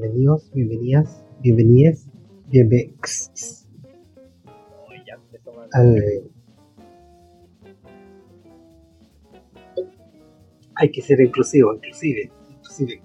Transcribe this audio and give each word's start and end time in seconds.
Bienvenidos, 0.00 0.50
bienvenidas, 0.54 1.26
bienvenidas, 1.40 2.08
bienvenidos 2.46 3.68
al... 5.72 6.24
Hay 10.76 10.90
que 10.90 11.02
ser 11.02 11.20
inclusivo, 11.20 11.74
inclusive, 11.74 12.32
inclusive. 12.48 13.02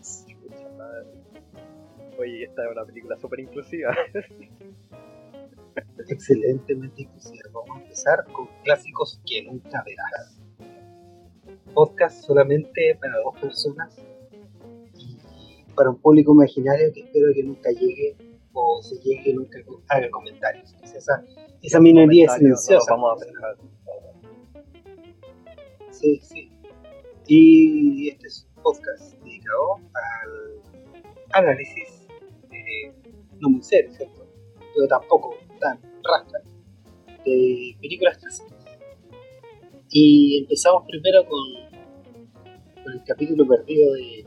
Oye, 2.17 2.45
esta 2.45 2.63
es 2.63 2.71
una 2.71 2.85
película 2.85 3.17
súper 3.19 3.41
inclusiva. 3.41 3.93
Excelentemente 6.07 7.01
inclusiva. 7.01 7.43
Vamos 7.51 7.77
a 7.77 7.81
empezar 7.81 8.23
con 8.31 8.47
clásicos 8.63 9.19
que 9.25 9.43
nunca 9.43 9.83
verás. 9.85 10.39
Podcast 11.73 12.23
solamente 12.23 12.97
para 13.01 13.17
dos 13.17 13.37
personas 13.41 14.01
para 15.75 15.89
un 15.89 15.97
público 15.97 16.33
imaginario 16.33 16.91
que 16.93 17.01
espero 17.01 17.33
que 17.33 17.43
nunca 17.43 17.69
llegue 17.71 18.15
o 18.53 18.81
si 18.81 18.97
llegue 18.99 19.33
nunca 19.33 19.59
haga 19.89 20.09
comentarios. 20.09 20.73
esa, 20.81 21.23
esa 21.61 21.79
minoría 21.79 22.25
es 22.25 22.33
silenciosa. 22.33 22.93
vamos 22.93 23.21
a 23.21 23.25
pensar. 23.25 23.57
Sí, 25.91 26.19
sí. 26.21 26.51
Y 27.27 28.09
este 28.09 28.27
es 28.27 28.47
un 28.55 28.63
podcast 28.63 29.13
dedicado 29.23 29.75
al 29.93 31.43
análisis 31.43 32.07
eh, 32.51 32.93
no 33.39 33.49
muy 33.49 33.63
serio, 33.63 33.91
¿cierto? 33.93 34.25
Pero 34.73 34.87
tampoco 34.87 35.35
tan 35.59 35.79
rasca 36.03 36.41
de 37.25 37.75
películas 37.81 38.17
clásicas. 38.17 38.53
Y 39.89 40.39
empezamos 40.43 40.83
primero 40.87 41.25
con, 41.27 42.83
con 42.83 42.93
el 42.93 43.03
capítulo 43.05 43.47
perdido 43.47 43.93
de, 43.93 44.25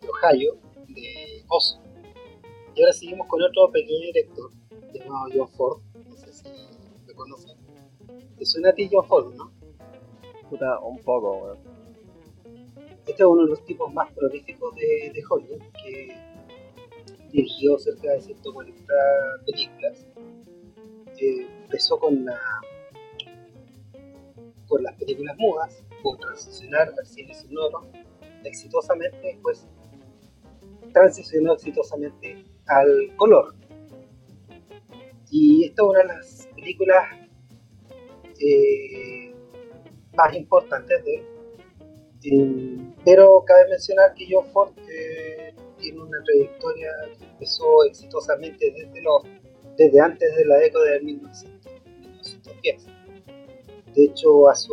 de 0.00 0.08
Ohio, 0.08 0.58
Y 2.74 2.82
ahora 2.82 2.92
seguimos 2.92 3.26
con 3.28 3.42
otro 3.42 3.70
pequeño 3.72 4.06
director 4.06 4.50
llamado 4.92 5.26
John 5.34 5.48
Ford. 5.48 5.80
No 6.08 6.16
sé 6.16 6.32
si 6.32 6.44
lo 7.06 7.14
conocen. 7.14 7.56
Te 8.36 8.44
suena 8.44 8.70
a 8.70 8.72
ti 8.74 8.88
John 8.92 9.06
Ford, 9.06 9.34
¿no? 9.34 9.50
Puta, 10.50 10.78
un 10.80 10.98
poco, 10.98 11.56
Este 13.06 13.22
es 13.22 13.28
uno 13.28 13.44
de 13.44 13.48
los 13.50 13.64
tipos 13.64 13.92
más 13.92 14.12
prolíficos 14.12 14.74
de, 14.74 15.10
de 15.12 15.22
Hollywood, 15.28 15.62
que 15.82 16.14
dirigió 17.32 17.78
cerca 17.78 18.12
de 18.12 18.20
140 18.20 18.94
películas. 19.46 20.06
Eh, 21.18 21.46
empezó 21.62 21.98
con 21.98 22.24
la 22.24 22.38
con 24.68 24.82
las 24.82 24.94
películas 24.96 25.36
mudas, 25.38 25.82
pudo 26.02 26.18
transicionar 26.18 26.92
al 26.98 27.06
cine 27.06 27.32
sonoro 27.34 27.82
exitosamente, 28.44 29.18
después 29.18 29.66
transicionó 30.96 31.52
exitosamente 31.52 32.42
al 32.68 33.14
color. 33.16 33.54
Y 35.30 35.66
esta 35.66 35.82
es 35.82 35.88
una 35.88 35.98
de 35.98 36.06
las 36.06 36.48
películas 36.54 37.04
eh, 38.40 39.34
más 40.16 40.34
importantes 40.34 41.04
de 41.04 41.14
él. 41.16 42.94
pero 43.04 43.44
cabe 43.46 43.68
mencionar 43.68 44.14
que 44.14 44.26
John 44.30 44.46
Ford 44.52 44.72
eh, 44.88 45.54
tiene 45.78 46.00
una 46.00 46.18
trayectoria 46.24 46.90
que 47.18 47.24
empezó 47.26 47.84
exitosamente 47.84 48.72
desde, 48.72 49.02
los, 49.02 49.22
desde 49.76 50.00
antes 50.00 50.34
de 50.34 50.46
la 50.46 50.56
década 50.56 50.92
de 50.92 51.00
1910. 51.00 52.86
De 53.94 54.04
hecho, 54.04 54.48
hace 54.48 54.68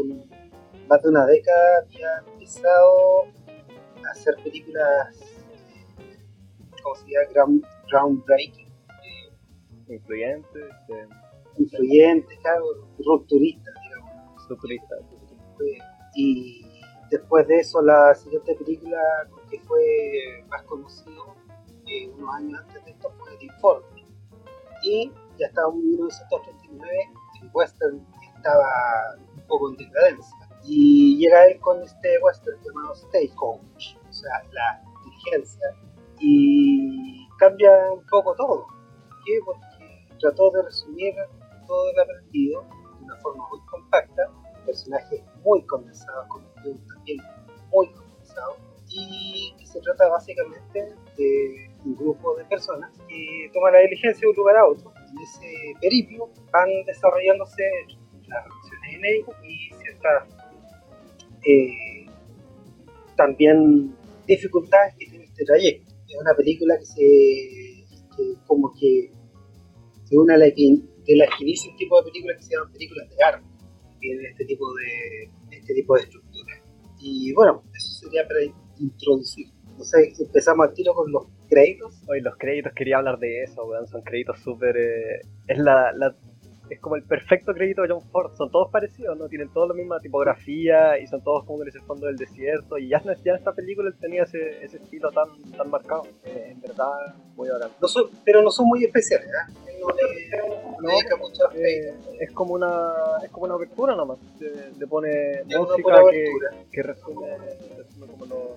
más 0.87 1.01
de 1.01 1.09
una 1.09 1.25
década 1.25 1.79
había 1.85 2.23
empezado 2.31 3.25
a 3.25 4.11
hacer 4.11 4.35
películas 4.41 5.32
se 6.95 7.33
llama? 7.33 7.59
groundbreaking. 7.89 8.67
Eh, 8.67 9.93
influyente. 9.93 10.59
Este, 10.59 11.07
influyente, 11.57 12.37
claro, 12.41 12.65
rupturista, 12.99 13.71
digamos. 13.83 14.49
Rupturista. 14.49 14.95
Y 16.15 16.65
después 17.09 17.47
de 17.47 17.59
eso, 17.59 17.81
la 17.81 18.13
siguiente 18.15 18.55
película 18.55 18.99
que 19.49 19.59
fue 19.61 20.43
más 20.47 20.63
conocido, 20.63 21.35
eh, 21.87 22.09
unos 22.09 22.35
años 22.35 22.59
antes 22.61 22.85
de 22.85 22.91
esto, 22.91 23.11
fue 23.17 23.37
The 23.37 23.45
Informe. 23.45 24.05
Y 24.83 25.11
ya 25.39 25.47
estaba 25.47 25.73
en 25.73 25.89
1939, 25.89 26.97
el 27.41 27.49
western 27.53 28.05
estaba 28.35 29.17
un 29.35 29.41
poco 29.47 29.69
en 29.69 29.77
decadencia. 29.77 30.49
Y 30.65 31.17
llega 31.17 31.45
él 31.45 31.59
con 31.59 31.81
este 31.81 32.19
western 32.19 32.57
llamado 32.63 32.95
Stagecoach, 32.95 33.97
o 34.09 34.13
sea, 34.13 34.43
la 34.51 34.81
dirigencia 35.03 35.67
y 36.23 37.27
cambia 37.37 37.69
un 37.91 38.05
poco 38.07 38.33
todo. 38.35 38.65
¿Por 38.65 39.23
qué? 39.25 39.39
Porque 39.45 40.07
trató 40.19 40.49
de 40.51 40.63
resumir 40.63 41.13
todo 41.67 41.91
el 41.91 41.99
aprendido 41.99 42.61
de 42.61 43.03
una 43.03 43.15
forma 43.17 43.47
muy 43.49 43.59
compacta, 43.65 44.31
personajes 44.65 45.21
muy 45.43 45.65
condensados, 45.65 46.27
con 46.29 46.43
un 46.65 46.87
también 46.87 47.17
muy 47.71 47.91
condensado, 47.91 48.55
y 48.87 49.53
que 49.59 49.65
se 49.65 49.81
trata 49.81 50.07
básicamente 50.07 50.95
de 51.17 51.71
un 51.83 51.95
grupo 51.95 52.35
de 52.35 52.45
personas 52.45 52.91
que 53.07 53.49
toman 53.53 53.73
la 53.73 53.79
diligencia 53.79 54.21
de 54.21 54.29
un 54.29 54.35
lugar 54.35 54.57
a 54.57 54.65
otro. 54.65 54.93
En 54.95 55.19
ese 55.19 55.73
periplo 55.81 56.29
van 56.51 56.69
desarrollándose 56.85 57.63
las 58.27 58.43
relaciones 58.45 58.95
en 58.95 59.05
ellos 59.05 59.29
y 59.43 59.73
ciertas 59.81 60.23
eh, 61.45 62.05
también 63.17 63.95
dificultades 64.25 64.95
que 64.97 65.07
tiene 65.07 65.25
este 65.25 65.43
trayecto 65.43 65.82
es 66.13 66.21
una 66.21 66.35
película 66.35 66.77
que 66.77 66.85
se 66.85 68.43
como 68.45 68.71
que 68.79 69.05
es 69.05 70.11
una 70.11 70.33
de 70.33 70.39
las 70.39 70.55
de 70.55 71.15
las 71.17 71.29
que 71.37 71.43
inicia 71.43 71.71
un 71.71 71.77
tipo 71.77 71.99
de 71.99 72.11
películas 72.11 72.37
que 72.37 72.43
se 72.43 72.53
llaman 72.53 72.71
películas 72.71 73.09
de 73.09 73.23
arte 73.23 73.45
tienen 73.99 74.25
este 74.27 74.45
tipo 74.45 74.65
de 74.75 75.57
este 75.57 75.73
tipo 75.73 75.95
de 75.95 76.01
estructura. 76.01 76.53
Y 76.99 77.33
bueno 77.33 77.63
eso 77.75 78.05
sería 78.05 78.27
para 78.27 78.39
introducir. 78.79 79.47
No 79.77 79.83
sé 79.83 80.13
empezamos 80.19 80.67
al 80.67 80.73
tiro 80.73 80.93
con 80.93 81.11
los 81.11 81.25
créditos. 81.49 82.01
Hoy 82.07 82.21
los 82.21 82.35
créditos 82.37 82.73
quería 82.73 82.97
hablar 82.97 83.17
de 83.19 83.43
eso 83.43 83.63
son 83.89 84.01
créditos 84.03 84.39
súper 84.39 84.77
eh, 84.77 85.21
es 85.47 85.57
la 85.57 86.15
es 86.73 86.79
como 86.79 86.95
el 86.95 87.03
perfecto 87.03 87.53
crédito 87.53 87.81
de 87.83 87.89
John 87.89 88.01
Ford. 88.11 88.35
Son 88.35 88.51
todos 88.51 88.71
parecidos, 88.71 89.17
¿no? 89.17 89.27
Tienen 89.27 89.49
toda 89.49 89.67
la 89.67 89.73
misma 89.73 89.99
tipografía 89.99 90.97
y 90.99 91.07
son 91.07 91.23
todos 91.23 91.45
como 91.45 91.61
en 91.61 91.69
ese 91.69 91.79
fondo 91.81 92.07
del 92.07 92.17
desierto. 92.17 92.77
Y 92.77 92.89
ya, 92.89 93.01
ya 93.03 93.31
en 93.31 93.37
esta 93.37 93.53
película 93.53 93.89
él 93.89 93.95
tenía 93.99 94.23
ese, 94.23 94.63
ese 94.63 94.77
estilo 94.77 95.11
tan, 95.11 95.29
tan 95.55 95.69
marcado. 95.69 96.03
Eh, 96.25 96.49
en 96.51 96.61
verdad, 96.61 97.15
voy 97.35 97.49
a 97.49 97.53
hablar. 97.53 97.69
No 97.81 97.87
son, 97.87 98.09
pero 98.25 98.41
no 98.41 98.49
son 98.49 98.67
muy 98.67 98.83
especiales, 98.83 99.27
¿eh? 99.27 99.53
No 99.79 99.87
le, 99.89 100.81
no, 100.81 100.89
dedica 100.95 101.17
mucho 101.17 101.43
eh, 101.55 101.93
Es 102.21 102.31
como 102.31 102.53
una 102.53 102.93
es 103.21 103.29
como 103.31 103.45
una 103.45 103.55
abertura 103.55 103.95
nomás. 103.95 104.17
Le, 104.39 104.87
pone 104.87 105.43
música 105.43 105.95
que, 106.09 106.25
que, 106.71 106.83
resume, 106.83 107.37
resume 107.77 108.07
como 108.07 108.25
lo, 108.25 108.55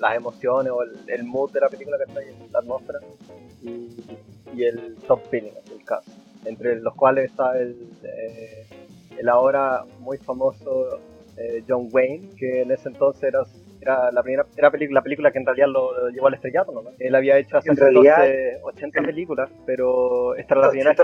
las 0.00 0.16
emociones 0.16 0.72
o 0.72 0.82
el, 0.82 1.24
mood 1.24 1.52
de 1.52 1.60
la 1.60 1.68
película 1.68 1.96
que 1.98 2.04
está 2.04 2.18
ahí, 2.18 2.48
la 2.50 2.58
atmósfera 2.58 2.98
y, 3.62 4.18
y 4.56 4.64
el 4.64 4.96
top 5.06 5.20
feeling, 5.30 5.52
el 5.70 5.84
caso 5.84 6.10
entre 6.44 6.80
los 6.80 6.94
cuales 6.94 7.30
está 7.30 7.58
el, 7.58 7.76
eh, 8.02 8.66
el 9.18 9.28
ahora 9.28 9.84
muy 10.00 10.18
famoso 10.18 11.00
eh, 11.36 11.62
John 11.66 11.88
Wayne, 11.90 12.30
que 12.36 12.62
en 12.62 12.70
ese 12.70 12.88
entonces 12.88 13.22
era, 13.24 13.42
era 13.80 14.12
la 14.12 14.22
primera 14.22 14.46
era 14.56 14.70
película, 14.70 15.00
la 15.00 15.02
película 15.02 15.30
que 15.32 15.38
en 15.38 15.46
realidad 15.46 15.68
lo, 15.68 16.08
llevó 16.10 16.26
al 16.26 16.34
estrellato, 16.34 16.72
¿no? 16.72 16.82
Él 16.98 17.14
había 17.14 17.38
hecho 17.38 17.56
hace 17.56 17.72
realidad, 17.72 18.26
80 18.62 19.02
películas, 19.02 19.50
pero 19.64 20.34
esta 20.34 20.54
es 20.54 20.60
la 20.60 20.70
primera 20.70 20.94
que 20.94 21.02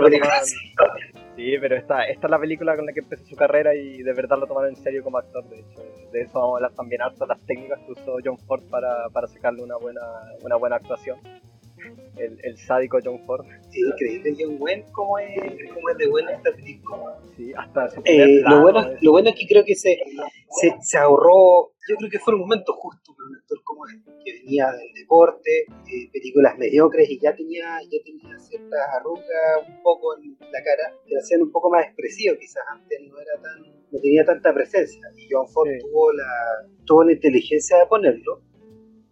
Sí, 1.37 1.55
pero 1.61 1.77
esta, 1.77 2.05
esta 2.05 2.27
es 2.27 2.31
la 2.31 2.39
película 2.39 2.77
con 2.77 2.87
la 2.87 2.93
que 2.93 3.01
empezó 3.01 3.25
su 3.25 3.37
carrera 3.37 3.75
y 3.75 4.03
de 4.03 4.13
verdad 4.13 4.39
lo 4.39 4.47
tomaron 4.47 4.71
en 4.71 4.77
serio 4.77 5.03
como 5.03 5.19
actor, 5.19 5.45
de 5.49 5.61
hecho. 5.61 5.83
De 6.13 6.23
eso 6.23 6.41
vamos 6.41 6.55
a 6.55 6.57
hablar 6.57 6.73
también 6.73 7.01
harto, 7.01 7.27
las 7.27 7.41
técnicas 7.47 7.79
que 7.87 7.93
usó 7.93 8.17
John 8.25 8.39
Ford 8.39 8.63
para, 8.69 9.09
para 9.11 9.29
sacarle 9.29 9.63
una 9.63 9.77
buena, 9.77 10.03
una 10.43 10.57
buena 10.57 10.77
actuación 10.77 11.19
el, 12.17 12.39
el 12.43 12.59
sádico 12.59 12.99
John 13.03 13.25
Ford. 13.27 13.47
Sí, 13.71 13.81
increíble 13.81 14.35
John 14.39 14.57
Wayne, 14.59 14.85
¿cómo 14.93 15.19
es, 15.19 15.41
cómo 15.73 15.91
es 15.91 15.99
de 15.99 16.09
buena 16.09 16.33
esta 16.33 16.53
película? 16.53 17.21
Sí, 17.37 17.53
hasta 17.57 17.89
eh, 18.05 18.41
lo, 18.49 18.63
bueno, 18.63 18.91
lo 19.01 19.11
bueno 19.13 19.31
es 19.31 19.37
que 19.37 19.47
creo 19.47 19.65
que 19.65 19.75
se, 19.75 19.99
se, 20.51 20.75
se, 20.81 20.99
ahorró, 20.99 21.73
yo 21.89 21.97
creo 21.97 22.11
que 22.11 22.19
fue 22.19 22.35
el 22.35 22.41
momento 22.41 22.73
justo 22.75 23.15
para 23.17 23.29
un 23.29 23.37
actor 23.37 23.59
como 23.65 23.87
él, 23.87 24.03
que 24.25 24.33
venía 24.33 24.71
del 24.73 24.93
deporte, 24.95 25.51
eh, 25.61 26.11
películas 26.13 26.59
mediocres 26.59 27.09
y 27.11 27.21
ya 27.21 27.35
tenía, 27.35 27.79
ya 27.83 27.99
tenía 28.05 28.39
ciertas 28.39 28.81
arrugas 28.99 29.69
un 29.69 29.83
poco 29.83 30.17
en 30.17 30.37
la 30.41 30.63
cara, 30.63 30.95
que 31.05 31.15
lo 31.15 31.21
hacían 31.21 31.43
un 31.43 31.53
poco 31.53 31.71
más 31.71 31.87
expresivo, 31.87 32.37
quizás 32.39 32.63
antes 32.73 33.01
no 33.09 33.19
era 33.19 33.41
tan 33.41 33.79
no 33.91 33.99
tenía 34.01 34.23
tanta 34.25 34.53
presencia 34.53 35.01
y 35.17 35.27
John 35.31 35.49
Ford 35.49 35.69
tuvo 35.81 36.13
la 36.13 36.29
tuvo 36.85 37.05
la 37.05 37.13
inteligencia 37.13 37.79
de 37.79 37.87
ponerlo 37.87 38.43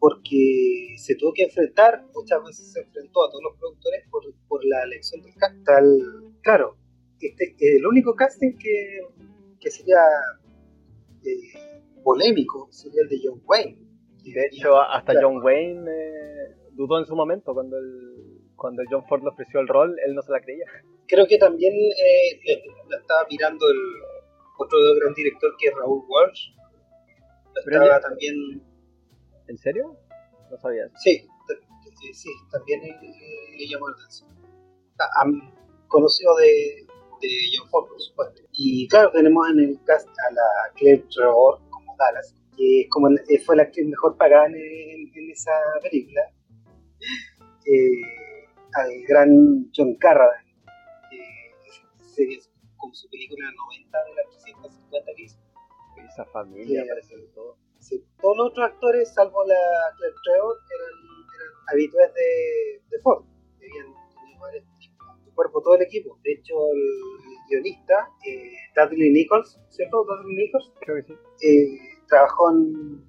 porque 0.06 0.94
se 0.98 1.16
tuvo 1.16 1.32
que 1.34 1.42
enfrentar, 1.42 2.04
muchas 2.14 2.38
veces 2.44 2.72
se 2.72 2.78
enfrentó 2.78 3.24
a 3.24 3.28
todos 3.28 3.42
los 3.42 3.58
productores 3.58 4.04
por, 4.08 4.22
por 4.46 4.64
la 4.64 4.84
elección 4.84 5.20
del 5.20 5.34
casting. 5.34 6.32
Claro, 6.42 6.76
este, 7.20 7.56
el 7.58 7.84
único 7.84 8.14
casting 8.14 8.56
que, 8.56 9.00
que 9.58 9.68
sería 9.68 9.98
eh, 11.24 11.82
polémico 12.04 12.68
sería 12.70 13.00
el 13.02 13.08
de 13.08 13.18
John 13.20 13.42
Wayne. 13.46 13.78
De 14.22 14.46
hecho, 14.46 14.80
hasta 14.80 15.12
John 15.20 15.42
Wayne 15.42 15.90
eh, 15.90 16.54
dudó 16.74 17.00
en 17.00 17.06
su 17.06 17.16
momento 17.16 17.52
cuando 17.52 17.76
el, 17.76 18.52
cuando 18.54 18.84
John 18.88 19.04
Ford 19.08 19.24
le 19.24 19.30
ofreció 19.30 19.58
el 19.58 19.66
rol, 19.66 19.96
él 20.06 20.14
no 20.14 20.22
se 20.22 20.30
la 20.30 20.40
creía. 20.40 20.66
Creo 21.08 21.26
que 21.26 21.36
también 21.36 21.74
eh, 21.74 22.62
la 22.88 22.98
estaba 22.98 23.26
mirando 23.28 23.68
el 23.68 23.78
otro 24.56 24.78
gran 25.00 25.14
director 25.14 25.52
que 25.58 25.66
es 25.66 25.74
Raúl 25.74 26.04
Walsh. 26.06 26.50
estaba 27.56 27.98
también. 27.98 28.62
¿En 29.48 29.58
serio? 29.58 29.96
No 30.50 30.58
sabía. 30.58 30.88
Sí, 30.96 31.26
sí, 32.12 32.30
también 32.50 32.82
le, 32.82 33.66
llamó 33.68 33.88
la 33.88 33.96
atención. 33.96 34.28
conocido 35.88 36.36
de, 36.36 36.86
de 37.20 37.28
John 37.56 37.68
Ford, 37.68 37.88
por 37.88 38.00
supuesto. 38.00 38.42
Y 38.52 38.88
claro, 38.88 39.10
tenemos 39.12 39.48
en 39.50 39.60
el 39.60 39.84
cast 39.84 40.08
a 40.08 40.32
la 40.32 40.74
Claire 40.74 41.04
Trevor 41.14 41.60
como 41.70 41.96
Dallas, 41.96 42.34
que 42.56 42.86
como 42.90 43.08
fue 43.44 43.56
la 43.56 43.64
actriz 43.64 43.86
mejor 43.86 44.16
pagada 44.16 44.46
en, 44.46 45.30
esa 45.30 45.52
película. 45.82 46.22
Eh, 47.66 48.46
al 48.74 48.90
gran 49.08 49.70
John 49.74 49.94
Carradine, 49.96 50.54
que 51.10 52.38
como 52.76 52.94
su 52.94 53.08
película 53.10 53.50
90 53.54 53.98
de 54.04 54.14
las 54.14 54.44
350 54.44 55.12
que 55.16 55.22
hizo. 55.22 55.38
Esa 56.08 56.24
familia 56.26 56.82
aparece 56.82 57.16
de 57.16 57.26
todo. 57.88 58.00
todos 58.20 58.36
los 58.36 58.46
otros 58.50 58.66
actores, 58.66 59.14
salvo 59.14 59.44
la 59.44 59.56
Claire 59.96 60.16
Trevor, 60.24 60.56
eran, 60.74 60.94
eran 61.34 61.52
habituales 61.72 62.14
de, 62.14 62.82
de 62.90 63.02
Ford. 63.02 63.24
Habían 63.56 63.94
tenido 64.14 64.40
varios 64.40 64.64
cuerpo 65.36 65.62
todo 65.62 65.76
el 65.76 65.82
equipo. 65.82 66.18
De 66.24 66.32
hecho, 66.32 66.54
el, 66.72 67.36
guionista, 67.48 68.10
eh, 68.26 68.56
Dudley 68.74 69.12
Nichols, 69.12 69.60
¿cierto? 69.68 70.04
Dudley 70.04 70.34
Nichols. 70.34 70.72
Creo 70.80 70.96
que 70.96 71.02
sí. 71.02 71.14
Eh, 71.46 71.78
trabajó 72.08 72.50
en 72.50 73.04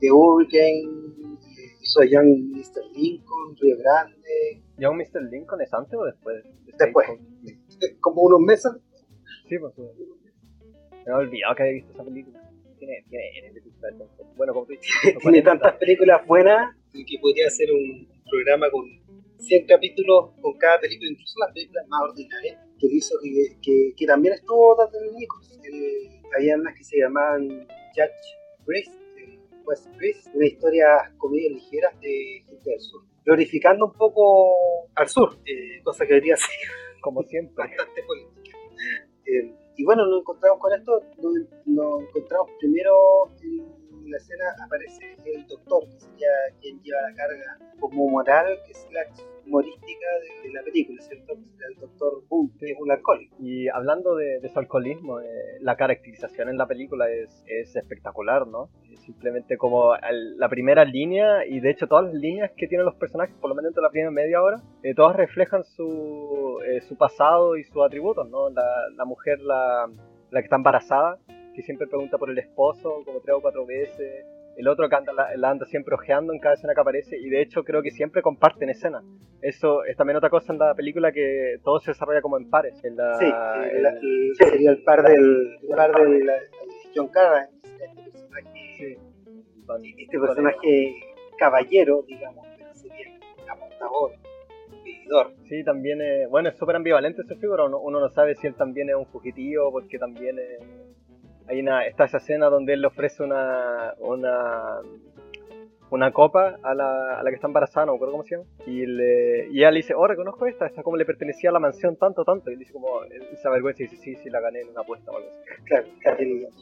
The 0.00 0.12
Hurricane, 0.12 0.82
eh, 0.82 1.76
hizo 1.80 2.02
Young 2.04 2.52
Mr. 2.52 2.84
Lincoln, 2.92 3.56
Río 3.56 3.76
Grande, 3.78 4.62
¿Young 4.76 4.96
Mr. 4.96 5.22
Lincoln 5.30 5.60
es 5.62 5.72
antes 5.72 5.94
o 5.94 6.04
después? 6.04 6.44
Después. 6.78 7.08
Como 8.00 8.22
unos 8.22 8.40
meses. 8.40 8.72
Sí, 9.48 9.58
pues. 9.58 9.72
Me 9.78 11.12
he 11.12 11.12
olvidado 11.12 11.54
que 11.54 11.62
había 11.62 11.74
visto 11.74 11.92
esa 11.92 12.04
película. 12.04 12.47
Tiene, 12.78 13.04
tiene 13.08 13.52
películas. 13.52 13.94
Bueno, 14.36 14.54
como 14.54 14.66
tú 14.66 14.74
tiene 15.20 15.42
tantas 15.42 15.74
películas 15.76 16.26
buenas 16.26 16.76
que 16.92 17.18
podría 17.20 17.48
ser 17.50 17.72
un 17.72 18.08
programa 18.28 18.70
con 18.70 18.84
100 19.38 19.66
capítulos 19.66 20.30
con 20.40 20.56
cada 20.58 20.80
película, 20.80 21.10
incluso 21.10 21.38
las 21.40 21.52
películas 21.52 21.86
más 21.88 22.00
ordinarias, 22.10 22.58
que 22.78 22.86
hizo 22.90 23.14
que, 23.62 23.94
que, 23.96 24.06
también 24.06 24.34
estuvo 24.34 24.76
Daniel 24.76 25.14
Nichols. 25.14 25.58
había 26.36 26.56
unas 26.56 26.74
que 26.74 26.84
se 26.84 26.98
llamaban 26.98 27.48
Judge 27.94 28.64
Priest, 28.66 28.94
West 29.64 29.86
Priest, 29.96 30.28
una 30.34 30.46
historia 30.46 30.86
comedias 31.18 31.52
ligeras 31.52 32.00
de 32.00 32.42
gente 32.46 32.70
del 32.70 32.80
sur 32.80 33.08
glorificando 33.28 33.84
un 33.84 33.92
poco 33.92 34.88
al 34.94 35.06
sur, 35.06 35.38
eh, 35.44 35.82
cosa 35.84 36.06
que 36.06 36.14
debería 36.14 36.34
ser 36.36 36.48
como 37.02 37.22
siempre 37.24 37.54
bastante 37.56 38.02
política. 38.04 38.56
Y 39.78 39.84
bueno, 39.84 40.04
nos 40.06 40.22
encontramos 40.22 40.58
con 40.58 40.72
esto, 40.72 41.00
nos, 41.18 42.02
encontramos 42.02 42.50
primero 42.58 42.92
en 43.40 43.77
la 44.08 44.16
escena 44.16 44.44
aparece 44.64 45.16
el 45.24 45.46
doctor, 45.46 45.84
que 45.84 46.00
sería 46.00 46.28
quien 46.60 46.80
lleva 46.82 47.00
la 47.02 47.14
carga 47.14 47.58
como 47.80 48.08
moral, 48.08 48.58
que 48.66 48.72
es 48.72 48.88
la 48.92 49.00
humorística 49.46 50.06
de, 50.42 50.52
la 50.52 50.62
película, 50.62 51.00
¿cierto? 51.02 51.34
El 51.34 51.80
doctor 51.80 52.22
Boone, 52.28 52.50
que 52.58 52.72
es 52.72 52.78
un 52.78 52.90
alcohólico. 52.90 53.36
Y 53.40 53.68
hablando 53.68 54.16
de, 54.16 54.46
su 54.48 54.58
alcoholismo, 54.58 55.20
eh, 55.20 55.24
la 55.60 55.76
caracterización 55.76 56.48
en 56.48 56.58
la 56.58 56.66
película 56.66 57.10
es, 57.10 57.44
es 57.46 57.74
espectacular, 57.76 58.46
¿no? 58.46 58.70
Simplemente 59.04 59.56
como 59.56 59.94
la 59.94 60.48
primera 60.48 60.84
línea, 60.84 61.46
y 61.46 61.60
de 61.60 61.70
hecho 61.70 61.86
todas 61.86 62.06
las 62.06 62.14
líneas 62.14 62.50
que 62.56 62.66
tienen 62.66 62.84
los 62.84 62.96
personajes, 62.96 63.34
por 63.40 63.48
lo 63.48 63.54
menos 63.56 63.70
entre 63.70 63.82
la 63.82 63.90
primera 63.90 64.10
media 64.10 64.42
hora, 64.42 64.60
eh, 64.82 64.94
todas 64.94 65.16
reflejan 65.16 65.64
su, 65.64 66.60
eh, 66.66 66.80
su 66.82 66.96
pasado 66.96 67.56
y 67.56 67.64
sus 67.64 67.82
atributos, 67.82 68.28
¿no? 68.28 68.50
La, 68.50 68.66
la 68.96 69.04
mujer, 69.04 69.40
la, 69.40 69.88
la 70.30 70.40
que 70.40 70.44
está 70.44 70.56
embarazada, 70.56 71.18
que 71.58 71.64
siempre 71.64 71.88
pregunta 71.88 72.18
por 72.18 72.30
el 72.30 72.38
esposo 72.38 73.02
como 73.04 73.18
tres 73.18 73.34
o 73.34 73.40
cuatro 73.40 73.66
veces, 73.66 74.24
el 74.56 74.68
otro 74.68 74.88
que 74.88 74.94
anda, 74.94 75.12
la, 75.12 75.50
anda 75.50 75.66
siempre 75.66 75.92
ojeando 75.96 76.32
en 76.32 76.38
cada 76.38 76.54
escena 76.54 76.72
que 76.72 76.80
aparece 76.80 77.18
y 77.18 77.28
de 77.28 77.42
hecho 77.42 77.64
creo 77.64 77.82
que 77.82 77.90
siempre 77.90 78.22
comparten 78.22 78.70
escena. 78.70 79.02
Eso 79.42 79.82
es 79.82 79.96
también 79.96 80.16
otra 80.16 80.30
cosa 80.30 80.52
en 80.52 80.60
la 80.60 80.72
película 80.76 81.10
que 81.10 81.56
todo 81.64 81.80
se 81.80 81.90
desarrolla 81.90 82.22
como 82.22 82.38
en 82.38 82.48
pares. 82.48 82.78
En 82.84 82.96
la, 82.96 83.18
sí, 83.18 83.26
sería 84.38 84.70
el 84.70 84.84
par 84.84 85.02
del, 85.02 85.58
par 85.74 85.92
del 85.92 86.30
John 86.94 87.08
Carradine, 87.08 87.58
este 87.66 87.98
personaje, 88.12 88.98
este 89.98 90.18
personaje 90.20 90.94
caballero, 91.38 92.04
digamos, 92.06 92.46
sería 92.74 93.18
amortador. 93.48 94.12
Sí, 95.48 95.64
también, 95.64 96.02
es, 96.02 96.28
bueno, 96.28 96.50
es 96.50 96.56
súper 96.56 96.76
ambivalente 96.76 97.22
ese 97.22 97.34
figura, 97.34 97.64
uno, 97.64 97.80
uno, 97.80 97.98
no 97.98 98.10
sabe 98.10 98.36
si 98.36 98.46
él 98.46 98.54
también 98.54 98.90
es 98.90 98.94
un 98.94 99.06
fugitivo, 99.06 99.72
porque 99.72 99.98
también 99.98 100.38
es, 100.38 100.87
hay 101.48 101.60
una, 101.60 101.86
está 101.86 102.04
esa 102.04 102.18
escena 102.18 102.46
donde 102.46 102.74
él 102.74 102.82
le 102.82 102.88
ofrece 102.88 103.22
una, 103.22 103.94
una, 103.98 104.80
una 105.90 106.12
copa 106.12 106.58
a 106.62 106.74
la, 106.74 107.18
a 107.18 107.22
la 107.22 107.30
que 107.30 107.36
está 107.36 107.46
embarazada, 107.46 107.86
no 107.86 107.92
me 107.92 107.96
acuerdo 107.96 108.12
cómo 108.12 108.24
se 108.24 108.36
llama, 108.36 108.48
y, 108.66 108.84
le, 108.84 109.48
y 109.48 109.58
ella 109.58 109.70
le 109.70 109.78
dice, 109.78 109.94
oh, 109.94 110.06
reconozco 110.06 110.46
esta, 110.46 110.66
esta 110.66 110.82
como 110.82 110.96
le 110.96 111.06
pertenecía 111.06 111.50
a 111.50 111.52
la 111.54 111.60
mansión 111.60 111.96
tanto, 111.96 112.24
tanto, 112.24 112.50
y 112.50 112.54
él 112.54 112.58
dice 112.58 112.72
como, 112.72 113.02
esa 113.04 113.50
vergüenza 113.50 113.82
y 113.82 113.86
dice, 113.86 114.02
sí, 114.02 114.16
sí, 114.16 114.30
la 114.30 114.40
gané 114.40 114.60
en 114.60 114.68
una 114.68 114.82
apuesta 114.82 115.10
o 115.10 115.16
algo 115.16 115.28
así. 115.30 115.62
Claro, 115.64 115.86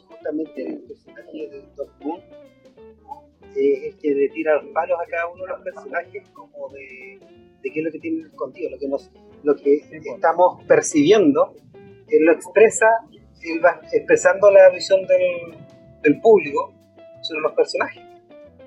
justamente 0.07 0.67
el 0.67 0.79
personaje 0.79 1.49
de 1.49 1.63
Doc 1.75 1.89
Moon 2.01 2.21
es 3.55 3.83
el 3.83 3.97
que 3.97 4.13
le 4.13 4.29
tira 4.29 4.55
los 4.55 4.65
palos 4.67 4.97
a 5.05 5.09
cada 5.09 5.27
uno 5.27 5.43
de 5.43 5.49
los 5.49 5.61
personajes 5.61 6.29
como 6.29 6.69
de, 6.69 7.19
de 7.61 7.71
qué 7.71 7.79
es 7.79 7.85
lo 7.85 7.91
que 7.91 7.99
tienen 7.99 8.27
escondido, 8.27 8.69
lo 8.71 8.77
que, 8.77 8.87
nos, 8.87 9.11
lo 9.43 9.55
que 9.55 9.81
estamos 9.91 10.63
percibiendo, 10.65 11.55
él 12.07 12.25
lo 12.25 12.31
expresa 12.31 12.87
expresando 13.91 14.51
la 14.51 14.69
visión 14.69 15.05
del, 15.05 15.55
del 16.01 16.19
público 16.21 16.73
sobre 17.21 17.41
los 17.41 17.53
personajes. 17.53 18.03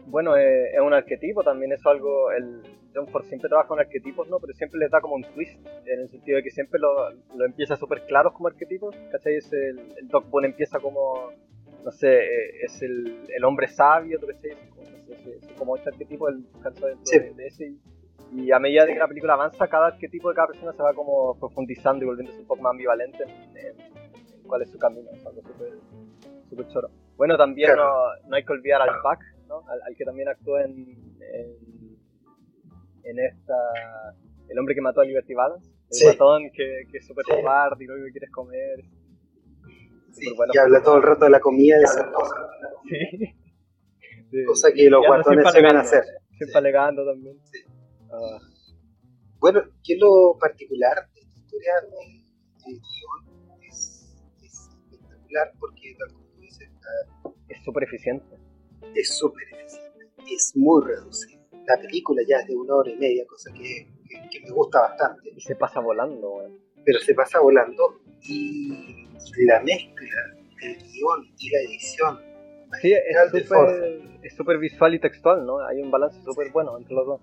Bueno, 0.06 0.36
eh, 0.36 0.72
es 0.72 0.80
un 0.80 0.92
arquetipo, 0.92 1.42
también 1.42 1.72
es 1.72 1.84
algo, 1.86 2.32
el 2.32 2.62
John 2.94 3.06
Ford 3.08 3.24
siempre 3.26 3.48
trabaja 3.48 3.68
con 3.68 3.78
arquetipos, 3.78 4.28
¿no? 4.28 4.40
Pero 4.40 4.52
siempre 4.54 4.80
les 4.80 4.90
da 4.90 5.00
como 5.00 5.14
un 5.14 5.22
twist, 5.22 5.64
en 5.86 6.00
el 6.00 6.10
sentido 6.10 6.36
de 6.36 6.42
que 6.42 6.50
siempre 6.50 6.80
lo, 6.80 7.10
lo 7.36 7.44
empieza 7.44 7.76
súper 7.76 8.04
claros 8.06 8.32
como 8.32 8.48
arquetipos, 8.48 8.96
¿cachai? 9.12 9.36
Es 9.36 9.52
el, 9.52 9.78
el 9.98 10.08
Doc 10.08 10.28
Boone 10.28 10.48
empieza 10.48 10.80
como, 10.80 11.30
no 11.84 11.90
sé, 11.92 12.12
eh, 12.12 12.64
es 12.64 12.82
el, 12.82 13.24
el 13.28 13.44
hombre 13.44 13.68
sabio, 13.68 14.18
¿tú 14.18 14.26
qué 14.26 14.56
Como, 14.74 14.90
no 14.90 15.56
como 15.56 15.76
este 15.76 15.90
arquetipo, 15.90 16.28
el 16.28 16.44
caso 16.62 16.86
de, 16.86 16.96
de, 17.34 17.46
ese, 17.46 17.72
y 18.32 18.50
a 18.52 18.58
medida 18.58 18.86
de 18.86 18.94
que 18.94 18.98
la 18.98 19.08
película 19.08 19.34
avanza, 19.34 19.68
cada 19.68 19.88
arquetipo 19.88 20.28
de 20.28 20.34
cada 20.34 20.48
persona 20.48 20.72
se 20.72 20.82
va 20.82 20.94
como 20.94 21.38
profundizando 21.38 22.04
y 22.04 22.08
volviéndose 22.08 22.40
un 22.40 22.46
poco 22.46 22.62
más 22.62 22.72
ambivalente 22.72 23.24
cuál 24.50 24.62
es 24.62 24.71
su 24.71 24.78
camino, 24.78 25.09
es 25.12 25.25
algo 25.25 25.40
súper 26.50 26.69
choro. 26.69 26.90
Bueno, 27.16 27.37
también 27.38 27.71
no, 27.76 27.87
no, 28.28 28.37
hay 28.37 28.45
que 28.45 28.52
olvidar 28.52 28.83
al 28.83 29.00
Pac, 29.02 29.21
¿no? 29.49 29.62
al, 29.69 29.97
que 29.97 30.04
también 30.04 30.28
actuó 30.28 30.59
en, 30.59 30.75
en, 33.04 33.19
esta 33.19 33.54
El 34.49 34.59
hombre 34.59 34.75
que 34.75 34.80
mató 34.80 35.00
a 35.00 35.04
Liberty 35.04 35.35
Balance, 35.35 35.71
el 35.90 36.12
ratón 36.12 36.50
que, 36.52 36.83
que 36.90 36.99
es 36.99 37.07
súper 37.07 37.25
sí. 37.26 37.33
y 37.33 37.87
lo 37.87 37.95
que 38.04 38.11
quieres 38.11 38.30
comer. 38.30 38.85
Sí, 40.12 40.35
y 40.52 40.59
habla 40.59 40.83
todo 40.83 40.97
el 40.97 41.02
rato 41.02 41.25
de 41.25 41.30
la 41.30 41.40
comida 41.40 41.76
y 41.76 41.78
de 41.78 41.85
esas 41.85 42.09
cosas. 42.09 42.38
Sí. 42.88 43.35
Cosa 44.47 44.73
que 44.73 44.90
los 44.90 45.07
guatones 45.07 45.52
se 45.52 45.62
van 45.62 45.76
a 45.76 45.80
hacer. 45.80 46.04
Siempre 46.37 46.59
alegando 46.59 47.04
también. 47.04 47.38
Sí. 47.45 47.59
Ah. 48.11 48.38
Bueno, 49.38 49.62
¿qué 49.85 49.95
es 49.95 50.00
lo 50.00 50.37
particular 50.38 51.09
de 51.14 51.21
esta 51.21 51.38
historia? 51.38 51.73
El 52.66 52.75
guion 52.75 53.29
porque, 55.58 55.94
tal 55.99 56.12
como 56.12 56.26
tú 56.26 56.40
dices, 56.40 56.68
es 57.49 57.64
súper 57.64 57.84
eficiente. 57.84 58.37
Es 58.94 59.16
súper 59.16 59.44
eficiente, 59.52 60.08
es 60.30 60.52
muy 60.56 60.84
reducido. 60.84 61.40
La 61.66 61.80
película 61.80 62.22
ya 62.26 62.38
es 62.38 62.49
de 62.49 62.56
una 62.56 62.75
hora 62.75 62.90
y 62.90 62.96
media, 62.96 63.25
cosa 63.26 63.52
que, 63.52 63.87
que, 64.30 64.40
me 64.40 64.50
gusta 64.50 64.80
bastante. 64.80 65.30
Y 65.37 65.40
se 65.40 65.54
pasa 65.54 65.80
volando, 65.80 66.42
Pero 66.84 66.99
se 67.00 67.14
pasa 67.14 67.40
volando 67.40 68.00
y 68.22 69.06
la 69.46 69.60
mezcla 69.60 70.08
del 70.60 70.76
guion 70.76 71.34
y 71.38 71.50
la 71.50 71.60
edición. 71.60 72.20
Sí, 72.80 72.92
es 74.22 74.37
súper 74.37 74.58
visual 74.58 74.94
y 74.94 75.00
textual, 75.00 75.44
¿no? 75.44 75.60
Hay 75.66 75.80
un 75.80 75.90
balance 75.90 76.20
súper 76.22 76.50
bueno 76.50 76.76
entre 76.78 76.94
los 76.94 77.06
dos. 77.06 77.20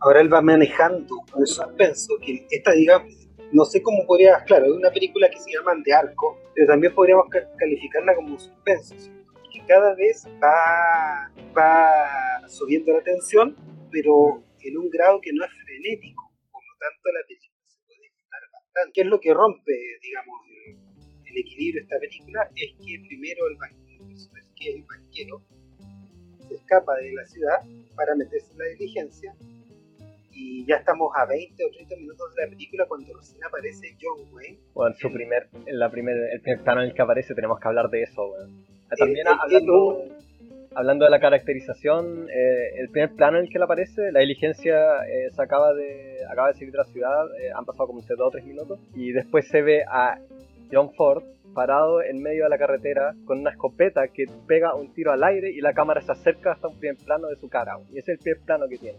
Ahora 0.00 0.20
él 0.20 0.32
va 0.32 0.40
manejando 0.40 1.16
un 1.34 1.46
suspenso 1.46 2.14
que 2.24 2.46
esta, 2.50 2.72
digamos, 2.72 3.12
no 3.52 3.64
sé 3.64 3.82
cómo 3.82 4.06
podría, 4.06 4.44
claro, 4.44 4.66
es 4.66 4.72
una 4.72 4.90
película 4.90 5.30
que 5.30 5.38
se 5.38 5.52
llama 5.52 5.72
De 5.84 5.92
Arco, 5.92 6.38
pero 6.54 6.66
también 6.66 6.94
podríamos 6.94 7.26
calificarla 7.58 8.14
como 8.14 8.32
un 8.32 8.40
suspenso, 8.40 8.94
que 9.52 9.64
cada 9.66 9.94
vez 9.94 10.26
va, 10.42 11.32
va 11.56 12.48
subiendo 12.48 12.92
la 12.92 13.02
tensión, 13.02 13.56
pero 13.90 14.42
en 14.60 14.76
un 14.76 14.90
grado 14.90 15.20
que 15.20 15.32
no 15.32 15.44
es 15.44 15.50
frenético, 15.64 16.30
por 16.50 16.62
lo 16.62 16.74
tanto 16.78 17.12
la 17.12 17.26
película 17.26 17.64
se 17.68 17.78
puede 17.86 18.00
disfrutar 18.02 18.40
bastante. 18.52 18.92
¿Qué 18.94 19.00
es 19.00 19.06
lo 19.06 19.20
que 19.20 19.34
rompe, 19.34 19.72
digamos, 20.02 20.40
el, 21.24 21.38
equilibrio 21.38 21.80
de 21.80 21.84
esta 21.84 21.98
película? 22.00 22.50
Es 22.56 22.74
que 22.84 22.98
primero 23.06 23.46
el 23.46 23.56
banquero, 23.56 24.04
el 24.60 24.84
banquero 24.84 25.42
se 26.48 26.54
escapa 26.54 26.96
de 26.96 27.12
la 27.12 27.26
ciudad 27.26 27.58
para 27.94 28.14
meterse 28.16 28.52
en 28.52 28.58
la 28.58 28.64
diligencia 28.64 29.34
y 30.38 30.64
ya 30.64 30.76
estamos 30.76 31.10
a 31.16 31.26
20 31.26 31.64
o 31.64 31.70
30 31.70 31.96
minutos 31.96 32.34
de 32.34 32.44
la 32.44 32.50
película 32.50 32.86
cuando 32.86 33.12
recién 33.16 33.42
aparece 33.42 33.96
John 34.00 34.32
Wayne. 34.32 34.58
Bueno, 34.72 34.94
su 34.96 35.12
primer, 35.12 35.48
en 35.66 35.78
la 35.78 35.90
primer, 35.90 36.16
el 36.32 36.40
primer 36.40 36.62
plano 36.62 36.82
en 36.82 36.88
el 36.88 36.94
que 36.94 37.02
aparece 37.02 37.34
tenemos 37.34 37.58
que 37.58 37.66
hablar 37.66 37.88
de 37.90 38.02
eso, 38.02 38.28
bueno. 38.28 38.54
También 38.96 39.26
hablando, 39.26 40.04
hablando 40.74 41.04
de 41.04 41.10
la 41.10 41.20
caracterización, 41.20 42.28
eh, 42.30 42.78
el 42.78 42.88
primer 42.90 43.14
plano 43.14 43.38
en 43.38 43.44
el 43.44 43.50
que 43.50 43.58
él 43.58 43.64
aparece, 43.64 44.12
la 44.12 44.20
diligencia 44.20 45.04
eh, 45.06 45.30
se 45.32 45.42
acaba 45.42 45.74
de, 45.74 46.18
acaba 46.30 46.48
de 46.48 46.54
salir 46.54 46.70
de 46.70 46.78
la 46.78 46.84
ciudad, 46.84 47.26
eh, 47.40 47.50
han 47.54 47.64
pasado 47.64 47.88
como 47.88 48.00
2 48.00 48.18
o 48.18 48.30
3 48.30 48.44
minutos, 48.46 48.78
y 48.94 49.12
después 49.12 49.48
se 49.48 49.60
ve 49.60 49.82
a 49.90 50.18
John 50.70 50.94
Ford 50.94 51.24
parado 51.52 52.02
en 52.02 52.22
medio 52.22 52.44
de 52.44 52.50
la 52.50 52.58
carretera 52.58 53.14
con 53.24 53.40
una 53.40 53.50
escopeta 53.50 54.06
que 54.08 54.26
pega 54.46 54.74
un 54.74 54.92
tiro 54.94 55.10
al 55.10 55.24
aire 55.24 55.50
y 55.50 55.60
la 55.60 55.72
cámara 55.72 56.00
se 56.00 56.12
acerca 56.12 56.52
hasta 56.52 56.68
un 56.68 56.78
primer 56.78 56.96
plano 57.04 57.26
de 57.26 57.36
su 57.36 57.48
cara, 57.48 57.76
y 57.90 57.98
ese 57.98 58.12
es 58.12 58.18
el 58.18 58.22
primer 58.22 58.40
plano 58.44 58.68
que 58.68 58.78
tiene. 58.78 58.98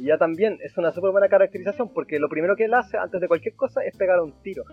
Y 0.00 0.06
ya 0.06 0.16
también 0.16 0.56
es 0.62 0.78
una 0.78 0.92
súper 0.92 1.10
buena 1.10 1.28
caracterización 1.28 1.92
porque 1.92 2.18
lo 2.18 2.30
primero 2.30 2.56
que 2.56 2.64
él 2.64 2.72
hace 2.72 2.96
antes 2.96 3.20
de 3.20 3.28
cualquier 3.28 3.54
cosa 3.54 3.84
es 3.84 3.94
pegar 3.98 4.18
un 4.20 4.32
tiro. 4.42 4.64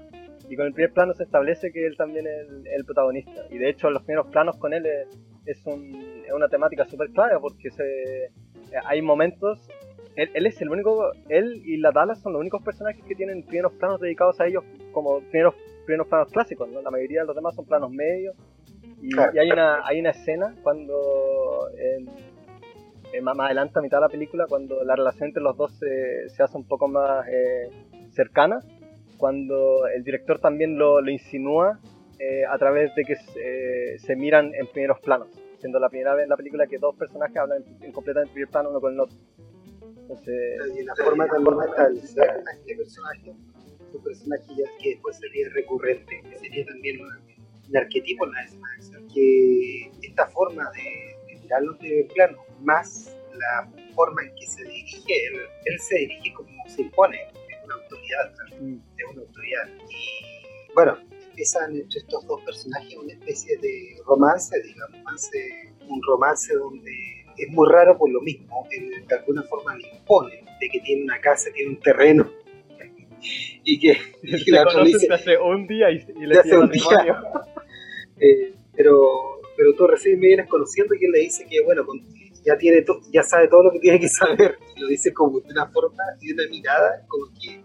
Y 0.48 0.56
con 0.56 0.68
el 0.68 0.74
primer 0.74 0.94
plano 0.94 1.14
se 1.14 1.24
establece 1.24 1.74
que 1.74 1.86
él 1.86 1.98
también 1.98 2.26
es 2.26 2.48
el, 2.74 2.86
protagonista. 2.86 3.44
Y 3.50 3.58
de 3.58 3.70
hecho, 3.70 3.90
los 3.90 4.04
primeros 4.04 4.28
planos 4.28 4.58
con 4.58 4.74
él 4.74 4.86
es, 4.86 5.66
una 6.34 6.48
temática 6.48 6.86
súper 6.86 7.10
clara 7.10 7.42
porque 7.42 7.70
se, 7.72 8.32
hay 8.86 9.02
momentos. 9.02 9.68
Él, 10.16 10.46
es 10.46 10.62
el 10.62 10.70
único. 10.70 11.12
Él 11.28 11.62
y 11.66 11.76
la 11.76 11.92
Dallas 11.92 12.22
son 12.22 12.32
los 12.32 12.40
únicos 12.40 12.64
personajes 12.64 13.04
que 13.04 13.14
tienen 13.14 13.44
primeros 13.44 13.74
planos 13.74 14.00
dedicados 14.00 14.40
a 14.40 14.48
ellos 14.48 14.64
como 14.94 15.20
primeros, 15.20 15.56
primeros 15.86 16.08
planos 16.08 16.32
clásicos. 16.32 16.70
¿no? 16.70 16.82
La 16.82 16.90
mayoría 16.90 17.22
de 17.22 17.28
los 17.28 17.36
demás 17.36 17.54
son 17.54 17.66
planos 17.66 17.92
medios. 17.92 18.34
Y, 19.02 19.10
hay, 19.38 19.52
una, 19.52 19.86
hay 19.86 20.00
una 20.00 20.12
escena 20.12 20.56
cuando. 20.64 21.68
Eh, 23.14 23.22
más 23.22 23.40
adelante 23.40 23.80
a 23.80 23.82
mitad 23.82 23.98
de 23.98 24.02
la 24.02 24.10
película, 24.10 24.46
cuando 24.48 24.84
la 24.84 24.96
relación 24.96 25.30
entre 25.30 25.42
los 25.42 25.56
dos 25.56 25.72
se, 25.80 26.30
se 26.30 26.44
hace 26.44 26.58
un 26.58 26.68
poco 26.68 26.88
más 26.88 27.26
eh, 27.28 27.70
cercana, 28.12 28.60
cuando 29.18 29.88
el 29.88 30.04
director 30.04 30.40
también 30.40 30.78
lo, 30.78 31.02
lo 31.02 31.10
insinúa 31.10 31.80
eh, 32.20 32.46
a 32.46 32.58
través 32.58 32.94
de 32.96 33.04
que 33.06 33.16
se, 33.16 33.98
se, 34.00 34.16
miran 34.16 34.54
en 34.54 34.68
primeros 34.68 35.00
planos, 35.00 35.30
siendo 35.60 35.80
la 35.80 35.90
primera 35.90 36.16
vez 36.16 36.24
en 36.24 36.30
la 36.30 36.38
película 36.38 36.68
que 36.68 36.78
dos 36.80 36.96
personajes 36.96 37.38
hablan 37.38 37.64
en, 37.82 37.92
completamente 37.92 38.34
primer 38.34 38.50
plano 38.50 38.70
uno 38.72 38.82
con 38.82 38.94
el 38.94 39.00
otro. 39.00 39.18
Entonces, 40.02 40.36
y 40.80 40.84
la 40.84 40.96
forma 40.96 41.28
también 41.28 41.58
de 41.60 41.66
establecer 41.66 42.30
a 42.30 42.52
este 42.54 42.76
personaje, 42.76 43.34
un 43.94 44.04
personaje 44.04 44.54
que 44.82 44.90
después 44.92 45.18
sería 45.18 45.48
recurrente, 45.54 46.22
que 46.30 46.38
sería 46.38 46.66
también 46.66 47.02
un, 47.02 47.78
arquetipo 47.78 48.26
en 48.26 48.32
la 48.32 48.44
escena 48.44 49.00
que 49.14 49.92
esta 50.02 50.28
forma 50.28 50.64
de, 50.72 51.07
de 51.48 51.54
mirarlo 51.54 51.72
en 51.74 51.78
primer 51.78 52.08
plano, 52.08 52.46
más 52.62 53.16
la 53.34 53.70
forma 53.94 54.24
en 54.24 54.36
que 54.36 54.48
se 54.48 54.64
dirige, 54.64 55.28
él, 55.28 55.40
él 55.66 55.80
se 55.80 55.96
dirige 56.00 56.34
como 56.34 56.50
se 56.68 56.82
impone, 56.82 57.18
es 57.18 57.66
una 57.66 57.76
autoridad, 57.76 58.34
mm. 58.60 58.80
es 58.98 59.06
una 59.12 59.22
autoridad. 59.22 59.68
Y 59.90 60.74
bueno, 60.74 60.98
empiezan 61.30 61.76
entre 61.76 62.00
estos 62.00 62.26
dos 62.26 62.42
personajes 62.42 62.96
una 62.96 63.14
especie 63.14 63.58
de 63.58 63.98
romance, 64.06 64.60
digamos, 64.62 65.00
un 65.88 66.02
romance 66.04 66.54
donde 66.56 66.92
es 67.38 67.50
muy 67.50 67.68
raro 67.72 67.98
por 67.98 68.10
lo 68.10 68.22
mismo, 68.22 68.68
él 68.72 69.06
de 69.08 69.16
alguna 69.16 69.44
forma 69.44 69.76
le 69.76 69.88
impone 69.88 70.44
de 70.60 70.70
que 70.70 70.80
tiene 70.80 71.04
una 71.04 71.20
casa, 71.22 71.50
tiene 71.54 71.72
un 71.72 71.80
terreno. 71.80 72.32
y 73.64 73.80
que, 73.80 73.98
y 74.24 74.52
la 74.52 74.64
otra 74.64 74.84
dice, 74.84 75.08
hace 75.14 75.38
un 75.38 75.68
día 75.68 75.92
y, 75.92 76.00
le 76.26 76.40
hace 76.40 76.58
un 76.58 76.70
día. 76.70 77.22
eh, 78.20 78.54
pero, 78.76 79.37
pero 79.58 79.74
tú 79.74 79.88
recién 79.88 80.20
me 80.20 80.28
vienes 80.28 80.48
conociendo 80.48 80.94
y 80.94 81.04
él 81.04 81.12
le 81.12 81.20
dice 81.22 81.46
que, 81.50 81.62
bueno, 81.64 81.84
con, 81.86 82.00
ya, 82.46 82.56
tiene 82.58 82.86
ya 83.12 83.24
sabe 83.24 83.48
todo 83.48 83.64
lo 83.64 83.72
que 83.72 83.80
tiene 83.80 84.00
que 84.00 84.08
saber. 84.08 84.58
Lo 84.78 84.88
dice 84.88 85.12
como 85.12 85.40
de 85.40 85.52
una 85.52 85.68
forma 85.70 86.04
y 86.22 86.28
de 86.28 86.34
una 86.34 86.50
mirada 86.50 87.06
como 87.08 87.26
que 87.34 87.60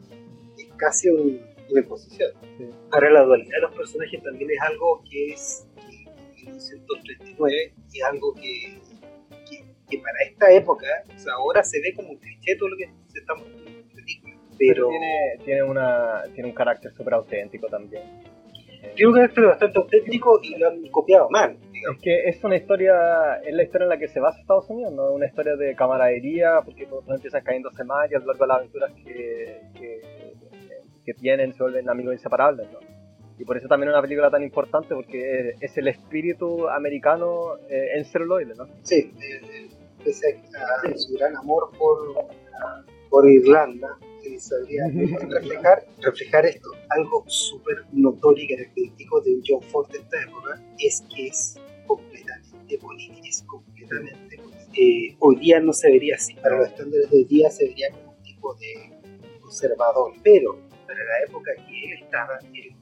es 0.63 0.71
casi 0.77 1.11
un, 1.11 1.41
una 1.71 1.81
exposición. 1.81 2.31
Ahora 2.91 3.11
la 3.11 3.25
dualidad 3.25 3.57
de 3.57 3.61
los 3.61 3.75
personajes 3.75 4.23
también 4.23 4.51
es 4.51 4.61
algo 4.63 5.05
que 5.09 5.33
es 5.35 5.67
en 5.77 6.57
1939 6.57 7.75
y 7.93 7.99
es 7.99 8.05
algo 8.05 8.35
que, 8.35 8.79
que, 9.91 9.99
para 9.99 10.19
esta 10.27 10.51
época, 10.51 10.87
o 11.15 11.19
sea, 11.19 11.35
ahora 11.35 11.63
se 11.63 11.79
ve 11.81 11.95
como 11.95 12.11
un 12.11 12.17
cliché 12.17 12.57
todo 12.57 12.71
lo 12.71 12.77
que 12.77 12.91
se 13.09 13.19
está 13.19 13.35
mostrando 13.35 13.71
en 13.71 13.89
película. 13.89 14.37
Pero, 14.59 14.89
tiene, 14.89 15.45
tiene, 15.45 15.63
una, 15.63 16.23
tiene 16.35 16.49
un 16.49 16.55
carácter 16.55 16.93
súper 16.95 17.15
auténtico 17.15 17.67
también. 17.69 18.03
Tiene 18.95 19.09
un 19.09 19.15
carácter 19.15 19.45
bastante 19.45 19.79
auténtico 19.79 20.41
y 20.43 20.57
lo 20.57 20.69
han 20.69 20.83
copiado 20.89 21.29
mal. 21.31 21.57
Es 21.91 21.99
que 22.01 22.29
es 22.29 22.45
una 22.45 22.57
historia, 22.57 23.37
es 23.45 23.55
la 23.55 23.63
historia 23.63 23.85
en 23.85 23.89
la 23.91 23.99
que 23.99 24.09
se 24.09 24.21
basa 24.21 24.41
Estados 24.41 24.69
Unidos, 24.71 24.93
¿no? 24.93 25.13
Una 25.13 25.27
historia 25.27 25.57
de 25.57 25.75
camaradería, 25.75 26.61
porque 26.65 26.87
todos 26.87 27.05
empiezan 27.09 27.43
cayéndose 27.43 27.85
mal 27.85 28.11
y 28.11 28.15
a 28.15 28.19
lo 28.19 28.27
largo 28.27 28.45
de 28.45 28.49
las 28.49 28.57
aventuras 28.59 28.93
que, 28.93 29.61
que, 31.05 31.15
tienen 31.15 31.53
se 31.53 31.63
vuelven 31.63 31.91
amigos 31.91 32.15
inseparables, 32.15 32.71
¿no? 32.73 32.79
Y 33.39 33.45
por 33.45 33.57
eso 33.57 33.69
también 33.69 33.91
es 33.91 33.95
una 33.95 34.03
película 34.03 34.31
tan 34.31 34.43
importante, 34.43 34.95
porque 34.95 35.55
es, 35.61 35.77
el 35.77 35.89
espíritu 35.89 36.69
americano 36.69 37.57
eh, 37.69 37.97
en 37.97 38.05
celuloide, 38.05 38.55
¿no? 38.55 38.67
Sí, 38.83 39.13
pese 40.03 40.41
a 40.57 40.97
su 40.97 41.15
gran 41.15 41.37
amor 41.37 41.71
por, 41.79 42.29
por 43.11 43.29
Irlanda, 43.29 43.99
que 44.23 44.39
sabría 44.41 44.85
reflejar, 45.29 45.85
reflejar 46.01 46.47
esto. 46.47 46.71
Algo 46.91 47.25
súper 47.27 47.85
notorio 47.93 48.45
y 48.45 48.49
característico 48.49 49.21
de 49.21 49.41
John 49.47 49.63
Ford 49.63 49.91
de 49.91 49.99
esta 49.99 50.23
época 50.23 50.61
es 50.79 51.05
que 51.15 51.27
es 51.27 51.59
completamente 51.97 52.79
político, 52.79 53.27
es 53.27 53.43
completamente 53.43 54.41
eh, 54.75 55.17
hoy 55.19 55.37
día 55.37 55.61
no 55.61 55.73
se 55.73 55.91
vería 55.91 56.15
así, 56.15 56.35
para 56.35 56.57
los 56.57 56.69
estándares 56.69 57.11
de 57.11 57.17
hoy 57.19 57.25
día 57.25 57.51
se 57.51 57.67
vería 57.67 57.91
como 57.91 58.13
un 58.13 58.23
tipo 58.23 58.55
de 58.55 59.39
conservador, 59.41 60.15
pero 60.23 60.59
para 60.87 60.99
la 60.99 61.25
época 61.29 61.51
que 61.57 61.85
él 61.85 62.03
estaba, 62.03 62.39
era 62.55 62.75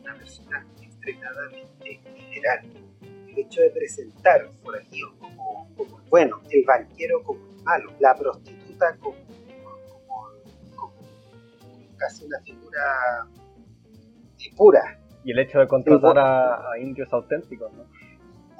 una 0.00 0.14
persona 0.16 0.66
extremadamente 0.82 2.00
liberal. 2.16 2.60
El 3.28 3.38
hecho 3.38 3.60
de 3.60 3.70
presentar 3.70 4.50
por 4.64 4.76
aquí 4.76 5.00
como, 5.20 5.72
como 5.76 6.00
bueno, 6.10 6.40
el 6.50 6.64
banquero 6.64 7.22
como 7.22 7.40
el 7.46 7.62
malo, 7.62 7.92
la 8.00 8.16
prostituta 8.16 8.96
como, 8.98 9.16
como, 10.74 10.92
casi 11.96 12.24
una 12.24 12.40
figura 12.40 13.28
pura. 14.56 14.98
Y 15.24 15.30
el 15.32 15.38
hecho 15.38 15.60
de 15.60 15.68
contratar 15.68 16.18
a, 16.18 16.78
indios 16.80 17.12
auténticos, 17.12 17.72
¿no? 17.74 17.84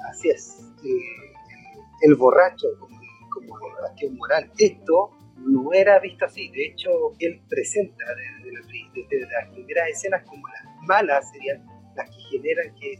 Así 0.09 0.29
es. 0.29 0.59
Eh, 0.83 1.33
el 2.01 2.15
borracho 2.15 2.67
como, 2.79 2.99
como 3.29 3.69
bastión 3.81 4.15
moral. 4.15 4.51
Esto 4.57 5.11
no 5.45 5.73
era 5.73 5.99
visto 5.99 6.25
así. 6.25 6.49
De 6.49 6.67
hecho, 6.67 6.89
él 7.19 7.41
presenta 7.47 8.03
desde, 8.15 9.19
las 9.19 9.49
primeras 9.51 9.89
escenas 9.89 10.23
como 10.25 10.47
las 10.47 10.63
malas 10.87 11.31
serían 11.31 11.65
las 11.95 12.09
que 12.09 12.21
generan 12.31 12.75
que, 12.75 12.95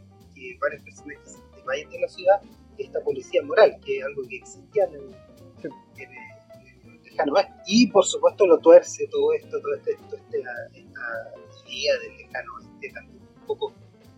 varias 0.58 0.82
personas 0.82 1.18
se 1.24 1.62
vayan 1.64 1.90
de 1.90 2.00
la 2.00 2.08
ciudad, 2.08 2.40
esta 2.78 3.00
policía 3.00 3.42
moral, 3.42 3.76
que 3.84 3.98
es 3.98 4.04
algo 4.04 4.22
que 4.26 4.36
existía 4.36 4.84
en 4.84 4.94
el, 4.94 5.14
lejano 7.04 7.34
oeste. 7.34 7.52
Y 7.66 7.88
por 7.88 8.06
supuesto 8.06 8.46
lo 8.46 8.58
tuerce 8.58 9.06
todo 9.08 9.34
esto, 9.34 9.60
todo 9.60 9.74
este, 9.74 9.92
este 9.92 10.16
esta 10.16 11.68
idea 11.68 11.98
del 11.98 12.16
lejano 12.16 12.54
oeste 12.56 12.90
también 12.94 13.20
un 13.22 13.46
poco 13.46 13.74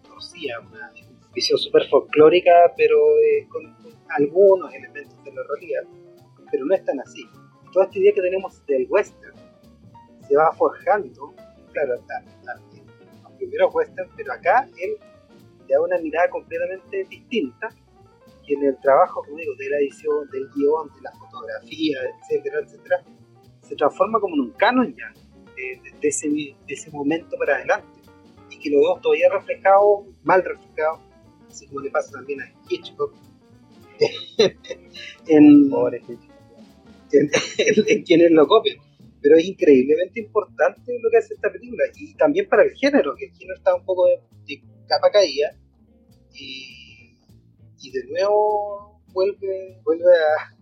torcía, 0.06 0.61
una 0.61 0.92
visión 1.34 1.58
súper 1.58 1.88
folclórica, 1.88 2.52
pero 2.76 2.96
eh, 3.18 3.46
con, 3.48 3.76
algunos 4.08 4.72
elementos 4.74 5.24
de 5.24 5.32
la 5.32 5.42
realidad, 5.48 5.82
pero 6.50 6.66
no 6.66 6.74
es 6.74 6.84
tan 6.84 7.00
así. 7.00 7.24
Toda 7.72 7.86
esta 7.86 7.98
idea 7.98 8.12
que 8.12 8.20
tenemos 8.20 8.64
del 8.66 8.86
western 8.88 9.34
se 10.28 10.36
va 10.36 10.52
forjando, 10.52 11.34
claro, 11.72 11.94
los 11.94 13.32
primeros 13.38 13.74
western, 13.74 14.10
pero 14.16 14.32
acá 14.32 14.68
él 14.78 14.96
le 15.66 15.74
da 15.74 15.80
una 15.80 15.98
mirada 15.98 16.28
completamente 16.28 17.04
distinta 17.04 17.70
y 18.46 18.54
en 18.54 18.64
el 18.64 18.76
trabajo, 18.80 19.22
como 19.22 19.38
digo, 19.38 19.54
de 19.56 19.70
la 19.70 19.78
edición, 19.78 20.28
del 20.30 20.48
guion, 20.54 20.88
de 20.94 21.00
la 21.02 21.12
fotografía, 21.12 21.98
etcétera, 22.20 22.60
etcétera, 22.60 23.04
se 23.62 23.76
transforma 23.76 24.20
como 24.20 24.34
en 24.34 24.40
un 24.40 24.50
canon 24.52 24.94
ya, 24.94 25.12
de, 25.54 26.08
ese, 26.08 26.28
de 26.28 26.56
ese 26.66 26.90
momento 26.90 27.36
para 27.38 27.56
adelante. 27.56 28.00
Y 28.50 28.58
que 28.58 28.70
lo 28.70 28.80
vemos 28.80 29.00
todavía 29.00 29.28
reflejado, 29.30 30.06
mal 30.24 30.44
reflejado, 30.44 31.00
así 31.52 31.66
como 31.66 31.80
le 31.80 31.90
pasa 31.90 32.12
también 32.12 32.40
a 32.40 32.52
Hitchcock. 32.68 33.14
en, 37.12 37.30
en, 37.88 38.02
quienes 38.02 38.30
lo 38.32 38.47
copian. 38.47 38.78
Pero 39.21 39.37
es 39.37 39.44
increíblemente 39.44 40.18
importante 40.21 40.99
lo 41.00 41.11
que 41.11 41.18
hace 41.18 41.35
esta 41.35 41.52
película. 41.52 41.85
Y 41.94 42.14
también 42.14 42.49
para 42.49 42.64
el 42.64 42.73
género, 42.73 43.14
que 43.16 43.26
el 43.26 43.32
género 43.32 43.56
está 43.56 43.75
un 43.75 43.85
poco 43.85 44.06
de, 44.06 44.62
capa 44.88 45.11
caída. 45.11 45.56
Y, 46.35 47.16
y, 47.80 47.90
de 47.92 48.04
nuevo 48.09 49.00
vuelve, 49.12 49.80
vuelve 49.85 50.11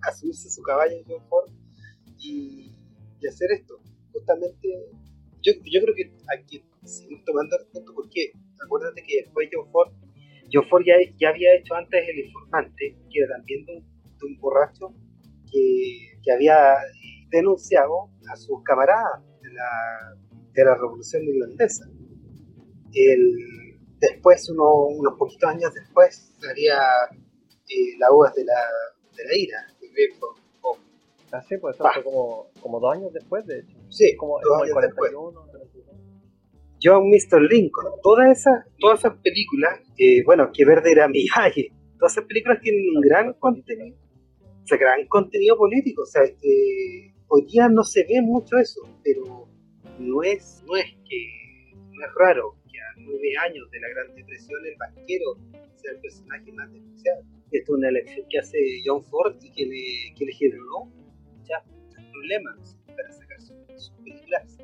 a, 0.07 0.13
subirse 0.13 0.51
su 0.51 0.63
caballo 0.63 0.97
John 1.07 1.25
Ford 1.29 1.51
y, 2.19 2.73
y, 3.21 3.27
hacer 3.27 3.53
esto. 3.53 3.81
Justamente, 4.13 4.69
yo, 5.41 5.53
yo 5.65 5.81
creo 5.83 5.95
que 5.95 6.13
hay 6.29 6.45
que 6.45 6.65
seguir 6.85 7.25
tomando 7.25 7.57
el 7.57 7.67
punto 7.67 7.95
porque 7.95 8.33
acuérdate 8.63 9.03
que 9.03 9.23
después 9.23 9.49
John 9.53 9.71
Ford 9.71 9.93
Ford 10.69 10.83
ya, 10.85 10.95
ya 11.19 11.31
había 11.31 11.55
hecho 11.57 11.75
antes 11.75 12.09
El 12.09 12.27
Informante, 12.27 12.97
que 13.11 13.21
era 13.21 13.37
también 13.37 13.65
de 13.67 13.83
un, 14.23 14.41
borracho 14.41 14.93
que, 15.51 16.19
que, 16.23 16.33
había 16.33 16.77
denunciado 17.31 18.11
a 18.31 18.37
sus 18.37 18.63
camaradas 18.65 19.23
de 19.43 19.53
la, 19.53 20.17
de 20.53 20.65
la 20.65 20.75
revolución 20.75 21.23
irlandesa. 21.25 21.87
El, 22.93 23.79
después, 23.99 24.49
unos 24.51 25.15
poquitos 25.19 25.49
años 25.49 25.73
después, 25.75 26.35
sería 26.41 26.79
eh, 27.13 27.97
la 27.99 28.11
voz 28.11 28.35
de 28.35 28.45
la, 28.45 28.61
de 29.17 29.25
la 29.25 29.37
ira, 29.37 29.67
Ah, 31.33 31.43
sí, 31.43 31.57
pues 31.59 31.77
eso 31.77 31.85
fue 31.95 32.03
como, 32.03 32.51
como 32.61 32.81
dos 32.81 32.93
años 32.97 33.13
después, 33.13 33.47
de 33.47 33.61
hecho. 33.61 33.77
Sí, 33.89 34.17
como, 34.17 34.41
dos 34.41 34.63
años 34.63 34.77
después. 34.83 35.13
John 36.83 37.09
Mr. 37.09 37.43
Lincoln, 37.43 37.93
todas 38.03 38.39
esas, 38.39 38.67
todas 38.79 39.01
esas 39.01 39.17
películas, 39.19 39.81
eh, 39.99 40.23
bueno, 40.25 40.51
que 40.53 40.65
verde 40.65 40.93
era 40.93 41.09
mi 41.09 41.27
valle, 41.37 41.73
todas 41.99 42.13
esas 42.13 42.25
películas 42.25 42.61
tienen 42.61 42.97
un 42.97 43.01
gran 43.01 43.33
contenido, 43.35 43.97
o 44.63 44.67
sea, 44.67 44.79
gran 44.79 45.07
contenido 45.07 45.57
político, 45.57 46.03
o 46.03 46.07
sea, 46.07 46.23
eh, 46.25 47.13
hoy 47.29 47.47
día 47.47 47.69
no 47.69 47.85
se 47.85 48.05
ve 48.05 48.21
mucho 48.23 48.59
eso, 48.59 48.81
pero 49.05 49.49
no 49.99 50.23
es, 50.23 50.63
no 50.67 50.77
es 50.77 50.87
que, 51.09 51.75
no 51.75 52.05
es 52.05 52.15
raro 52.17 52.57
que 52.71 52.79
a 52.79 52.95
nueve 52.99 53.33
años 53.47 53.71
de 53.71 53.81
la 53.81 53.89
Gran 53.89 54.15
Depresión 54.15 54.65
el 54.65 54.77
banquero 54.77 55.37
sea 55.77 55.93
el 55.93 56.01
personaje 56.01 56.53
más 56.53 56.73
despreciado. 56.73 57.23
Esto 57.51 57.73
es 57.73 57.79
una 57.79 57.89
elección 57.89 58.27
que 58.31 58.39
hace 58.39 58.59
John 58.85 59.05
Ford 59.05 59.37
y 59.43 59.51
que 59.53 59.67
le, 59.67 60.15
que 60.17 60.25
le 60.25 60.33
generó 60.33 60.85
muchos 60.85 62.05
problemas 62.13 62.77
para 62.87 63.13
sacar 63.13 63.41
sus, 63.41 63.93
películas. 64.05 64.59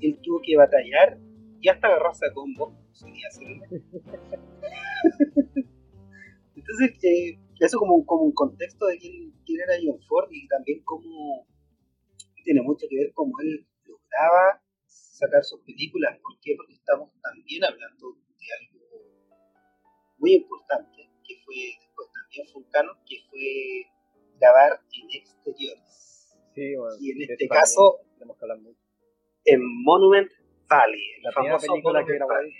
Él 0.00 0.18
tuvo 0.22 0.40
que 0.42 0.56
batallar 0.56 1.18
y 1.60 1.68
hasta 1.68 1.88
agarrarse 1.88 2.26
a 2.26 2.32
combo. 2.32 2.74
Entonces, 6.54 7.04
eh, 7.04 7.38
eso 7.60 7.78
como, 7.78 8.04
como 8.04 8.24
un 8.24 8.32
contexto 8.32 8.86
de 8.86 8.98
quién, 8.98 9.32
quién, 9.44 9.60
era 9.60 9.74
John 9.82 10.00
Ford 10.08 10.28
y 10.30 10.48
también 10.48 10.82
cómo 10.84 11.46
tiene 12.44 12.62
mucho 12.62 12.86
que 12.88 12.96
ver 12.96 13.12
cómo 13.14 13.38
él 13.40 13.66
lograba 13.84 14.62
sacar 14.86 15.44
sus 15.44 15.60
películas. 15.60 16.18
¿Por 16.20 16.38
qué? 16.40 16.54
Porque 16.56 16.74
estamos 16.74 17.10
también 17.22 17.64
hablando 17.64 18.12
de 18.12 18.46
algo 18.58 18.78
muy 20.18 20.34
importante, 20.34 21.10
que 21.24 21.36
fue 21.44 21.54
después 21.80 22.08
también 22.12 22.46
Fulcano, 22.52 22.92
que 23.06 23.16
fue 23.30 23.86
grabar 24.38 24.80
en 24.92 25.10
exteriores. 25.10 26.36
Sí, 26.54 26.76
bueno, 26.76 26.96
y 27.00 27.12
en 27.12 27.22
este 27.30 27.48
caso, 27.48 28.00
en 29.44 29.60
Monument 29.84 30.30
Valley, 30.68 31.22
la 31.22 31.30
primera 31.32 31.58
película 31.58 32.04
que 32.04 32.14
grabó 32.14 32.32
ahí. 32.32 32.52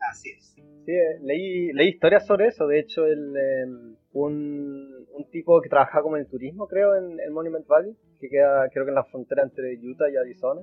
Así 0.00 0.30
es. 0.30 0.54
Sí, 0.54 0.92
eh, 0.92 1.18
leí, 1.22 1.72
leí 1.72 1.88
historias 1.88 2.26
sobre 2.26 2.48
eso. 2.48 2.66
De 2.66 2.78
hecho, 2.78 3.06
el, 3.06 3.36
em, 3.36 3.96
un, 4.12 5.06
un, 5.12 5.30
tipo 5.30 5.60
que 5.60 5.68
trabajaba 5.68 6.02
como 6.02 6.16
en 6.16 6.26
turismo, 6.26 6.66
creo, 6.66 6.96
en, 6.96 7.20
el 7.20 7.30
Monument 7.30 7.66
Valley, 7.66 7.94
que 8.18 8.28
queda, 8.28 8.68
creo 8.70 8.84
que 8.84 8.90
en 8.90 8.94
la 8.94 9.04
frontera 9.04 9.42
entre 9.42 9.76
Utah 9.76 10.10
y 10.10 10.16
Arizona. 10.16 10.62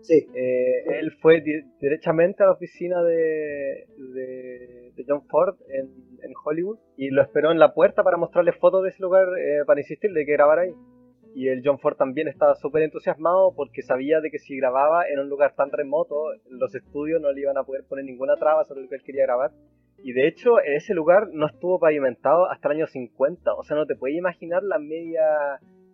Sí. 0.00 0.26
Eh, 0.34 0.98
él 0.98 1.12
fue 1.20 1.42
directamente 1.80 2.42
a 2.42 2.46
la 2.46 2.52
oficina 2.52 3.02
de, 3.02 3.86
de, 3.96 5.04
John 5.06 5.26
Ford 5.28 5.56
en, 5.68 5.86
en, 6.22 6.32
Hollywood 6.44 6.78
y 6.96 7.08
lo 7.08 7.22
esperó 7.22 7.50
en 7.50 7.58
la 7.58 7.72
puerta 7.72 8.02
para 8.02 8.18
mostrarle 8.18 8.52
fotos 8.52 8.82
de 8.82 8.90
ese 8.90 9.02
lugar 9.02 9.26
eh, 9.38 9.64
para 9.66 9.80
insistirle 9.80 10.26
que 10.26 10.32
grabara 10.32 10.62
ahí. 10.62 10.74
Y 11.34 11.48
el 11.48 11.62
John 11.64 11.80
Ford 11.80 11.96
también 11.96 12.28
estaba 12.28 12.54
súper 12.54 12.84
entusiasmado 12.84 13.52
porque 13.56 13.82
sabía 13.82 14.20
de 14.20 14.30
que 14.30 14.38
si 14.38 14.56
grababa 14.56 15.08
en 15.08 15.18
un 15.18 15.28
lugar 15.28 15.54
tan 15.56 15.72
remoto, 15.72 16.26
los 16.48 16.72
estudios 16.76 17.20
no 17.20 17.32
le 17.32 17.40
iban 17.40 17.58
a 17.58 17.64
poder 17.64 17.82
poner 17.84 18.04
ninguna 18.04 18.36
traba 18.36 18.64
sobre 18.64 18.82
lo 18.82 18.88
que 18.88 18.94
él 18.94 19.02
quería 19.02 19.24
grabar. 19.24 19.50
Y 19.98 20.12
de 20.12 20.28
hecho, 20.28 20.60
en 20.60 20.74
ese 20.74 20.94
lugar 20.94 21.28
no 21.32 21.46
estuvo 21.46 21.80
pavimentado 21.80 22.48
hasta 22.48 22.68
el 22.68 22.76
año 22.76 22.86
50. 22.86 23.52
O 23.54 23.64
sea, 23.64 23.76
no 23.76 23.84
te 23.84 23.96
puedes 23.96 24.16
imaginar 24.16 24.62
la 24.62 24.78
media, 24.78 25.24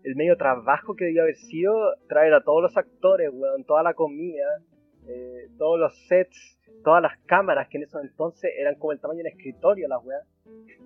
el 0.04 0.14
medio 0.14 0.36
trabajo 0.36 0.94
que 0.94 1.06
debió 1.06 1.22
haber 1.22 1.36
sido 1.36 1.72
traer 2.06 2.34
a 2.34 2.42
todos 2.42 2.60
los 2.60 2.76
actores, 2.76 3.30
weón, 3.32 3.64
toda 3.64 3.82
la 3.82 3.94
comida, 3.94 4.60
eh, 5.06 5.48
todos 5.56 5.80
los 5.80 5.96
sets, 6.06 6.58
todas 6.84 7.00
las 7.00 7.16
cámaras 7.24 7.68
que 7.68 7.78
en 7.78 7.84
esos 7.84 8.02
entonces 8.02 8.52
eran 8.58 8.74
como 8.74 8.92
el 8.92 9.00
tamaño 9.00 9.22
de 9.22 9.30
un 9.30 9.38
escritorio, 9.38 9.88
las 9.88 10.04
weas. 10.04 10.26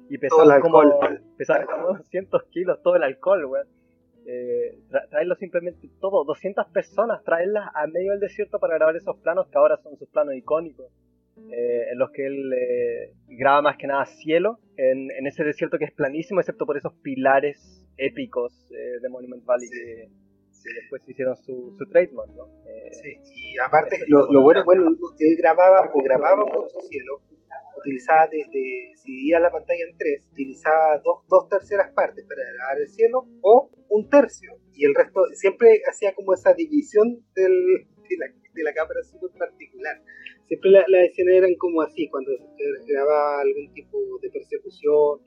Y 0.09 0.19
pesaban 0.19 0.61
como, 0.61 0.81
pesaban 1.37 1.67
como 1.67 1.99
200 1.99 2.45
kilos 2.51 2.81
todo 2.83 2.95
el 2.95 3.03
alcohol, 3.03 3.47
weón 3.47 3.67
eh, 4.26 4.78
traerlo 5.10 5.34
simplemente 5.37 5.88
todo, 6.00 6.24
200 6.24 6.66
personas, 6.68 7.22
traerlas 7.24 7.68
a 7.74 7.87
medio 7.87 8.12
del 8.12 8.20
desierto 8.20 8.58
para 8.58 8.76
grabar 8.76 8.96
esos 8.96 9.16
planos 9.18 9.48
que 9.48 9.58
ahora 9.58 9.76
son 9.78 9.96
sus 9.98 10.08
planos 10.08 10.34
icónicos, 10.34 10.90
eh, 11.50 11.90
en 11.90 11.98
los 11.98 12.10
que 12.10 12.26
él 12.26 12.52
eh, 12.52 13.12
graba 13.28 13.60
más 13.62 13.76
que 13.76 13.87
nada 13.87 14.06
cielo, 14.06 14.60
en, 14.76 15.10
ese 15.26 15.44
desierto 15.44 15.78
que 15.78 15.84
es 15.84 15.92
planísimo, 15.92 16.40
excepto 16.40 16.64
por 16.64 16.76
esos 16.76 16.94
pilares 16.94 17.84
épicos 17.96 18.52
eh, 18.70 19.00
de 19.00 19.08
Monument 19.08 19.44
Valley 19.44 19.68
que, 19.68 20.08
después 20.72 21.03
hicieron 21.07 21.37
su, 21.37 21.74
su 21.77 21.87
trademark. 21.90 22.31
¿no? 22.35 22.46
sí, 22.90 23.18
y 23.35 23.59
aparte, 23.59 23.98
lo, 24.09 24.31
lo 24.33 24.42
bueno, 24.42 24.64
bueno, 24.64 24.88
él 25.18 25.37
grababa 25.37 25.90
o 25.92 26.03
grababa 26.03 26.44
mucho 26.44 26.81
cielo 26.88 27.20
utilizaba 27.85 28.27
desde, 28.31 28.92
si 28.96 29.12
dividía 29.12 29.40
la 29.40 29.50
pantalla 29.50 29.85
en 29.85 29.96
tres, 29.96 30.27
utilizaba 30.33 30.98
dos, 31.05 31.27
dos 31.29 31.48
terceras 31.48 31.92
partes 31.92 32.24
para 32.27 32.42
grabar 32.42 32.81
el 32.81 32.88
cielo 32.88 33.27
o 33.42 33.70
un 33.88 34.09
tercio. 34.09 34.57
Y 34.72 34.87
el 34.87 34.94
resto 34.94 35.20
siempre 35.35 35.83
hacía 35.88 36.14
como 36.14 36.33
esa 36.35 36.55
división 36.55 37.22
del, 37.35 37.87
de, 38.09 38.16
la, 38.16 38.27
de 38.27 38.62
la 38.62 38.72
cámara 38.72 39.03
súper 39.03 39.31
particular. 39.38 40.00
Siempre 40.46 40.70
las 40.70 40.88
la 40.88 41.05
escenas 41.05 41.35
eran 41.37 41.55
como 41.57 41.83
así, 41.83 42.09
cuando 42.09 42.33
grababa 42.87 43.40
algún 43.40 43.72
tipo 43.74 43.98
de 44.20 44.31
persecución, 44.31 45.20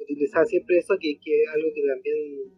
utilizaba 0.00 0.44
siempre 0.44 0.78
eso, 0.78 0.94
que, 1.00 1.18
que 1.22 1.44
algo 1.52 1.68
que 1.74 1.82
también, 1.86 2.52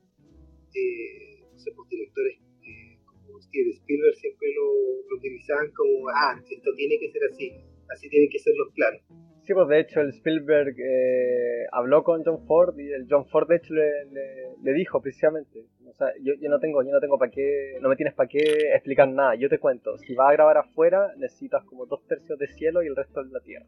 eh, 0.74 1.35
no 1.56 1.62
sé, 1.62 1.72
pues 1.74 1.88
directores 1.88 2.36
eh, 2.68 2.98
como 3.06 3.40
Steven 3.40 3.72
Spielberg 3.72 4.14
siempre 4.16 4.48
lo, 4.54 5.08
lo 5.08 5.16
utilizaban 5.16 5.70
como, 5.72 6.08
ah, 6.10 6.36
esto 6.36 6.70
tiene 6.76 6.98
que 6.98 7.10
ser 7.10 7.22
así, 7.32 7.52
así 7.88 8.08
tienen 8.10 8.28
que 8.30 8.38
ser 8.38 8.52
los 8.56 8.72
planos. 8.74 9.00
Sí, 9.44 9.54
pues 9.54 9.68
de 9.68 9.80
hecho 9.80 10.00
el 10.00 10.10
Spielberg 10.10 10.74
eh, 10.76 11.66
habló 11.72 12.02
con 12.02 12.22
John 12.24 12.44
Ford 12.46 12.76
y 12.78 12.92
el 12.92 13.06
John 13.08 13.26
Ford 13.26 13.48
de 13.48 13.56
hecho 13.56 13.72
le, 13.72 14.72
dijo 14.74 15.00
precisamente, 15.00 15.64
o 15.86 15.94
sea, 15.94 16.08
yo, 16.20 16.34
yo 16.40 16.50
no 16.50 16.58
tengo, 16.58 16.82
yo 16.82 16.90
no 16.90 17.00
tengo 17.00 17.16
para 17.16 17.30
qué, 17.30 17.78
no 17.80 17.88
me 17.88 17.96
tienes 17.96 18.12
para 18.12 18.28
qué 18.28 18.40
explicar 18.74 19.08
nada, 19.08 19.34
yo 19.36 19.48
te 19.48 19.58
cuento, 19.58 19.96
si 19.98 20.14
vas 20.14 20.30
a 20.30 20.32
grabar 20.32 20.58
afuera 20.58 21.14
necesitas 21.16 21.64
como 21.64 21.86
dos 21.86 22.04
tercios 22.06 22.38
de 22.38 22.48
cielo 22.48 22.82
y 22.82 22.88
el 22.88 22.96
resto 22.96 23.22
de 23.22 23.30
la 23.30 23.40
tierra. 23.40 23.66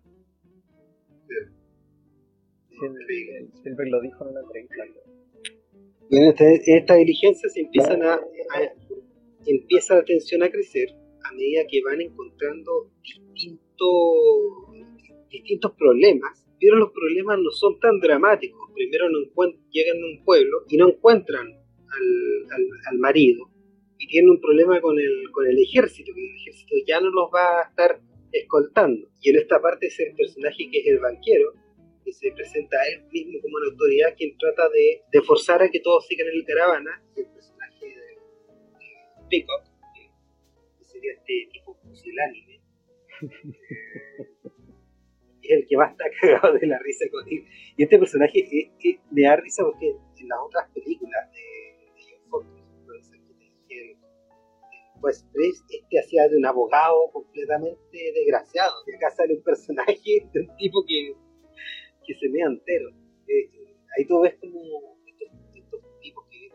Sí, 2.68 2.76
el, 2.84 3.48
Spielberg 3.54 3.90
lo 3.90 4.00
dijo 4.00 4.24
en 4.24 4.30
una 4.32 4.40
entrevista. 4.40 4.84
Y 6.10 6.16
en, 6.16 6.34
esta 6.66 6.94
diligencia 6.94 7.48
se 7.48 7.60
empiezan 7.60 8.02
a, 8.02 8.20
empieza 9.46 9.94
la 9.94 10.04
tensión 10.04 10.42
a 10.42 10.50
crecer 10.50 10.88
a 11.24 11.32
medida 11.32 11.62
que 11.68 11.82
van 11.82 12.00
encontrando 12.00 12.90
distintos 13.02 14.68
distintos 15.30 15.72
problemas, 15.76 16.44
pero 16.60 16.76
los 16.76 16.90
problemas 16.92 17.38
no 17.38 17.50
son 17.50 17.78
tan 17.78 18.00
dramáticos. 18.00 18.70
Primero 18.74 19.08
no 19.10 19.18
llegan 19.70 20.02
a 20.02 20.06
un 20.06 20.24
pueblo 20.24 20.64
y 20.68 20.76
no 20.76 20.88
encuentran 20.88 21.46
al, 21.46 22.70
al, 22.90 22.98
marido 22.98 23.48
y 23.98 24.06
tienen 24.08 24.30
un 24.30 24.40
problema 24.40 24.80
con 24.80 24.98
el, 24.98 25.30
con 25.32 25.46
el 25.46 25.58
ejército, 25.58 26.12
que 26.14 26.20
el 26.20 26.36
ejército 26.36 26.74
ya 26.86 27.00
no 27.00 27.10
los 27.10 27.30
va 27.34 27.60
a 27.60 27.68
estar 27.68 28.00
escoltando. 28.32 29.08
Y 29.22 29.30
en 29.30 29.36
esta 29.36 29.60
parte 29.60 29.86
es 29.86 29.98
el 30.00 30.14
personaje 30.14 30.68
que 30.70 30.80
es 30.80 30.86
el 30.86 30.98
banquero, 30.98 31.52
que 32.08 32.14
se 32.14 32.32
presenta 32.32 32.80
a 32.80 32.88
él 32.88 33.04
mismo 33.12 33.38
como 33.42 33.56
una 33.58 33.70
autoridad 33.70 34.16
quien 34.16 34.34
trata 34.38 34.66
de, 34.70 35.02
de 35.12 35.20
forzar 35.20 35.62
a 35.62 35.68
que 35.68 35.80
todos 35.80 36.06
sigan 36.06 36.26
en 36.28 36.38
la 36.38 36.46
caravana, 36.46 37.02
el 37.16 37.26
personaje 37.26 37.84
de, 37.84 38.16
Peacock, 39.28 39.64
que 39.94 40.84
sería 40.84 41.12
este 41.12 41.50
tipo 41.52 41.78
pusilánime. 41.82 42.62
el 45.42 45.66
que 45.66 45.76
más 45.76 45.92
está 45.92 46.04
cagado 46.20 46.58
de 46.58 46.66
la 46.66 46.78
risa 46.78 47.04
con 47.10 47.28
él. 47.28 47.44
Y 47.76 47.82
este 47.82 47.98
personaje 47.98 48.40
es, 48.40 48.70
me 49.10 49.22
da 49.22 49.36
risa 49.36 49.64
porque 49.64 49.88
en 49.88 50.28
las 50.28 50.38
otras 50.46 50.70
películas 50.72 51.30
de, 51.32 51.40
de 51.94 52.02
John 52.08 52.58
pues 55.00 55.24
este 55.34 55.98
hacía 55.98 56.28
de 56.28 56.38
un 56.38 56.46
abogado 56.46 57.10
completamente 57.12 57.98
desgraciado. 58.14 58.72
Y 58.86 58.96
acá 58.96 59.10
sale 59.10 59.34
un 59.34 59.42
personaje 59.42 60.26
de 60.32 60.40
un 60.40 60.56
tipo 60.56 60.84
que, 60.86 61.14
que 62.08 62.14
se 62.14 62.28
mea 62.30 62.46
entero. 62.46 62.88
Eh, 63.28 63.50
ahí 63.96 64.06
tú 64.06 64.20
ves 64.22 64.34
como 64.40 64.96
estos, 65.04 65.28
tipos 66.00 66.24
que 66.30 66.48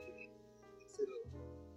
hacer 0.84 1.08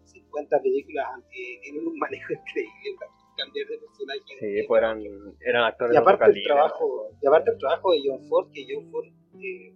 50 0.05 0.63
películas 0.63 1.07
tienen 1.31 1.87
un 1.87 1.99
manejo 1.99 2.33
increíble 2.41 3.07
cambiar 3.37 3.67
de 3.69 3.79
personaje. 3.79 4.21
Sí, 4.41 4.67
pues 4.67 4.79
eran, 4.79 5.03
eran 5.41 5.65
actores 5.65 5.95
y 5.95 5.99
aparte 5.99 6.25
el 6.25 6.43
trabajo 6.43 7.11
Y 7.21 7.27
aparte 7.27 7.51
el 7.51 7.59
trabajo 7.59 7.93
de 7.93 7.99
John 8.03 8.23
Ford, 8.31 8.49
que 8.51 8.67
John 8.67 8.91
Ford 8.91 9.07
eh, 9.39 9.75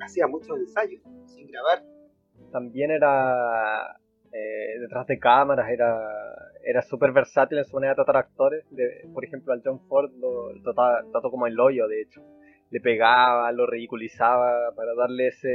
hacía 0.00 0.26
muchos 0.26 0.58
ensayos 0.58 1.02
sin 1.26 1.46
grabar. 1.46 1.82
También 2.50 2.90
era 2.90 4.00
eh, 4.32 4.78
detrás 4.80 5.06
de 5.06 5.18
cámaras, 5.18 5.68
era, 5.68 6.00
era 6.64 6.80
súper 6.80 7.12
versátil 7.12 7.58
en 7.58 7.66
su 7.66 7.74
manera 7.74 7.92
de 7.92 7.96
tratar 7.96 8.16
actores. 8.16 8.64
De, 8.70 9.06
por 9.12 9.26
ejemplo, 9.26 9.52
al 9.52 9.60
John 9.62 9.80
Ford 9.88 10.10
lo, 10.18 10.52
trató 11.12 11.30
como 11.30 11.46
el 11.46 11.60
hoyo, 11.60 11.86
de 11.86 12.00
hecho. 12.00 12.22
Le 12.72 12.80
pegaba, 12.80 13.52
lo 13.52 13.66
ridiculizaba 13.66 14.74
para 14.74 14.94
darle 14.94 15.28
ese... 15.28 15.48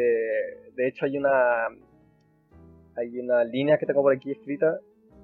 De 0.74 0.88
hecho, 0.88 1.06
hay 1.06 1.18
una 1.18 1.68
hay 2.96 3.20
una 3.20 3.44
línea 3.44 3.78
que 3.78 3.86
tengo 3.86 4.02
por 4.02 4.14
aquí 4.14 4.32
escrita 4.32 4.80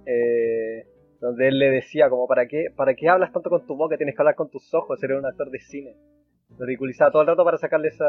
eh, 0.06 0.86
donde 1.20 1.48
él 1.48 1.58
le 1.58 1.72
decía 1.72 2.10
como 2.10 2.28
para 2.28 2.48
qué, 2.48 2.68
para 2.76 2.94
qué 2.96 3.08
hablas 3.08 3.32
tanto 3.32 3.50
con 3.50 3.66
tu 3.66 3.76
boca, 3.76 3.96
tienes 3.98 4.16
que 4.16 4.22
hablar 4.22 4.36
con 4.36 4.50
tus 4.50 4.74
ojos, 4.74 5.02
eres 5.02 5.18
un 5.18 5.26
actor 5.26 5.50
de 5.50 5.60
cine. 5.60 5.96
Lo 6.58 6.66
ridiculizaba 6.66 7.12
todo 7.12 7.22
el 7.22 7.30
rato 7.30 7.46
para 7.46 7.58
sacarle 7.58 7.88
esa, 7.88 8.06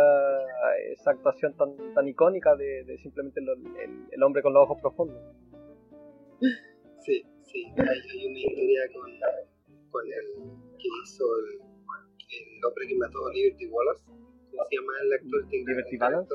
esa 0.90 1.12
actuación 1.12 1.56
tan, 1.56 1.94
tan 1.94 2.08
icónica 2.08 2.56
de, 2.56 2.98
simplemente 2.98 3.40
el, 3.40 4.08
el, 4.10 4.22
hombre 4.22 4.42
con 4.42 4.52
los 4.52 4.64
ojos 4.64 4.80
profundos. 4.80 5.16
Sí, 6.98 7.24
sí, 7.42 7.72
hay, 7.78 8.26
una 8.26 8.38
historia 8.38 8.80
con, 8.92 9.10
con 9.90 10.04
el 10.06 10.76
que 10.76 10.88
hizo 11.04 11.24
el, 11.38 11.63
el 12.56 12.64
hombre 12.64 12.86
que 12.88 12.96
mató 12.96 13.26
a 13.26 13.32
Liberty 13.32 13.66
Wallace, 13.66 14.02
¿cómo 14.06 14.64
se 14.68 14.76
llama 14.76 14.92
el 15.02 15.12
actor? 15.12 15.46
Liberty 15.50 15.96
Balance. 15.96 16.34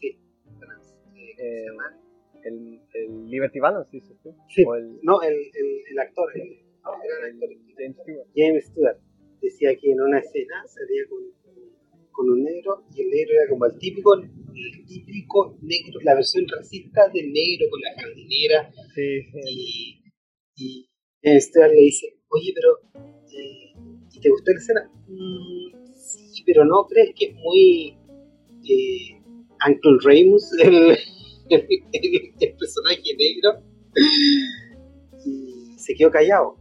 Sí, 0.00 0.18
Balance. 0.58 0.94
Eh, 1.14 1.14
¿Cómo 1.14 1.36
se 1.36 1.42
eh, 1.42 1.64
llama? 1.66 2.02
el, 2.44 2.80
el 2.94 3.26
Liberty 3.26 3.60
Balance, 3.60 3.90
dices 3.92 4.16
tú. 4.22 4.34
Sí, 4.48 4.64
no, 5.02 5.22
el, 5.22 5.34
el, 5.34 5.98
actor, 5.98 6.28
el, 6.34 6.58
actor, 6.82 7.48
James 7.76 7.96
Stewart. 7.96 8.28
James 8.34 8.66
Stewart 8.66 8.98
decía 9.40 9.76
que 9.76 9.92
en 9.92 10.00
una 10.00 10.18
escena 10.18 10.66
salía 10.66 11.04
con, 11.08 11.22
con 12.10 12.30
un 12.30 12.42
negro 12.42 12.84
y 12.94 13.02
el 13.02 13.10
negro 13.10 13.34
era 13.34 13.48
como 13.48 13.66
el 13.66 13.78
típico, 13.78 14.14
el 14.14 14.86
típico 14.86 15.58
negro, 15.62 16.00
la 16.02 16.14
versión 16.14 16.46
racista 16.48 17.08
del 17.08 17.32
negro 17.32 17.66
con 17.70 17.80
la 17.80 17.94
jardinera. 18.00 18.70
Sí, 18.94 19.22
sí. 19.32 19.40
Y, 19.46 20.02
y 20.56 20.88
James 21.22 21.44
Stewart 21.46 21.70
le 21.70 21.80
dice, 21.80 22.18
oye, 22.28 22.52
pero 22.54 22.78
eh, 23.32 23.71
¿y 24.12 24.20
te 24.20 24.28
gustó 24.28 24.52
la 24.52 24.58
escena? 24.58 24.90
Mm, 25.08 25.94
sí, 25.94 26.42
pero 26.44 26.64
no 26.64 26.86
crees 26.86 27.14
que 27.14 27.26
es 27.26 27.34
muy 27.34 27.96
eh, 28.68 29.22
Uncle 29.66 29.98
el, 30.62 30.98
el, 31.50 32.54
personaje 32.54 33.14
negro 33.16 33.62
y 35.24 35.78
se 35.78 35.94
quedó 35.94 36.10
callado. 36.10 36.56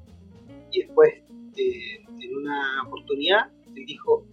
Y 0.71 0.83
después, 0.83 1.13
eh, 1.57 2.03
en 2.21 2.35
una 2.35 2.83
oportunidad, 2.87 3.51
él 3.75 3.85
dijo, 3.85 4.25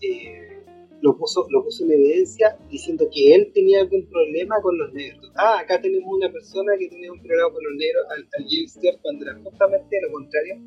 eh, 0.00 0.62
lo, 1.00 1.16
puso, 1.16 1.46
lo 1.50 1.64
puso 1.64 1.84
en 1.84 1.92
evidencia 1.92 2.58
diciendo 2.70 3.06
que 3.12 3.34
él 3.34 3.50
tenía 3.52 3.80
algún 3.80 4.06
problema 4.06 4.60
con 4.62 4.78
los 4.78 4.92
negros. 4.92 5.30
Ah, 5.36 5.60
acá 5.60 5.80
tenemos 5.80 6.08
una 6.14 6.30
persona 6.30 6.72
que 6.78 6.88
tenía 6.88 7.12
un 7.12 7.20
problema 7.22 7.50
con 7.50 7.62
los 7.64 7.74
negros 7.76 8.04
al, 8.10 8.28
al 8.38 8.46
James 8.48 8.78
cuando 9.02 9.24
era 9.24 9.38
justamente 9.42 9.96
lo 10.02 10.12
contrario 10.12 10.60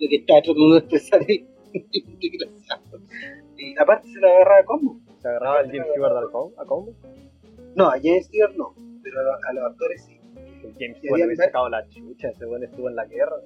lo 0.00 0.08
que 0.08 0.16
está 0.16 0.42
tratando 0.42 0.74
de 0.74 0.78
expresar 0.78 1.20
desgraciado. 2.20 3.00
Y 3.56 3.78
aparte 3.78 4.08
se 4.08 4.20
la 4.20 4.28
agarraba 4.28 4.60
a 4.60 4.64
combo. 4.64 5.00
¿Se 5.18 5.28
agarraba 5.28 5.60
el 5.60 5.70
James 5.70 5.86
Stewart 5.90 6.12
a 6.58 6.64
combo? 6.64 6.94
No, 7.76 7.88
a 7.88 7.98
James 8.02 8.26
Stewart 8.26 8.54
no, 8.56 8.74
pero 9.02 9.20
a, 9.20 9.52
los 9.52 9.64
actores 9.64 10.04
sí. 10.06 10.18
El 10.64 10.74
James 10.78 10.98
Stewart 10.98 11.22
había 11.22 11.36
sacado 11.36 11.68
la 11.68 11.86
chucha, 11.88 12.28
ese 12.28 12.46
bueno 12.46 12.64
estuvo 12.64 12.88
en 12.88 12.96
la 12.96 13.04
guerra. 13.04 13.36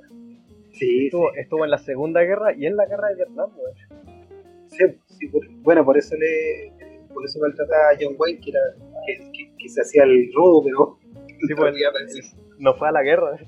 Sí 0.73 1.07
estuvo, 1.07 1.31
sí. 1.33 1.41
estuvo 1.41 1.65
en 1.65 1.71
la 1.71 1.79
Segunda 1.79 2.23
Guerra 2.23 2.53
y 2.57 2.67
en 2.67 2.77
la 2.77 2.87
Guerra 2.87 3.09
de 3.09 3.17
Vietnam, 3.17 3.51
güey. 3.57 3.75
Sí, 4.69 4.85
sí 5.07 5.31
bueno, 5.63 5.85
por 5.85 5.99
eso 5.99 6.17
le 6.17 6.73
por 7.13 7.25
eso 7.25 7.39
maltrataba 7.39 7.91
a 7.91 7.97
John 8.01 8.17
Wayne, 8.19 8.41
que, 8.41 8.51
era, 8.51 8.61
que, 9.07 9.51
que, 9.57 9.69
se 9.69 9.81
hacía 9.81 10.03
el 10.03 10.33
rudo, 10.35 10.65
pero 10.65 10.99
sí, 11.47 11.55
pues, 11.55 12.37
no 12.59 12.75
fue 12.75 12.89
a 12.89 12.93
la 12.93 13.03
guerra, 13.03 13.39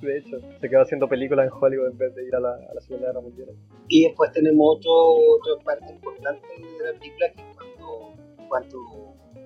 de 0.00 0.18
hecho, 0.18 0.40
se 0.60 0.68
quedó 0.68 0.82
haciendo 0.82 1.08
películas 1.08 1.46
en 1.46 1.52
Hollywood 1.52 1.92
en 1.92 1.98
vez 1.98 2.14
de 2.14 2.26
ir 2.26 2.34
a 2.34 2.40
la, 2.40 2.54
a 2.54 2.74
la 2.74 2.80
Segunda 2.80 3.08
Guerra 3.08 3.20
Mundial. 3.20 3.48
Y 3.88 4.04
después 4.04 4.32
tenemos 4.32 4.76
otro, 4.76 4.92
otra 4.92 5.64
parte 5.64 5.92
importante 5.92 6.46
de 6.48 6.92
la 6.92 6.98
película, 6.98 7.32
que 7.32 7.42
cuando, 7.56 8.14
cuando 8.48 8.78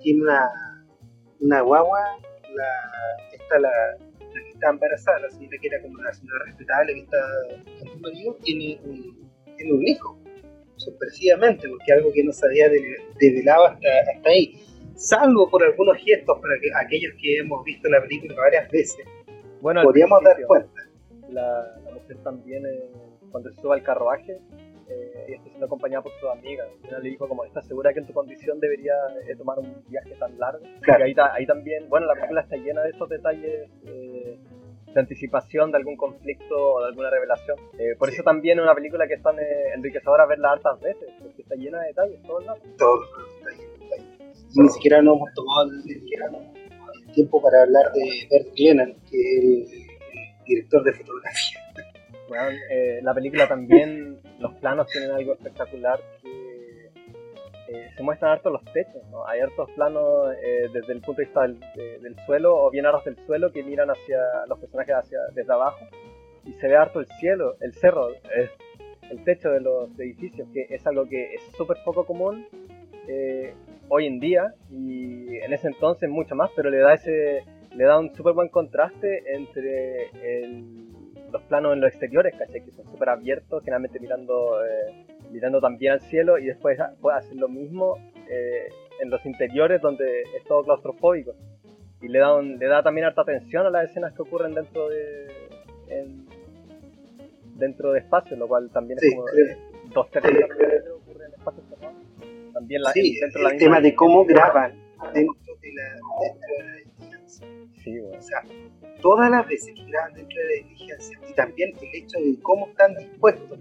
tiene 0.01 0.23
una 0.23 0.51
una 1.41 1.61
guagua, 1.63 2.01
la, 2.55 3.27
esta 3.33 3.59
la, 3.59 3.69
la 3.69 4.43
que 4.45 4.51
está 4.51 4.71
embarazada, 4.71 5.21
la 5.21 5.31
señora 5.31 5.57
que 5.61 5.67
era 5.67 5.81
como 5.83 5.95
una 5.99 6.13
señora 6.13 6.45
respetable 6.45 6.95
que 6.95 7.01
está 7.01 7.19
con 7.79 7.89
su 7.89 7.99
marido, 7.99 8.37
tiene 8.43 8.79
un, 8.85 9.31
tiene 9.57 9.73
un 9.73 9.89
hijo, 9.89 10.19
sorpresivamente, 10.77 11.69
porque 11.69 11.93
algo 11.93 12.13
que 12.13 12.25
no 12.25 12.33
se 12.33 12.47
había 12.47 12.69
develado 13.19 13.67
hasta, 13.67 13.89
hasta 14.15 14.29
ahí, 14.29 14.61
salvo 14.95 15.49
por 15.49 15.65
algunos 15.65 15.97
gestos 15.99 16.39
para 16.41 16.55
que 16.61 16.69
aquellos 16.75 17.13
que 17.21 17.39
hemos 17.39 17.65
visto 17.65 17.89
la 17.89 18.03
película 18.03 18.35
varias 18.37 18.71
veces, 18.71 19.07
bueno, 19.61 19.83
podríamos 19.83 20.23
dar 20.23 20.37
cuenta. 20.47 20.83
La, 21.29 21.77
la 21.85 21.91
mujer 21.93 22.17
también, 22.25 22.67
eh, 22.67 22.91
cuando 23.31 23.51
se 23.51 23.61
sube 23.61 23.75
al 23.75 23.83
carruaje, 23.83 24.41
eh, 24.91 25.27
y 25.29 25.33
está 25.35 25.49
siendo 25.49 25.67
acompañada 25.67 26.03
por 26.03 26.13
su 26.19 26.29
amiga. 26.29 26.65
Ella 26.85 26.99
le 26.99 27.11
dijo 27.11 27.29
como, 27.29 27.45
¿estás 27.45 27.67
segura 27.67 27.93
que 27.93 28.01
en 28.01 28.07
tu 28.07 28.13
condición 28.13 28.59
debería 28.59 28.95
eh, 29.27 29.37
tomar 29.37 29.59
un 29.59 29.85
viaje 29.89 30.15
tan 30.19 30.37
largo? 30.39 30.65
Claro. 30.83 31.07
Y 31.07 31.11
ahí, 31.11 31.17
ahí, 31.33 31.47
también, 31.47 31.89
bueno, 31.89 32.07
la 32.07 32.15
película 32.15 32.41
está 32.41 32.57
llena 32.57 32.83
de 32.83 32.91
esos 32.91 33.09
detalles 33.09 33.71
eh, 33.85 34.39
de 34.93 35.01
anticipación 35.01 35.71
de 35.71 35.79
algún 35.79 35.97
conflicto 35.97 36.57
o 36.57 36.81
de 36.81 36.89
alguna 36.89 37.11
revelación. 37.11 37.57
Eh, 37.79 37.95
por 37.99 38.09
eso 38.09 38.23
también 38.25 38.59
es 38.59 38.65
una 38.65 38.75
película 38.75 39.07
que 39.07 39.15
es 39.15 39.23
tan 39.23 39.37
enriquecedora 39.39 40.27
verla 40.27 40.53
hartas 40.53 40.81
veces, 40.81 41.09
porque 41.23 41.43
está 41.43 41.55
llena 41.55 41.81
de 41.83 41.89
detalles 41.89 42.23
todo 42.23 42.41
el 42.41 42.47
rato. 42.47 42.63
Todos 42.77 43.01
los 43.17 43.39
detalles. 43.39 43.71
Y 44.53 44.61
ni 44.63 44.69
siquiera 44.69 45.01
nos 45.01 45.17
hemos 45.17 45.35
tomado 45.35 45.71
el, 45.71 46.60
tiempo 47.13 47.43
para 47.43 47.63
hablar 47.63 47.93
de 47.93 48.29
Bert 48.31 48.55
Glennon, 48.57 48.95
que 49.11 49.19
es 49.19 49.73
el 49.73 50.45
director 50.47 50.83
de 50.85 50.93
fotografía. 50.93 51.61
Eh, 52.71 53.01
la 53.03 53.13
película 53.13 53.49
también, 53.49 54.21
los 54.39 54.55
planos 54.55 54.87
tienen 54.87 55.11
algo 55.11 55.33
espectacular 55.35 56.01
que 56.23 56.93
eh, 57.69 57.91
se 57.97 58.03
muestran 58.03 58.33
hartos 58.33 58.53
los 58.53 58.65
techos, 58.73 59.03
¿no? 59.11 59.27
Hay 59.27 59.41
hartos 59.41 59.69
planos 59.73 60.33
eh, 60.43 60.69
desde 60.73 60.93
el 60.93 61.01
punto 61.01 61.21
de 61.21 61.25
vista 61.25 61.41
del, 61.43 62.17
suelo 62.27 62.57
o 62.57 62.71
bien 62.71 62.87
aros 62.87 63.05
del 63.05 63.17
suelo 63.27 63.53
que 63.53 63.63
miran 63.63 63.91
hacia 63.91 64.19
los 64.49 64.59
personajes 64.59 64.95
hacia 64.95 65.19
desde 65.35 65.53
abajo 65.53 65.85
y 66.45 66.53
se 66.53 66.69
ve 66.69 66.77
harto 66.77 67.01
el 67.01 67.07
cielo, 67.19 67.57
el 67.61 67.75
cerro, 67.75 68.09
el 69.11 69.25
techo 69.25 69.51
de 69.51 69.61
los 69.61 69.91
edificios, 69.99 70.49
que 70.53 70.67
es 70.71 70.87
algo 70.87 71.07
que 71.07 71.35
es 71.35 71.43
súper 71.57 71.79
poco 71.85 72.07
común 72.07 72.47
hoy 73.91 74.07
en 74.07 74.19
día 74.19 74.55
y 74.71 75.37
en 75.37 75.53
ese 75.53 75.69
entonces 75.69 76.09
mucho 76.09 76.35
más, 76.35 76.51
pero 76.57 76.71
le 76.71 76.79
da 76.79 76.95
ese 76.95 77.45
le 77.75 77.85
da 77.85 77.99
un 77.99 78.15
súper 78.15 78.33
buen 78.33 78.49
contraste 78.49 79.23
entre 79.35 80.09
el 80.23 80.91
los 81.33 81.43
planos 81.43 81.75
en 81.75 81.81
los 81.81 81.91
exteriores, 81.91 82.35
¿cachai? 82.37 82.65
Que 82.65 82.73
son 82.73 82.87
súper 82.87 83.09
abiertos, 83.09 83.63
generalmente 83.63 84.01
mirando, 84.01 84.65
eh, 84.65 85.07
mirando 85.31 85.61
también 85.61 85.93
al 85.93 86.01
cielo 86.01 86.39
y 86.39 86.47
después 86.47 86.79
puede 87.01 87.19
hacer 87.19 87.37
lo 87.37 87.49
mismo 87.49 87.97
eh, 88.29 88.69
en 89.01 89.11
los 89.11 89.25
interiores 89.25 89.81
donde 89.81 90.23
es 90.23 90.45
todo 90.45 90.65
claustrofóbico. 90.65 91.33
Y 92.01 92.09
le 92.09 92.19
da, 92.19 92.41
le 92.41 92.67
da 92.67 92.83
también 92.83 93.07
harta 93.07 93.23
atención 93.23 93.67
a 93.67 93.71
las 93.71 93.91
escenas 93.91 94.13
que 94.15 94.23
ocurren 94.23 94.55
dentro 94.55 94.89
de 94.89 95.29
dentro 97.57 97.93
de 97.93 97.99
espacios, 97.99 98.39
lo 98.39 98.49
cual 98.49 98.71
también 98.73 98.99
es 99.03 99.15
como 99.15 99.27
dos 99.93 100.11
tercios 100.11 100.35
de 100.35 100.91
ocurre 100.93 101.27
en 101.27 101.33
espacios 101.33 101.67
cerrados. 101.69 102.10
También 102.61 102.83
la, 102.83 102.93
sí, 102.93 103.19
dentro 103.19 103.49
el 103.49 103.59
tema 103.59 103.81
de 103.81 103.95
cómo 103.95 104.23
graban. 104.27 104.75
dentro 105.15 105.57
de 105.63 105.73
la, 105.73 105.85
dentro 106.21 106.51
de 106.59 107.11
la 107.11 107.21
Sí, 107.83 107.99
bueno. 107.99 108.19
O 108.19 108.23
sea, 108.23 108.43
todas 109.01 109.31
las 109.31 109.47
veces 109.49 109.73
que 109.75 109.85
graban 109.87 110.13
dentro 110.13 110.37
de 110.37 110.45
la 110.45 110.69
diligencia 110.69 111.19
y 111.27 111.33
también 111.33 111.73
el 111.81 112.03
hecho 112.03 112.19
de 112.19 112.39
cómo 112.43 112.69
están 112.69 112.95
dispuestos, 112.97 113.59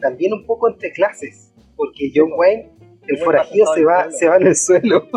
también 0.00 0.32
un 0.32 0.44
poco 0.46 0.68
entre 0.68 0.90
clases, 0.90 1.54
porque 1.76 2.10
John 2.12 2.32
Wayne, 2.34 2.70
el 3.06 3.18
forajido 3.18 3.72
se 3.72 3.84
va, 3.84 4.10
se 4.10 4.28
va 4.28 4.36
en 4.38 4.48
el 4.48 4.56
suelo, 4.56 5.08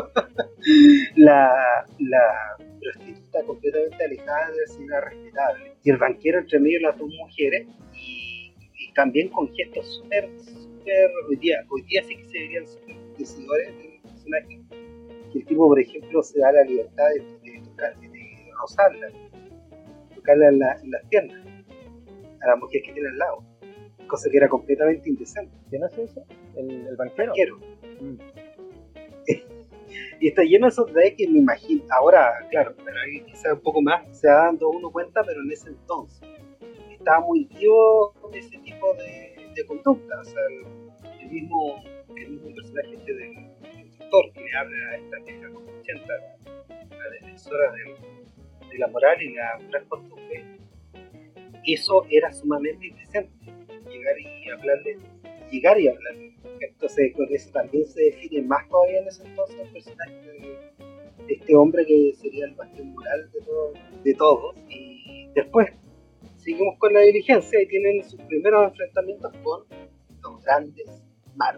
la, 1.16 1.52
la 1.98 2.58
prostituta 2.80 3.44
completamente 3.48 4.06
alejada 4.06 4.52
de 4.52 4.58
la 4.58 4.68
señora 4.68 5.02
respetable, 5.02 5.72
y 5.84 5.90
el 5.90 5.98
banquero 5.98 6.40
entre 6.40 6.60
medio 6.60 6.78
de 6.78 6.84
las 6.84 7.00
dos 7.00 7.10
mujeres, 7.10 7.68
y, 7.96 8.54
también 8.94 9.30
con 9.30 9.52
gestos 9.56 9.88
súper, 9.96 10.30
súper, 10.38 11.10
hoy 11.28 11.36
día, 11.38 11.58
hoy 11.68 11.82
día 11.82 12.04
sí 12.04 12.16
que 12.16 12.26
se 12.26 12.38
verían 12.38 12.68
súper 12.68 12.93
decidores 13.18 13.76
del 13.78 14.02
personaje, 14.02 14.62
que 15.32 15.40
el 15.40 15.46
tipo, 15.46 15.68
por 15.68 15.80
ejemplo, 15.80 16.24
se 16.24 16.40
da 16.40 16.52
la 16.52 16.64
libertad 16.64 17.06
de, 17.10 17.20
de, 17.20 17.62
de, 18.02 18.10
de 18.10 18.52
rozarla, 18.60 19.08
tocarle 20.16 20.48
en, 20.48 20.60
las 20.60 21.06
piernas 21.10 21.46
a 22.42 22.48
la 22.48 22.56
mujer 22.56 22.82
que 22.84 22.94
tiene 22.94 23.10
al 23.10 23.18
lado, 23.18 23.44
cosa 24.08 24.30
que 24.30 24.38
era 24.38 24.50
completamente 24.50 25.10
indecente. 25.10 25.56
¿Quién 25.70 25.84
hace 25.84 26.04
eso? 26.04 26.24
¿El, 26.56 26.88
el 26.88 26.96
banquero? 26.96 27.58
Mm. 28.02 28.18
y 30.20 30.28
está 30.28 30.44
lleno 30.44 30.68
de 30.68 30.70
esos 30.70 30.88
detalles 30.88 31.16
que 31.18 31.28
me 31.30 31.40
imagino, 31.40 31.84
ahora, 31.90 32.46
claro, 32.50 32.76
pero 32.84 32.98
ahí 33.00 33.22
quizás 33.26 33.54
un 33.54 33.62
poco 33.62 33.82
más 33.82 34.06
se 34.18 34.28
va 34.28 34.46
dando 34.46 34.70
uno 34.70 34.92
cuenta, 34.92 35.24
pero 35.26 35.42
en 35.42 35.52
ese 35.52 35.70
entonces 35.70 36.22
estaba 37.04 37.20
muy 37.26 37.46
vivo 37.46 38.14
ese 38.34 38.58
tipo 38.60 38.94
de, 38.96 39.52
de 39.54 39.66
conducta, 39.66 40.20
o 40.20 40.24
sea, 40.24 40.42
el, 41.22 41.30
mismo, 41.30 41.84
el 42.18 42.30
mismo 42.32 42.56
personaje 42.56 42.96
este 42.96 43.14
del, 43.14 43.34
doctor 44.00 44.32
que 44.34 44.42
le 44.42 44.56
habla 44.56 44.90
a 44.92 44.96
esta 44.98 45.18
vieja 45.20 45.50
como 45.50 45.68
80, 45.80 46.08
la 46.90 47.10
defensora 47.12 47.72
de 47.72 48.78
la 48.78 48.88
moral 48.88 49.22
y 49.22 49.34
la 49.34 49.60
moral 49.60 49.86
costumbre, 49.88 50.44
eso 51.66 52.06
era 52.10 52.32
sumamente 52.34 52.88
indecente. 52.88 53.32
Llegar 53.90 54.20
y 54.20 54.50
hablarle, 54.50 54.98
llegar 55.52 55.80
y 55.80 55.88
hablarle. 55.88 56.36
Entonces, 56.60 57.14
con 57.16 57.28
eso 57.34 57.52
también 57.52 57.86
se 57.86 58.02
define 58.02 58.42
más 58.44 58.68
todavía 58.70 59.00
en 59.00 59.08
ese 59.08 59.26
entonces 59.26 59.60
el 59.60 59.70
personaje 59.72 60.14
de, 60.14 60.74
este 61.28 61.56
hombre 61.56 61.86
que 61.86 62.14
sería 62.16 62.46
el 62.46 62.56
bastión 62.56 62.94
moral 62.94 63.32
de, 63.32 63.40
todo, 63.42 63.74
de 64.04 64.14
todos. 64.14 64.56
Y 64.70 65.30
después 65.36 65.70
seguimos 66.38 66.78
con 66.80 66.94
la 66.94 67.00
diligencia 67.02 67.62
y 67.62 67.68
tienen 67.68 68.04
sus 68.04 68.22
primeros 68.24 68.72
enfrentamientos 68.72 69.32
con 69.44 69.64
los 70.22 70.44
grandes 70.44 71.03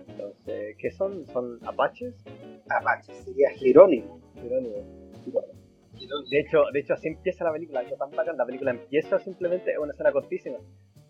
Entonces, 0.07 0.75
¿qué 0.77 0.91
son? 0.91 1.25
¿Son 1.27 1.59
apaches? 1.65 2.15
Apaches, 2.69 3.15
sería 3.17 3.49
Jerónimo. 3.51 4.19
Jerónimo. 4.41 4.75
De 6.29 6.39
hecho, 6.39 6.63
de 6.73 6.79
hecho, 6.79 6.93
así 6.93 7.07
empieza 7.07 7.43
la 7.45 7.53
película, 7.53 7.79
algo 7.79 7.95
tan 7.95 8.11
bacán. 8.11 8.38
La 8.38 8.45
película 8.45 8.71
empieza 8.71 9.19
simplemente, 9.19 9.71
es 9.71 9.77
una 9.77 9.91
escena 9.91 10.11
cortísima, 10.11 10.57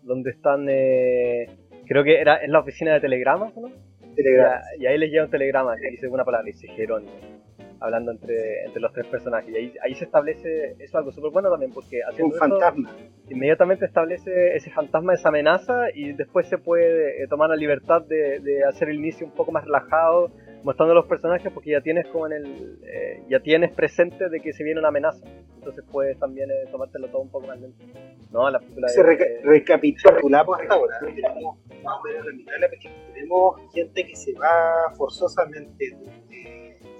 donde 0.02 0.30
están, 0.30 0.66
eh, 0.68 1.48
creo 1.86 2.04
que 2.04 2.20
era 2.20 2.42
en 2.42 2.52
la 2.52 2.60
oficina 2.60 2.94
de 2.94 3.00
telegramas, 3.00 3.56
¿no? 3.56 3.70
Telegramas. 4.14 4.64
Y, 4.78 4.84
y 4.84 4.86
ahí 4.86 4.98
les 4.98 5.10
llega 5.10 5.24
un 5.24 5.30
telegrama 5.30 5.76
que 5.76 5.90
dice 5.90 6.08
una 6.08 6.24
palabra, 6.24 6.46
dice 6.46 6.68
Jerónimo 6.68 7.35
hablando 7.80 8.12
entre, 8.12 8.64
entre 8.64 8.80
los 8.80 8.92
tres 8.92 9.06
personajes. 9.06 9.50
Y 9.50 9.56
ahí, 9.56 9.74
ahí 9.82 9.94
se 9.94 10.04
establece, 10.04 10.72
eso 10.72 10.82
es 10.82 10.94
algo 10.94 11.12
súper 11.12 11.30
bueno 11.30 11.50
también, 11.50 11.72
porque 11.72 12.00
haciendo 12.02 12.34
un 12.34 12.38
fantasma. 12.38 12.96
inmediatamente 13.28 13.84
establece 13.84 14.56
ese 14.56 14.70
fantasma, 14.70 15.14
esa 15.14 15.28
amenaza, 15.28 15.90
y 15.94 16.12
después 16.12 16.48
se 16.48 16.58
puede 16.58 17.22
eh, 17.22 17.28
tomar 17.28 17.50
la 17.50 17.56
libertad 17.56 18.02
de, 18.02 18.40
de, 18.40 18.64
hacer 18.64 18.88
el 18.88 18.96
inicio 18.96 19.26
un 19.26 19.32
poco 19.32 19.52
más 19.52 19.64
relajado, 19.64 20.30
mostrando 20.62 20.92
a 20.92 20.96
los 20.96 21.06
personajes, 21.06 21.52
porque 21.52 21.70
ya 21.70 21.80
tienes 21.80 22.06
como 22.08 22.26
en 22.26 22.32
el, 22.32 22.78
eh, 22.84 23.22
ya 23.28 23.40
tienes 23.40 23.72
presente 23.72 24.28
de 24.28 24.40
que 24.40 24.52
se 24.52 24.64
viene 24.64 24.80
una 24.80 24.88
amenaza. 24.88 25.24
Entonces 25.56 25.84
puedes 25.90 26.18
también 26.18 26.50
eh, 26.50 26.68
tomártelo 26.70 27.08
todo 27.08 27.22
un 27.22 27.30
poco 27.30 27.46
más 27.46 27.60
lento. 27.60 27.84
No, 28.30 28.50
la 28.50 28.58
película 28.58 28.88
se 28.88 29.02
reca 29.02 29.24
recapitulamos 29.42 30.60
hasta 30.60 30.74
ahora. 30.74 30.98
Tenemos, 31.00 31.58
tenemos 33.12 33.72
gente 33.72 34.06
que 34.06 34.16
se 34.16 34.32
va 34.34 34.92
forzosamente 34.96 35.96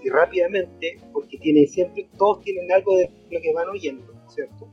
y 0.02 0.08
rápidamente, 0.08 1.00
porque 1.12 1.38
tiene 1.38 1.66
siempre, 1.66 2.08
todos 2.16 2.40
tienen 2.42 2.70
algo 2.72 2.96
de 2.96 3.10
lo 3.30 3.40
que 3.40 3.52
van 3.52 3.68
oyendo, 3.68 4.12
¿cierto? 4.28 4.68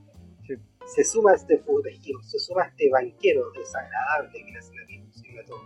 Se 0.86 1.04
suma 1.04 1.34
este 1.34 1.58
forajido, 1.60 2.22
se 2.24 2.40
suma 2.40 2.66
este 2.66 2.90
banquero 2.90 3.52
desagradable 3.58 4.44
que 4.44 4.52
le 4.52 4.60
hace 4.60 4.76
la 4.76 4.86
vida 4.86 5.04
a 5.42 5.46
todos. 5.46 5.64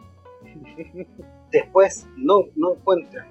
Después 1.52 2.08
no, 2.18 2.46
no 2.56 2.76
encuentran, 2.76 3.28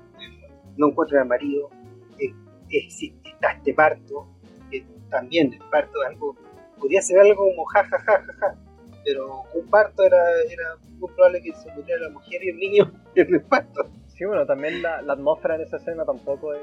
no 0.77 0.89
encuentran 0.89 1.23
al 1.23 1.29
marido, 1.29 1.71
eh, 2.19 2.35
existe, 2.71 3.31
está 3.31 3.53
este 3.53 3.73
parto, 3.73 4.27
que 4.71 4.85
también 5.11 5.53
el 5.53 5.61
parto 5.71 6.03
es 6.03 6.09
algo, 6.09 6.37
podía 6.79 7.01
ser 7.03 7.21
algo 7.21 7.49
como 7.51 7.65
ja 7.67 7.85
ja 7.85 7.99
ja 7.99 8.25
ja 8.25 8.33
ja, 8.41 8.59
pero 9.05 9.45
un 9.55 9.71
parto 9.71 10.03
era, 10.03 10.19
era 10.51 10.77
muy 10.99 11.09
probable 11.13 11.41
que 11.41 11.55
se 11.55 11.73
muriera 11.73 12.03
la 12.03 12.11
mujer 12.11 12.43
y 12.43 12.49
el 12.49 12.57
niño 12.57 12.93
en 13.15 13.35
el 13.35 13.43
parto. 13.43 13.89
Sí, 14.17 14.25
bueno, 14.25 14.47
también 14.47 14.81
la, 14.81 15.03
la, 15.03 15.13
atmósfera 15.13 15.57
en 15.57 15.63
esa 15.63 15.77
escena 15.77 16.05
tampoco 16.05 16.55
es 16.55 16.63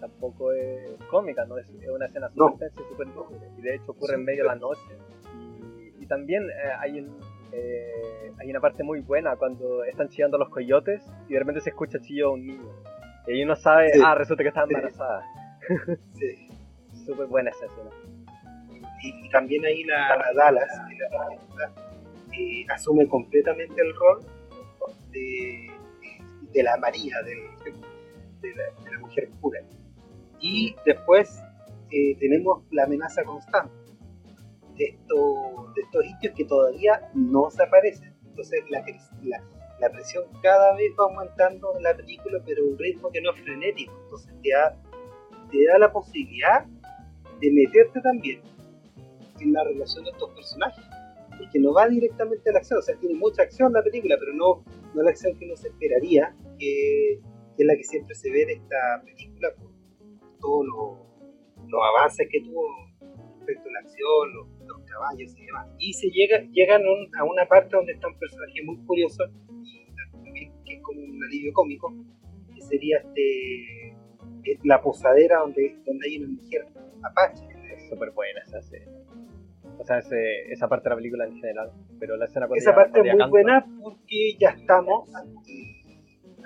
tampoco 0.00 0.52
es 0.52 0.98
cómica, 1.08 1.46
¿no? 1.46 1.56
Es, 1.56 1.70
una 1.88 2.06
escena 2.06 2.28
súper 2.28 2.58
tensa 2.58 2.82
y 2.82 2.88
súper 2.90 3.08
Y 3.56 3.62
de 3.62 3.74
hecho 3.76 3.92
ocurre 3.92 4.14
en 4.16 4.24
medio 4.24 4.42
de 4.42 4.48
la 4.48 4.56
noche. 4.56 4.80
Y, 5.38 6.02
y 6.02 6.06
también 6.06 6.42
eh, 6.42 6.72
hay, 6.78 7.00
un, 7.00 7.20
eh, 7.52 8.32
hay 8.38 8.50
una 8.50 8.60
parte 8.60 8.82
muy 8.82 9.00
buena 9.00 9.36
cuando 9.36 9.84
están 9.84 10.08
chillando 10.08 10.36
los 10.36 10.50
coyotes 10.50 11.02
y 11.28 11.34
de 11.34 11.38
repente 11.38 11.60
se 11.60 11.70
escucha 11.70 12.00
chillo 12.00 12.28
de 12.28 12.32
un 12.34 12.46
niño. 12.46 12.70
Y 13.28 13.32
ahí 13.32 13.44
uno 13.44 13.56
sabe, 13.56 13.88
ah, 14.04 14.14
resulta 14.14 14.42
que 14.42 14.48
está 14.48 14.64
embarazada. 14.64 15.22
Sí. 16.18 16.48
súper 17.06 17.28
buena 17.28 17.50
esa 17.50 17.66
escena. 17.66 17.90
Y, 19.00 19.26
y 19.26 19.30
también 19.30 19.64
ahí 19.64 19.84
la, 19.84 20.16
la 20.16 20.32
Dallas, 20.34 20.68
que 20.88 20.98
la 20.98 21.72
eh, 22.36 22.66
asume 22.68 23.06
completamente 23.08 23.80
el 23.80 23.94
rol 23.94 24.26
de 25.12 25.71
de 26.52 26.62
la 26.62 26.76
María, 26.78 27.16
de, 27.22 27.36
la, 28.90 28.98
mujer 29.00 29.30
pura. 29.40 29.60
Y 30.40 30.74
después 30.84 31.40
eh, 31.90 32.16
tenemos 32.18 32.64
la 32.70 32.84
amenaza 32.84 33.22
constante 33.24 33.72
de, 34.76 34.84
esto, 34.84 35.72
de 35.74 35.82
estos 35.82 36.04
indios 36.04 36.34
que 36.36 36.44
todavía 36.44 37.10
no 37.14 37.50
se 37.50 37.62
aparecen. 37.62 38.14
Entonces 38.26 38.60
la, 38.70 38.84
la, 39.80 39.90
presión 39.90 40.24
cada 40.42 40.74
vez 40.76 40.90
va 40.98 41.04
aumentando 41.04 41.76
en 41.76 41.82
la 41.82 41.94
película, 41.94 42.38
pero 42.44 42.64
un 42.64 42.78
ritmo 42.78 43.10
que 43.10 43.20
no 43.20 43.32
es 43.32 43.40
frenético. 43.40 43.92
Entonces 44.04 44.32
te 44.42 44.50
te 45.50 45.66
da 45.66 45.78
la 45.78 45.92
posibilidad 45.92 46.64
de 47.40 47.50
meterte 47.50 48.00
también 48.00 48.40
en 49.40 49.52
la 49.52 49.64
relación 49.64 50.04
de 50.04 50.10
estos 50.10 50.30
personajes. 50.30 50.84
Porque 51.36 51.58
no 51.58 51.74
va 51.74 51.88
directamente 51.88 52.50
a 52.50 52.52
la 52.52 52.58
acción, 52.60 52.78
o 52.78 52.82
sea, 52.82 52.96
tiene 52.96 53.16
mucha 53.16 53.42
acción 53.42 53.72
la 53.72 53.82
película, 53.82 54.16
pero 54.18 54.32
no, 54.32 54.64
no 54.94 55.02
la 55.02 55.10
acción 55.10 55.38
que 55.38 55.46
uno 55.46 55.56
se 55.56 55.68
esperaría 55.68 56.34
que, 56.58 57.14
es 57.58 57.66
la 57.66 57.76
que 57.76 57.84
siempre 57.84 58.14
se 58.14 58.30
ve 58.30 58.42
en 58.42 58.50
esta 58.50 59.02
película 59.04 59.48
por 59.56 59.70
todos 60.40 60.66
los, 60.66 61.82
avances 61.82 62.28
que 62.30 62.40
tuvo 62.42 62.66
respecto 63.38 63.68
a 63.68 63.72
la 63.72 63.78
acción, 63.80 64.34
los, 64.34 64.46
caballos 64.92 65.34
y 65.38 65.46
demás. 65.46 65.68
Y 65.78 65.94
se 65.94 66.08
llega, 66.10 66.42
llegan 66.52 66.82
a 67.18 67.24
una 67.24 67.48
parte 67.48 67.74
donde 67.74 67.92
está 67.92 68.08
un 68.08 68.18
personaje 68.18 68.62
muy 68.62 68.76
curioso 68.84 69.24
también 69.24 70.52
que 70.64 70.74
es 70.74 70.82
como 70.82 71.00
un 71.00 71.24
alivio 71.24 71.52
cómico, 71.54 71.94
que 72.54 72.60
sería 72.60 72.98
este 72.98 73.96
la 74.64 74.82
posadera 74.82 75.38
donde, 75.38 75.78
donde 75.84 76.06
hay 76.06 76.18
una 76.18 76.28
mujer 76.28 76.66
apache. 77.02 77.44
Es 77.74 77.88
súper 77.88 78.10
buena 78.10 78.40
esa 78.40 78.60
serie. 78.62 78.88
O 79.82 79.84
sea, 79.84 79.98
ese, 79.98 80.52
esa 80.52 80.68
parte 80.68 80.84
de 80.84 80.90
la 80.90 80.96
película 80.96 81.26
en 81.26 81.34
general. 81.34 81.72
Pero 81.98 82.16
la 82.16 82.26
escena 82.26 82.46
Esa 82.54 82.72
parte 82.72 83.00
es 83.00 83.14
muy 83.16 83.28
buena 83.28 83.66
porque 83.82 84.36
ya 84.38 84.50
estamos 84.50 85.10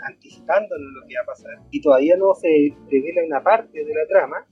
anticipándonos 0.02 0.92
lo 0.94 1.06
que 1.06 1.16
va 1.16 1.22
a 1.22 1.26
pasar 1.26 1.52
y 1.70 1.80
todavía 1.82 2.16
no 2.16 2.34
se 2.34 2.48
revela 2.90 3.24
una 3.26 3.42
parte 3.42 3.84
de 3.84 3.94
la 3.94 4.06
trama 4.08 4.46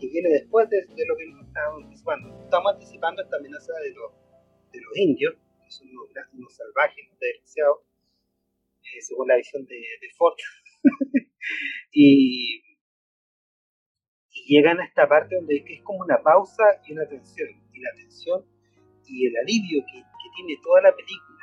que 0.00 0.08
viene 0.08 0.30
después 0.30 0.68
de, 0.70 0.86
lo 1.06 1.14
que 1.14 1.26
nos 1.26 1.46
estamos 1.46 1.82
anticipando. 1.84 2.42
Estamos 2.42 2.72
anticipando 2.72 3.22
esta 3.22 3.36
amenaza 3.36 3.72
de 3.82 3.90
los, 3.92 4.12
de 4.72 4.80
los 4.80 4.96
indios, 4.96 5.34
que 5.34 5.70
son 5.70 5.88
unos, 5.88 6.56
salvajes, 6.56 7.04
unos 7.08 7.20
desgraciados, 7.20 7.78
eh, 8.80 9.00
según 9.02 9.28
la 9.28 9.36
visión 9.36 9.66
de, 9.66 9.76
de 9.76 10.08
Ford. 10.16 10.36
y, 11.92 12.62
y 14.30 14.54
llegan 14.54 14.80
a 14.80 14.86
esta 14.86 15.06
parte 15.06 15.36
donde 15.36 15.64
es 15.66 15.82
como 15.82 16.00
una 16.00 16.22
pausa 16.22 16.64
y 16.86 16.92
una 16.94 17.06
tensión. 17.06 17.65
Y 17.76 17.80
la 17.80 17.92
tensión 17.94 18.44
y 19.06 19.26
el 19.26 19.36
alivio 19.36 19.84
que, 19.86 20.00
que 20.00 20.28
tiene 20.34 20.58
toda 20.62 20.80
la 20.82 20.96
película 20.96 21.36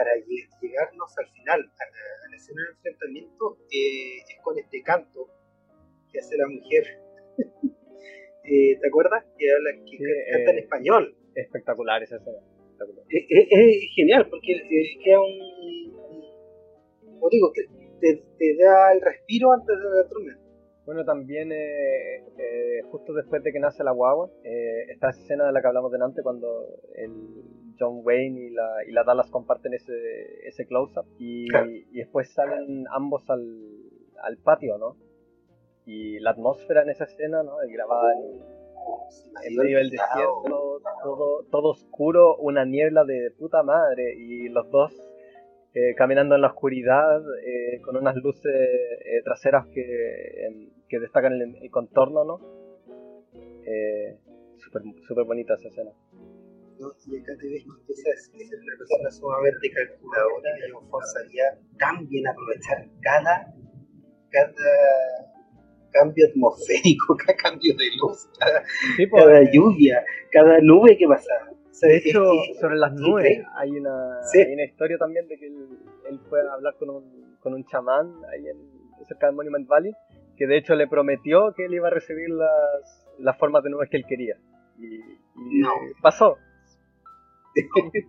para 0.00 0.12
llegarnos 0.16 1.18
al 1.18 1.28
final, 1.28 1.60
a 1.60 2.30
la, 2.30 2.36
escena 2.36 2.62
de 2.64 2.70
enfrentamiento, 2.72 3.58
eh, 3.70 4.18
es 4.26 4.38
con 4.42 4.58
este 4.58 4.82
canto 4.82 5.28
que 6.10 6.18
hace 6.18 6.36
la 6.38 6.46
mujer. 6.48 6.84
eh, 8.44 8.78
¿Te 8.80 8.88
acuerdas? 8.88 9.24
Que, 9.36 9.44
habla, 9.52 9.70
que 9.84 9.98
canta 10.32 10.50
en 10.52 10.56
eh, 10.56 10.60
español. 10.60 11.16
Espectacular 11.34 12.02
esa 12.02 12.16
escena. 12.16 12.38
Es, 13.10 13.24
es, 13.28 13.94
genial, 13.94 14.26
porque 14.30 14.56
queda 15.04 15.20
un, 15.20 15.92
como 17.12 17.28
digo, 17.28 17.52
que 17.52 17.64
te, 18.00 18.24
te, 18.38 18.56
da 18.56 18.92
el 18.92 19.02
respiro 19.02 19.52
antes 19.52 19.76
de 19.76 19.84
la 19.84 20.08
tormenta. 20.08 20.39
Bueno, 20.90 21.04
también 21.04 21.52
eh, 21.52 22.16
eh, 22.36 22.82
justo 22.90 23.12
después 23.12 23.44
de 23.44 23.52
que 23.52 23.60
nace 23.60 23.84
la 23.84 23.92
guagua, 23.92 24.28
eh, 24.42 24.86
esta 24.88 25.10
escena 25.10 25.46
de 25.46 25.52
la 25.52 25.60
que 25.60 25.68
hablamos 25.68 25.92
delante, 25.92 26.20
cuando 26.20 26.66
el, 26.96 27.44
John 27.78 28.00
Wayne 28.02 28.40
y 28.40 28.50
la, 28.50 28.68
y 28.88 28.90
la 28.90 29.04
Dallas 29.04 29.30
comparten 29.30 29.72
ese, 29.72 29.92
ese 30.48 30.66
close-up 30.66 31.06
y, 31.16 31.44
y, 31.44 31.98
después 31.98 32.34
salen 32.34 32.86
ambos 32.90 33.22
al, 33.30 33.40
al, 34.20 34.38
patio, 34.38 34.78
¿no? 34.78 34.96
Y 35.86 36.18
la 36.18 36.32
atmósfera 36.32 36.82
en 36.82 36.90
esa 36.90 37.04
escena, 37.04 37.44
¿no? 37.44 37.52
Grabada 37.72 38.12
en, 38.14 39.48
en 39.48 39.56
medio 39.56 39.78
del 39.78 39.90
desierto, 39.90 40.80
todo, 41.04 41.44
todo 41.52 41.68
oscuro, 41.68 42.34
una 42.38 42.64
niebla 42.64 43.04
de 43.04 43.30
puta 43.38 43.62
madre 43.62 44.16
y 44.18 44.48
los 44.48 44.68
dos 44.72 45.09
eh, 45.72 45.94
caminando 45.96 46.34
en 46.34 46.40
la 46.40 46.48
oscuridad 46.48 47.22
eh, 47.44 47.80
con 47.82 47.96
unas 47.96 48.16
luces 48.16 48.52
eh, 48.52 49.22
traseras 49.22 49.66
que, 49.68 50.72
que 50.88 50.98
destacan 50.98 51.34
el, 51.34 51.56
el, 51.62 51.70
contorno, 51.70 52.24
¿no? 52.24 52.38
Súper 54.56 54.82
super 55.06 55.24
bonita 55.24 55.54
esa 55.54 55.68
escena. 55.68 55.90
Y 56.80 57.18
acá 57.18 57.32
te 57.38 57.48
ves 57.48 57.62
que 57.62 57.70
empieza 57.70 58.10
a 58.10 58.16
ser 58.16 58.58
una 58.58 58.76
persona 58.78 59.10
sumamente 59.10 59.70
calculadora 59.70 60.50
y 60.58 60.72
con 60.72 61.02
sabía 61.14 61.44
tan 61.78 62.08
bien 62.08 62.26
aprovechar 62.26 62.88
cada, 63.02 63.54
cada 64.30 65.30
cambio 65.92 66.26
atmosférico, 66.26 67.16
cada 67.26 67.36
cambio 67.36 67.74
de 67.76 67.84
luz, 68.00 68.28
cada, 68.38 68.62
pues, 69.10 69.24
cada 69.24 69.52
lluvia, 69.52 70.04
cada 70.32 70.58
nube 70.62 70.96
que 70.96 71.06
pasaba. 71.06 71.49
De 71.80 71.96
hecho, 71.96 72.22
sobre 72.60 72.76
las 72.76 72.92
nubes 72.92 73.44
hay 73.56 73.70
una, 73.70 74.20
hay 74.34 74.52
una 74.52 74.64
historia 74.64 74.98
también 74.98 75.26
de 75.28 75.38
que 75.38 75.46
él, 75.46 75.78
él, 76.08 76.20
fue 76.28 76.40
a 76.46 76.52
hablar 76.52 76.74
con 76.78 76.90
un, 76.90 77.36
con 77.40 77.54
un 77.54 77.64
chamán 77.64 78.12
ahí 78.32 78.46
en, 78.48 79.06
cerca 79.06 79.26
de 79.26 79.32
Monument 79.32 79.66
Valley, 79.66 79.92
que 80.36 80.46
de 80.46 80.58
hecho 80.58 80.74
le 80.74 80.86
prometió 80.86 81.52
que 81.56 81.64
él 81.64 81.74
iba 81.74 81.88
a 81.88 81.90
recibir 81.90 82.28
las, 82.30 83.08
las 83.18 83.38
formas 83.38 83.62
de 83.64 83.70
nubes 83.70 83.88
que 83.90 83.96
él 83.96 84.04
quería. 84.06 84.36
Y, 84.78 84.96
y 84.96 85.60
no. 85.60 85.72
pasó. 86.02 86.36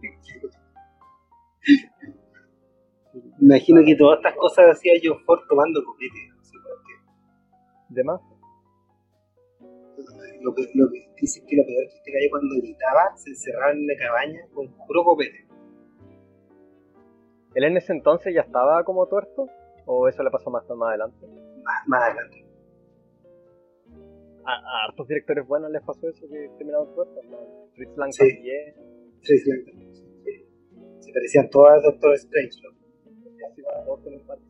Imagino 3.41 3.81
que 3.85 3.95
todas 3.95 4.19
estas 4.19 4.35
cosas 4.35 4.65
hacía 4.71 4.93
yo 5.01 5.17
Ford 5.25 5.41
tomando 5.47 5.83
copete. 5.83 6.29
De 7.89 8.03
más. 8.03 8.21
Lo 10.41 10.53
que, 10.55 10.63
lo 10.73 10.89
que 10.89 11.07
dicen 11.19 11.45
que 11.47 11.55
lo 11.55 11.65
peor 11.65 11.83
es 11.83 11.91
que 11.91 11.97
este 11.97 12.11
gallo 12.11 12.27
cuando 12.31 12.55
gritaba 12.61 13.15
se 13.15 13.29
encerraba 13.29 13.71
en 13.71 13.85
la 13.87 13.93
cabaña 13.97 14.41
con 14.53 14.67
puro 14.87 15.03
copete. 15.03 15.47
¿Él 17.55 17.63
en 17.65 17.77
ese 17.77 17.93
entonces 17.93 18.33
ya 18.33 18.41
estaba 18.41 18.83
como 18.83 19.07
tuerto? 19.07 19.47
¿O 19.85 20.07
eso 20.07 20.23
le 20.23 20.31
pasó 20.31 20.49
más, 20.49 20.67
más 20.69 20.89
adelante? 20.89 21.27
Más, 21.63 21.87
más 21.87 22.03
adelante. 22.03 22.45
A, 24.45 24.51
a 24.53 24.85
hartos 24.87 25.07
directores 25.07 25.45
buenos 25.47 25.69
les 25.71 25.83
pasó 25.83 26.07
eso 26.09 26.27
que 26.29 26.49
terminaron 26.57 26.93
tuertos. 26.95 27.23
¿no? 27.29 27.37
Fritz 27.75 27.95
Lang 27.97 28.11
Sí. 28.11 28.19
también. 28.35 28.75
Sí, 29.21 29.37
sí, 29.37 29.51
sí. 29.65 30.45
Se 30.99 31.13
parecían 31.13 31.49
todas 31.49 31.79
a 31.79 31.81
Doctor 31.91 32.13
Strange, 32.15 32.57
¿no? 32.63 32.71
Todos 33.85 33.99
con 34.01 34.13
un 34.13 34.25
parche. 34.25 34.45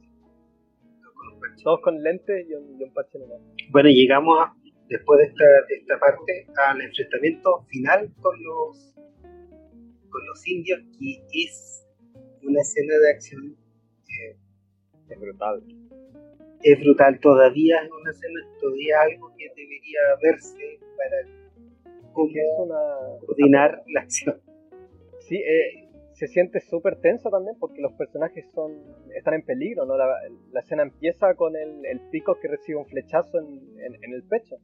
Con. 1.16 1.56
Todos 1.64 1.82
con 1.82 2.04
lentes 2.04 2.48
y 2.48 2.54
un, 2.54 2.80
y 2.80 2.84
un 2.84 2.94
parche 2.94 3.18
nomás. 3.20 3.40
Bueno, 3.72 3.90
llegamos 3.90 4.38
a- 4.40 4.54
después 4.92 5.18
de 5.20 5.26
esta, 5.26 5.46
de 5.70 5.76
esta 5.82 6.00
parte 6.00 6.46
al 6.70 6.82
enfrentamiento 6.82 7.64
final 7.70 8.14
con 8.22 8.36
los 8.44 8.94
con 10.10 10.26
los 10.28 10.46
indios, 10.48 10.80
que 11.00 11.24
es 11.46 11.88
una 12.44 12.60
escena 12.60 12.98
de 12.98 13.10
acción 13.12 13.56
eh, 14.10 14.36
Es 15.10 15.20
brutal. 15.20 15.64
es 16.64 16.80
brutal. 16.82 17.20
Todavía 17.22 17.78
es 17.84 17.90
una 17.92 18.12
escena, 18.12 18.40
todavía 18.60 19.02
algo 19.10 19.34
que 19.38 19.48
debería 19.56 20.00
verse 20.22 20.80
para 20.98 21.18
una... 22.14 23.20
coordinar 23.26 23.82
la 23.88 24.02
acción. 24.02 24.42
Sí, 25.22 25.38
eh, 25.38 25.88
se 26.14 26.28
siente 26.28 26.60
súper 26.60 27.00
tenso 27.00 27.30
también 27.30 27.56
porque 27.58 27.82
los 27.82 27.94
personajes 27.94 28.46
son 28.52 28.74
están 29.16 29.36
en 29.36 29.44
peligro, 29.46 29.86
¿no? 29.86 29.96
La, 29.98 30.08
la 30.52 30.60
escena 30.60 30.84
empieza 30.84 31.34
con 31.36 31.56
el, 31.56 31.86
el 31.86 32.02
pico 32.12 32.38
que 32.42 32.50
recibe 32.50 32.80
un 32.80 32.86
flechazo 32.86 33.40
en, 33.40 33.48
en- 33.80 34.04
en 34.04 34.14
el 34.14 34.24
pecho. 34.24 34.58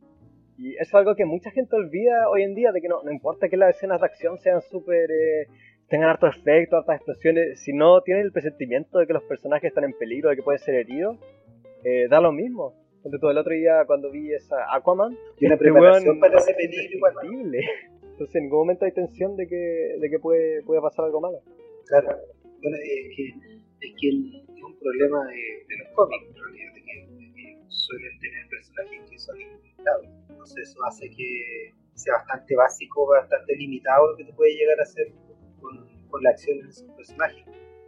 Y 0.58 0.74
eso 0.74 0.84
es 0.84 0.96
algo 0.96 1.16
que 1.16 1.26
mucha 1.26 1.52
gente 1.52 1.76
olvida 1.76 2.30
hoy 2.30 2.44
en 2.44 2.56
día, 2.56 2.72
de 2.72 2.82
que 2.82 2.88
no, 2.88 3.04
no 3.04 3.12
importa 3.12 3.48
que 3.48 3.58
las 3.58 3.76
escenas 3.76 4.02
de 4.02 4.08
acción 4.08 4.38
sean 4.40 4.62
súper... 4.62 5.10
eh, 5.12 5.48
tengan 5.88 6.10
hartos 6.10 6.36
efectos, 6.36 6.80
hartas 6.80 6.98
explosiones, 6.98 7.62
si 7.64 7.74
no 7.74 8.02
tienen 8.02 8.26
el 8.26 8.32
presentimiento 8.32 9.00
de 9.00 9.08
que 9.08 9.14
los 9.14 9.24
personajes 9.24 9.70
están 9.70 9.86
en 9.86 9.94
peligro, 9.94 10.30
de 10.30 10.36
que 10.36 10.44
pueden 10.44 10.60
ser 10.60 10.76
heridos, 10.76 11.18
eh, 11.84 12.08
da 12.10 12.20
lo 12.20 12.32
mismo. 12.32 12.74
Ponte 13.04 13.20
tú, 13.20 13.30
el 13.30 13.38
otro 13.38 13.54
día 13.54 13.86
cuando 13.86 14.12
vi 14.12 14.34
esa 14.34 14.58
Aquaman, 14.76 15.16
Y 15.40 15.46
una 15.46 15.56
este 15.56 15.64
preparación 15.64 16.20
para 16.20 16.40
ese 16.40 16.52
es 16.52 16.58
peligro. 16.58 17.08
Entonces 18.02 18.36
en 18.36 18.44
ningún 18.44 18.60
momento 18.60 18.86
hay 18.86 18.92
tensión 18.92 19.38
de 19.38 19.48
que, 19.48 19.96
de 20.02 20.10
que 20.10 20.20
puede, 20.20 20.64
puede 20.64 20.82
pasar 20.82 21.06
algo 21.06 21.22
malo. 21.22 21.40
Claro. 21.88 22.08
Bueno, 22.44 22.78
es 22.84 23.16
que, 23.16 23.24
es 23.88 23.94
que 24.02 24.08
es 24.10 24.64
un 24.64 24.80
problema 24.80 25.24
de, 25.28 25.36
de 25.70 25.78
los 25.78 25.88
cómics, 25.94 26.26
en 26.28 26.36
realidad, 26.36 26.74
de 26.74 26.82
que, 26.82 26.94
de 27.06 27.17
que 27.17 27.17
suelen 27.88 28.20
tener 28.20 28.48
personajes 28.50 29.10
que 29.10 29.20
son 29.20 29.38
limitados. 29.38 30.08
Entonces 30.30 30.70
eso 30.70 30.86
hace 30.86 31.10
que 31.10 31.74
sea 31.96 32.14
bastante 32.16 32.56
básico, 32.56 33.08
bastante 33.08 33.56
limitado 33.56 34.12
lo 34.12 34.18
que 34.18 34.26
te 34.26 34.34
puede 34.34 34.54
llegar 34.56 34.80
a 34.80 34.84
hacer 34.84 35.08
con, 35.60 36.08
con 36.10 36.24
la 36.24 36.30
acción 36.32 36.60
de 36.60 36.70
esos 36.70 36.90
personajes. 36.92 37.46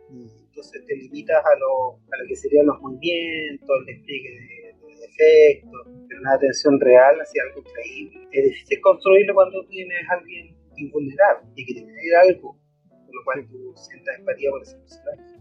Entonces 0.10 0.86
te 0.86 0.96
limitas 0.96 1.44
a 1.46 1.60
lo, 1.60 1.94
a 1.94 2.16
lo 2.22 2.28
que 2.28 2.36
serían 2.36 2.66
los 2.66 2.80
movimientos, 2.82 3.70
el 3.80 3.86
despliegue 3.86 4.30
de, 4.32 4.76
de 4.98 5.06
efectos, 5.06 5.88
pero 6.08 6.22
una 6.22 6.34
atención 6.34 6.80
real 6.80 7.16
hacia 7.22 7.44
algo 7.44 7.64
creíble. 7.64 8.28
Es 8.32 8.44
difícil 8.46 8.82
construirlo 8.82 9.36
cuando 9.36 9.66
tienes 9.68 10.10
a 10.10 10.14
alguien 10.14 10.58
invulnerable 10.78 11.48
y 11.56 11.66
que 11.66 11.74
que 11.74 11.82
tener 11.82 12.16
algo, 12.16 12.58
por 12.90 13.16
lo 13.16 13.24
cual 13.24 13.48
tú 13.48 13.74
sientas 13.76 14.18
empatía 14.18 14.50
por 14.50 14.62
ese 14.64 14.78
personaje. 14.78 15.40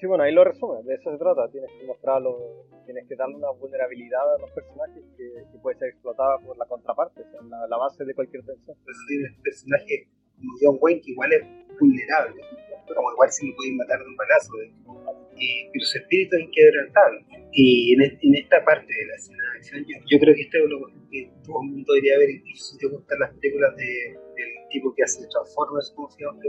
Sí, 0.00 0.06
bueno, 0.06 0.24
ahí 0.24 0.32
lo 0.32 0.44
resume, 0.44 0.82
de 0.84 0.94
eso 0.94 1.10
se 1.10 1.18
trata. 1.18 1.50
Tienes 1.50 1.70
que 1.72 1.84
mostrarlo, 1.84 2.38
tienes 2.88 3.04
que 3.06 3.16
darle 3.16 3.36
una 3.36 3.50
vulnerabilidad 3.52 4.24
a 4.34 4.38
los 4.40 4.50
personajes 4.52 5.04
que, 5.16 5.28
que 5.52 5.58
puede 5.60 5.76
ser 5.76 5.88
explotada 5.92 6.38
por 6.40 6.56
la 6.56 6.64
contraparte, 6.64 7.20
o 7.20 7.30
sea, 7.30 7.40
la, 7.44 7.66
la 7.68 7.76
base 7.76 8.04
de 8.04 8.14
cualquier 8.14 8.40
tensión. 8.48 8.76
Por 8.80 8.88
eso 8.90 9.02
tienes 9.06 9.32
personajes 9.44 10.08
como 10.40 10.52
John 10.60 10.76
Wayne 10.80 11.00
que 11.04 11.10
igual 11.12 11.32
es 11.36 11.42
vulnerable, 11.78 12.40
como 12.88 13.12
igual 13.12 13.30
si 13.30 13.44
lo 13.48 13.54
podéis 13.56 13.76
matar 13.76 13.98
de 14.00 14.08
un 14.08 14.16
balazo, 14.16 14.52
eh, 14.64 15.68
pero 15.72 15.84
su 15.84 15.98
espíritu 15.98 16.36
es 16.36 16.42
inquebrantable. 16.48 17.20
Y 17.52 17.92
en, 17.94 18.00
es- 18.02 18.18
en 18.22 18.34
esta 18.36 18.64
parte 18.64 18.88
de 18.88 19.04
la 19.06 19.14
escena 19.16 19.42
de 19.52 19.58
acción, 19.58 19.80
yo, 19.84 19.94
yo 20.08 20.16
creo 20.18 20.34
que 20.34 20.42
este 20.48 20.56
es 20.58 20.64
lo 20.70 20.78
que 21.10 21.30
todo 21.44 21.60
el 21.62 21.68
mundo 21.70 21.92
debería 21.92 22.18
ver, 22.18 22.30
incluso 22.30 22.72
si 22.72 22.78
te 22.78 22.86
gustan 22.88 23.18
las 23.20 23.34
películas 23.34 23.76
de, 23.76 23.84
del 23.84 24.68
tipo 24.70 24.94
que 24.94 25.02
hace 25.04 25.26
Transformers, 25.28 25.92
¿cómo 25.94 26.08
se 26.10 26.24
llama? 26.24 26.40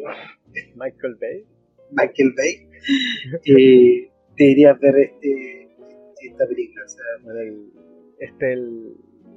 Michael 0.76 1.16
Bay, 1.20 1.44
Michael 1.92 2.34
Bay, 2.38 2.52
eh, 3.46 4.10
deberías 4.38 4.80
ver 4.80 4.96
este, 5.00 5.69
esta 6.28 6.46
película. 6.48 6.84
O 6.86 6.88
sea, 6.88 7.42
el, 7.42 7.72
este, 8.20 8.54
el, 8.54 8.94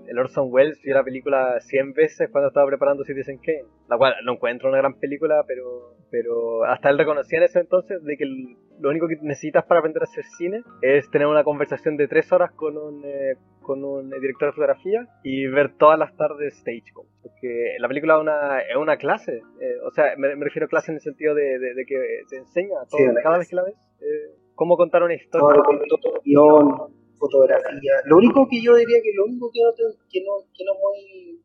el 0.08 0.18
Orson 0.18 0.48
Welles 0.50 0.80
vio 0.82 0.94
la 0.94 1.04
película 1.04 1.60
100 1.60 1.92
veces 1.94 2.28
cuando 2.30 2.48
estaba 2.48 2.66
preparando 2.66 3.04
Citizen 3.04 3.38
Kane, 3.38 3.64
la 3.88 3.96
cual 3.96 4.14
no 4.24 4.32
encuentro 4.32 4.68
una 4.68 4.78
gran 4.78 4.98
película, 4.98 5.44
pero, 5.46 5.96
pero 6.10 6.64
hasta 6.64 6.90
él 6.90 6.98
reconocía 6.98 7.38
en 7.38 7.44
ese 7.44 7.60
entonces 7.60 8.02
de 8.02 8.16
que 8.16 8.24
el- 8.24 8.56
lo 8.80 8.88
único 8.90 9.06
que 9.06 9.14
necesitas 9.22 9.64
para 9.64 9.78
aprender 9.78 10.02
a 10.02 10.04
hacer 10.04 10.24
cine 10.36 10.62
es 10.80 11.08
tener 11.10 11.28
una 11.28 11.44
conversación 11.44 11.96
de 11.96 12.08
tres 12.08 12.32
horas 12.32 12.50
con 12.52 12.76
un, 12.76 13.02
eh, 13.04 13.34
con 13.60 13.84
un 13.84 14.10
director 14.10 14.48
de 14.48 14.52
fotografía 14.54 15.06
y 15.22 15.46
ver 15.46 15.76
todas 15.76 15.96
las 15.96 16.16
tardes 16.16 16.54
Stagecoach. 16.58 17.06
Porque 17.22 17.76
la 17.78 17.86
película 17.86 18.16
es 18.16 18.20
una, 18.22 18.58
es 18.60 18.76
una 18.76 18.96
clase, 18.96 19.36
eh, 19.60 19.74
o 19.86 19.90
sea, 19.92 20.16
me, 20.16 20.34
me 20.34 20.44
refiero 20.46 20.66
a 20.66 20.68
clase 20.68 20.90
en 20.90 20.96
el 20.96 21.00
sentido 21.00 21.32
de, 21.36 21.60
de- 21.60 21.74
de 21.74 21.84
que 21.86 21.96
te 22.28 22.38
enseña 22.38 22.74
todo, 22.90 22.98
Sí, 22.98 23.04
cada 23.06 23.20
clase. 23.22 23.38
vez 23.38 23.48
que 23.50 23.56
la 23.56 23.62
ves 23.62 23.74
eh, 24.00 24.34
cómo 24.62 24.76
contar 24.76 25.02
una 25.02 25.14
historia. 25.14 25.58
todo 25.90 26.22
guion, 26.22 26.94
fotografía. 27.18 27.94
Lo 28.06 28.18
único 28.18 28.46
que 28.48 28.62
yo 28.62 28.76
diría 28.76 29.02
que 29.02 29.10
lo 29.16 29.24
único 29.24 29.50
que 29.50 29.58
no, 29.58 29.74
que 29.74 30.20
no, 30.22 30.32
que 30.54 30.62
no 30.64 30.72
muy 30.78 31.42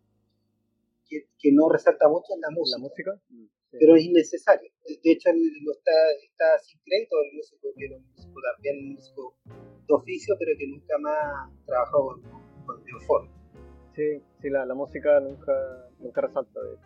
que, 1.10 1.26
que 1.40 1.50
no 1.52 1.68
resalta 1.68 2.08
mucho 2.08 2.30
es 2.36 2.42
la 2.46 2.52
música. 2.54 2.78
la 2.78 2.84
música. 2.86 3.12
Sí. 3.72 3.78
pero 3.80 3.96
es 3.96 4.04
innecesario. 4.06 4.70
De 4.86 5.12
hecho, 5.12 5.30
lo 5.34 5.72
está, 5.74 5.92
está 6.24 6.46
sin 6.60 6.80
crédito 6.86 7.18
el 7.26 7.36
músico, 7.36 7.68
que 7.76 7.86
era 7.86 7.98
un 7.98 8.06
músico 8.06 8.40
también, 8.54 8.76
un 8.86 8.94
músico 8.94 9.36
de 9.44 9.94
oficio, 9.94 10.36
pero 10.38 10.52
que 10.58 10.68
nunca 10.68 10.98
más 11.00 11.52
trabajó 11.66 12.06
con, 12.06 12.22
con 12.66 12.84
Biofor. 12.84 13.28
Sí, 13.96 14.22
sí, 14.42 14.50
la, 14.50 14.64
la 14.64 14.76
música 14.76 15.20
nunca, 15.20 15.54
nunca 16.00 16.22
resalta 16.22 16.62
de. 16.62 16.78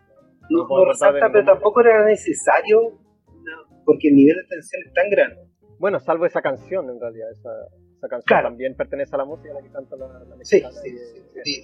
No, 0.49 0.63
No 0.63 0.77
no 0.79 0.86
resalta, 0.86 1.29
pero 1.32 1.45
tampoco 1.45 1.82
era 1.82 2.05
necesario, 2.05 2.97
no, 3.27 3.84
porque 3.86 4.07
el 4.07 4.15
nivel 4.15 4.38
de 4.38 4.47
tensión 4.47 4.82
es 4.88 4.93
tan 4.93 5.09
grande. 5.09 5.51
Bueno, 5.82 5.99
salvo 5.99 6.27
esa 6.27 6.41
canción 6.43 6.88
en 6.91 6.99
realidad, 7.01 7.32
esa, 7.32 7.49
esa 7.97 8.07
canción 8.07 8.27
Claro. 8.27 8.49
también 8.49 8.75
pertenece 8.75 9.15
a 9.15 9.17
la 9.17 9.25
música 9.25 9.51
la 9.51 9.61
que 9.63 9.69
canta 9.71 9.95
la, 9.95 10.07
la 10.07 10.36
Sí, 10.45 10.61
mexicana. 10.61 10.73
sí, 10.84 10.89
sí, 11.43 11.53
sí. 11.55 11.63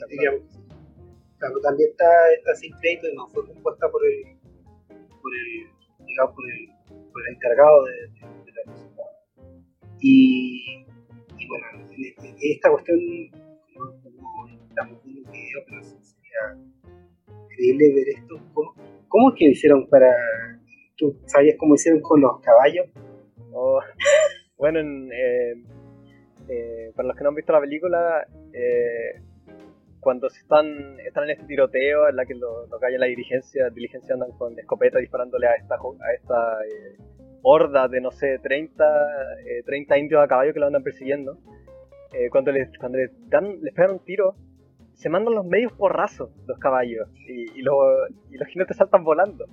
Claro, 1.38 1.62
también 1.62 1.92
está, 1.92 2.10
está 2.34 2.56
sin 2.56 2.72
crédito 2.80 3.08
y 3.10 3.16
no 3.16 3.28
fue 3.28 3.46
compuesta 3.46 3.88
por 3.92 4.02
el, 4.04 4.40
por 5.22 5.32
el, 5.36 6.06
digamos, 6.08 6.34
por 6.34 6.46
el, 6.50 7.08
por 7.14 7.22
el 7.28 7.36
encargado 7.36 7.84
de, 7.86 7.92
de- 7.94 8.44
de 8.46 8.52
la 8.58 8.72
música. 8.72 9.04
Y, 10.02 10.86
y 11.38 11.48
bueno, 11.48 11.66
en 11.92 12.06
este- 12.06 12.36
esta 12.54 12.72
cuestión, 12.72 12.98
como, 13.72 14.48
estamos 14.68 15.04
viendo 15.04 15.22
un 15.28 15.32
video, 15.32 15.60
pero 15.68 15.84
sería 15.84 17.44
increíble 17.52 17.94
ver 17.94 18.10
esto. 18.18 18.34
¿Cómo, 18.54 18.74
cómo 19.10 19.30
es 19.30 19.36
que 19.38 19.46
hicieron 19.52 19.88
para, 19.90 20.12
tú 20.96 21.16
sabías 21.28 21.56
cómo 21.60 21.76
hicieron 21.76 22.02
con 22.02 22.20
los 22.20 22.42
caballos? 22.42 22.88
Oh, 23.60 23.80
bueno, 24.58 24.80
en, 24.80 25.10
eh, 25.12 25.54
eh, 26.48 26.92
para 26.96 27.08
los 27.08 27.18
que 27.18 27.24
no 27.24 27.30
han 27.30 27.36
visto 27.36 27.52
la 27.54 27.60
película, 27.60 28.28
eh, 28.54 29.20
cuando 30.00 30.30
se 30.30 30.42
están, 30.42 31.00
están 31.00 31.24
en 31.24 31.32
este 31.32 31.46
tiroteo 31.48 32.08
en 32.08 32.16
la 32.16 32.26
que 32.28 32.36
lo 32.36 32.66
hay 32.86 32.94
en 32.94 33.00
la 33.00 33.08
diligencia, 33.08 33.70
diligencia 33.72 34.14
andan 34.14 34.32
con 34.38 34.58
escopeta 34.60 35.00
disparándole 35.00 35.48
a 35.48 35.56
esta, 35.56 35.76
a 35.76 36.14
esta 36.14 36.58
horda 37.42 37.88
de, 37.88 38.00
no 38.00 38.12
sé, 38.12 38.38
30, 38.40 38.86
eh, 39.46 39.64
30 39.66 39.98
indios 39.98 40.24
a 40.24 40.28
caballo 40.28 40.54
que 40.54 40.60
lo 40.60 40.68
andan 40.68 40.84
persiguiendo, 40.84 41.40
cuando, 42.32 42.52
les, 42.52 42.70
cuando 42.80 42.98
les, 43.00 43.12
dan, 43.30 43.60
les 43.62 43.74
pegan 43.74 43.92
un 43.94 44.00
tiro, 44.06 44.36
se 44.94 45.10
mandan 45.10 45.36
los 45.36 45.46
medios 45.46 45.72
porrazos 45.74 46.30
los 46.48 46.58
caballos 46.58 47.08
y, 47.28 47.60
y, 47.60 47.62
los- 47.62 48.10
y 48.32 48.38
los 48.38 48.48
jinetes 48.48 48.78
saltan 48.78 49.04
volando. 49.04 49.46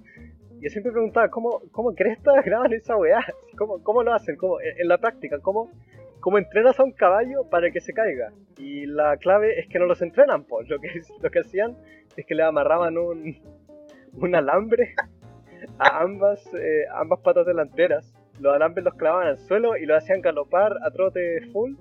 Yo 0.65 0.71
siempre 0.71 0.93
preguntaba, 0.93 1.29
¿cómo, 1.29 1.61
cómo 1.73 1.95
crestas 1.95 2.43
graban 2.43 2.73
esa 2.73 2.97
weá? 2.97 3.23
¿Cómo, 3.59 3.83
cómo 3.83 4.03
lo 4.03 4.15
hacen? 4.15 4.35
¿Cómo, 4.37 4.63
en, 4.63 4.81
en 4.81 4.89
la 4.89 4.97
práctica, 4.97 5.39
¿cómo, 5.41 5.71
¿cómo 6.21 6.39
entrenas 6.39 6.81
a 6.81 6.85
un 6.85 6.93
caballo 6.93 7.45
para 7.51 7.71
que 7.71 7.83
se 7.83 7.93
caiga? 7.93 8.33
Y 8.57 8.87
la 8.87 9.19
clave 9.19 9.61
es 9.61 9.69
que 9.69 9.79
no 9.79 9.85
los 9.85 10.01
entrenan, 10.01 10.45
pues. 10.45 10.67
Lo 10.71 10.81
que, 10.81 10.89
lo 11.21 11.31
que 11.31 11.41
hacían 11.41 11.77
es 12.17 12.25
que 12.25 12.35
le 12.35 12.45
amarraban 12.45 12.97
un, 12.97 13.37
un 14.15 14.35
alambre 14.35 14.95
a 15.79 16.01
ambas, 16.01 16.43
eh, 16.55 16.87
ambas 16.95 17.21
patas 17.21 17.45
delanteras. 17.45 18.15
Los 18.41 18.55
alambres 18.55 18.87
los 18.87 18.95
clavaban 18.95 19.27
al 19.27 19.39
suelo 19.41 19.77
y 19.77 19.85
lo 19.85 19.95
hacían 19.95 20.23
galopar 20.23 20.79
a 20.83 20.91
trote 20.93 21.43
full 21.53 21.75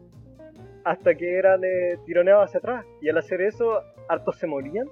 hasta 0.83 1.15
que 1.15 1.37
eran 1.37 1.63
eh, 1.63 1.99
tironeados 2.05 2.49
hacia 2.49 2.57
atrás. 2.57 2.85
Y 2.99 3.07
al 3.07 3.17
hacer 3.17 3.39
eso, 3.39 3.81
hartos 4.09 4.35
se 4.39 4.45
morían 4.45 4.89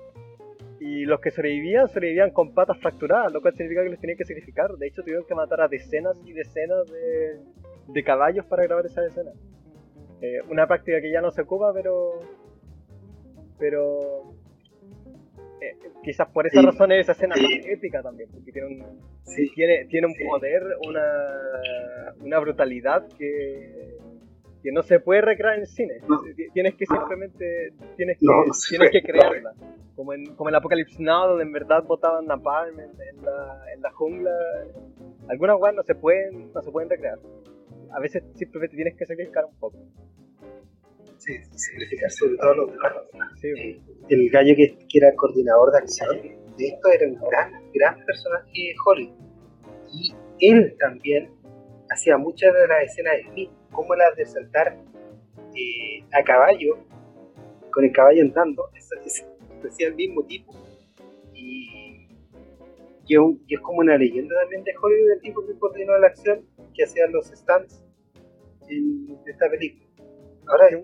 y 0.83 1.05
los 1.05 1.21
que 1.21 1.29
sobrevivían, 1.29 1.87
sobrevivían 1.89 2.31
con 2.31 2.55
patas 2.55 2.75
fracturadas, 2.79 3.31
lo 3.31 3.39
cual 3.39 3.53
significa 3.53 3.83
que 3.83 3.89
les 3.89 3.99
tenían 3.99 4.17
que 4.17 4.25
sacrificar. 4.25 4.71
De 4.71 4.87
hecho, 4.87 5.03
tuvieron 5.03 5.23
que 5.27 5.35
matar 5.35 5.61
a 5.61 5.67
decenas 5.67 6.17
y 6.25 6.33
decenas 6.33 6.87
de, 6.87 7.39
de 7.87 8.03
caballos 8.03 8.47
para 8.47 8.63
grabar 8.63 8.87
esa 8.87 9.05
escena. 9.05 9.29
Eh, 10.21 10.39
una 10.49 10.65
práctica 10.65 10.99
que 10.99 11.11
ya 11.11 11.21
no 11.21 11.29
se 11.29 11.43
ocupa, 11.43 11.71
pero, 11.71 12.21
pero 13.59 14.33
eh, 15.61 15.77
quizás 16.03 16.27
por 16.29 16.47
esa 16.47 16.63
razón 16.63 16.91
es 16.93 17.01
esa 17.01 17.11
escena 17.11 17.35
más 17.35 17.65
épica 17.67 18.01
también, 18.01 18.31
porque 18.31 18.51
tiene 18.51 18.67
un, 18.67 18.99
tiene, 19.53 19.85
tiene 19.85 20.07
un 20.07 20.15
poder, 20.27 20.63
una, 20.87 22.15
una 22.21 22.39
brutalidad 22.39 23.07
que, 23.19 23.99
que 24.61 24.71
no 24.71 24.83
se 24.83 24.99
puede 24.99 25.21
recrear 25.21 25.55
en 25.55 25.61
el 25.61 25.67
cine. 25.67 25.93
Tienes 26.53 26.75
que 26.75 26.85
simplemente 26.85 27.73
tienes 27.97 28.17
que, 28.19 28.27
tienes 28.69 28.91
que 28.91 29.01
crearla. 29.01 29.53
Como 29.95 30.13
en, 30.13 30.35
como 30.35 30.49
en 30.49 30.55
Apocalypse 30.55 31.01
Now, 31.01 31.29
donde 31.29 31.43
en 31.43 31.51
verdad 31.51 31.83
botaban 31.83 32.25
napalm 32.25 32.79
en, 32.79 32.89
en, 32.89 33.25
la, 33.25 33.63
en 33.73 33.81
la 33.81 33.91
jungla. 33.91 34.31
Algunas 35.27 35.57
cosas 35.57 35.75
no 35.75 35.83
se 35.83 35.95
pueden, 35.95 36.53
no 36.53 36.61
se 36.61 36.71
pueden 36.71 36.89
recrear. 36.89 37.19
A 37.91 37.99
veces 37.99 38.23
simplemente 38.35 38.75
tienes 38.75 38.95
que 38.97 39.05
sacrificar 39.05 39.45
un 39.45 39.55
poco. 39.59 39.77
Sí, 41.17 41.33
sacrificar 41.51 42.09
sobre 42.09 42.37
todo 42.37 42.53
los 42.55 42.71
Sí. 43.39 43.81
El 44.09 44.29
gallo 44.29 44.55
que, 44.55 44.77
que, 44.89 44.97
era 44.97 45.13
coordinador 45.15 45.71
de 45.71 45.77
acción 45.77 46.21
de 46.57 46.67
esto 46.67 46.89
era 46.89 47.07
un 47.07 47.19
gran, 47.29 47.51
gran 47.73 48.05
personaje 48.05 48.51
de 48.53 48.73
Hollywood. 48.85 49.15
Y 49.93 50.13
él 50.39 50.75
también 50.79 51.29
hacía 51.89 52.17
muchas 52.17 52.53
de 52.53 52.67
las 52.67 52.83
escenas 52.85 53.17
de 53.17 53.31
mí 53.33 53.49
como 53.71 53.95
las 53.95 54.15
de 54.15 54.25
saltar 54.25 54.77
eh, 55.55 56.03
a 56.13 56.23
caballo, 56.23 56.77
con 57.71 57.85
el 57.85 57.91
caballo 57.91 58.21
andando, 58.21 58.69
es, 58.75 59.25
decía 59.63 59.87
el 59.87 59.95
mismo 59.95 60.23
tipo. 60.25 60.53
Y, 61.33 62.07
es 63.07 63.59
como 63.59 63.79
una 63.79 63.97
leyenda 63.97 64.33
también 64.41 64.63
de 64.63 64.71
Hollywood, 64.81 65.09
del 65.09 65.21
tipo 65.21 65.45
que 65.45 65.59
coordinó 65.59 65.97
la 65.97 66.07
acción, 66.07 66.45
que 66.73 66.83
hacía 66.83 67.07
los 67.07 67.27
stands 67.27 67.83
en 68.69 69.19
esta 69.25 69.49
película. 69.49 69.85
Ahora, 70.47 70.81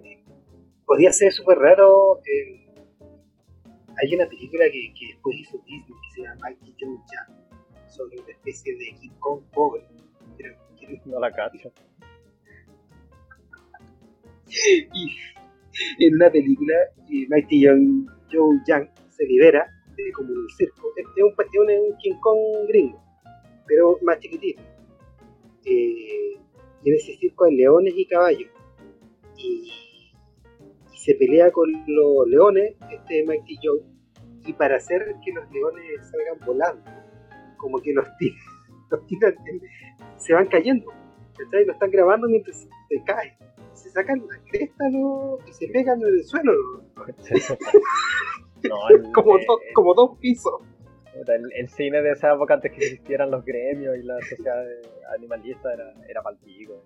podría 0.86 1.14
ser 1.14 1.32
súper 1.32 1.58
raro. 1.58 2.20
Eh, 2.26 2.68
hay 4.02 4.16
una 4.16 4.28
película 4.28 4.66
que, 4.66 4.94
que, 4.94 5.14
después 5.14 5.38
hizo 5.40 5.58
Disney 5.60 5.86
que 5.86 6.16
se 6.16 6.22
llama 6.22 6.50
Mikey 6.50 6.76
Jones 6.80 7.02
sobre 7.88 8.20
una 8.20 8.32
especie 8.32 8.76
de 8.76 8.86
King 9.00 9.18
Kong 9.20 9.42
pobre. 9.54 9.84
no 11.06 11.20
la 11.20 11.32
cacho 11.32 11.72
y 14.94 15.18
en 16.00 16.16
una 16.16 16.30
película, 16.30 16.74
eh, 17.10 17.26
Mighty 17.30 17.62
Young, 17.62 18.08
Joe 18.32 18.60
Young 18.68 18.88
se 19.10 19.26
libera 19.26 19.68
de 19.96 20.12
como 20.12 20.30
un 20.32 20.50
circo. 20.58 20.92
Este 20.96 21.12
es 21.16 21.24
un, 21.24 21.70
es 21.70 21.80
un 21.80 21.98
King 21.98 22.20
Kong 22.20 22.68
gringo, 22.68 23.02
pero 23.68 23.98
más 24.04 24.20
chiquitito. 24.20 24.62
Eh, 25.66 26.38
en 26.86 26.94
ese 26.94 27.16
circo 27.18 27.46
hay 27.46 27.56
leones 27.56 27.94
y 27.96 28.06
caballos. 28.06 28.50
Y, 29.38 29.72
se 30.94 31.16
pelea 31.16 31.52
con 31.52 31.72
los 31.88 32.28
leones, 32.28 32.76
este 32.92 33.24
Mighty 33.24 33.58
Joe, 33.64 33.80
y 34.46 34.52
para 34.52 34.76
hacer 34.76 35.16
que 35.24 35.32
los 35.32 35.50
leones 35.52 35.86
salgan 36.02 36.46
volando, 36.46 36.84
como 37.56 37.78
que 37.80 37.94
los 37.94 38.06
tiran, 39.08 39.36
se 40.18 40.34
van 40.34 40.48
cayendo. 40.48 40.92
Lo 41.38 41.72
están 41.72 41.92
grabando 41.92 42.28
mientras 42.28 42.68
se 42.90 43.04
caen 43.06 43.47
se 43.78 43.90
sacan 43.90 44.26
la 44.28 44.40
cresta 44.50 44.86
y 45.48 45.54
se 45.54 45.68
pegan 45.68 46.02
en 46.02 46.08
el 46.08 46.24
suelo. 46.24 46.54
como, 49.14 49.38
como 49.74 49.94
dos 49.94 50.18
pisos. 50.20 50.62
El, 51.56 51.70
cine 51.70 52.02
de 52.02 52.12
esa 52.12 52.34
época 52.34 52.56
antes 52.56 52.72
que 52.72 52.78
existieran 52.78 53.32
los 53.32 53.44
gremios 53.44 53.98
y 53.98 54.04
las 54.04 54.20
sociedades 54.28 54.88
animalistas 55.16 55.74
era, 55.74 55.94
era 56.08 56.22
palpico. 56.22 56.84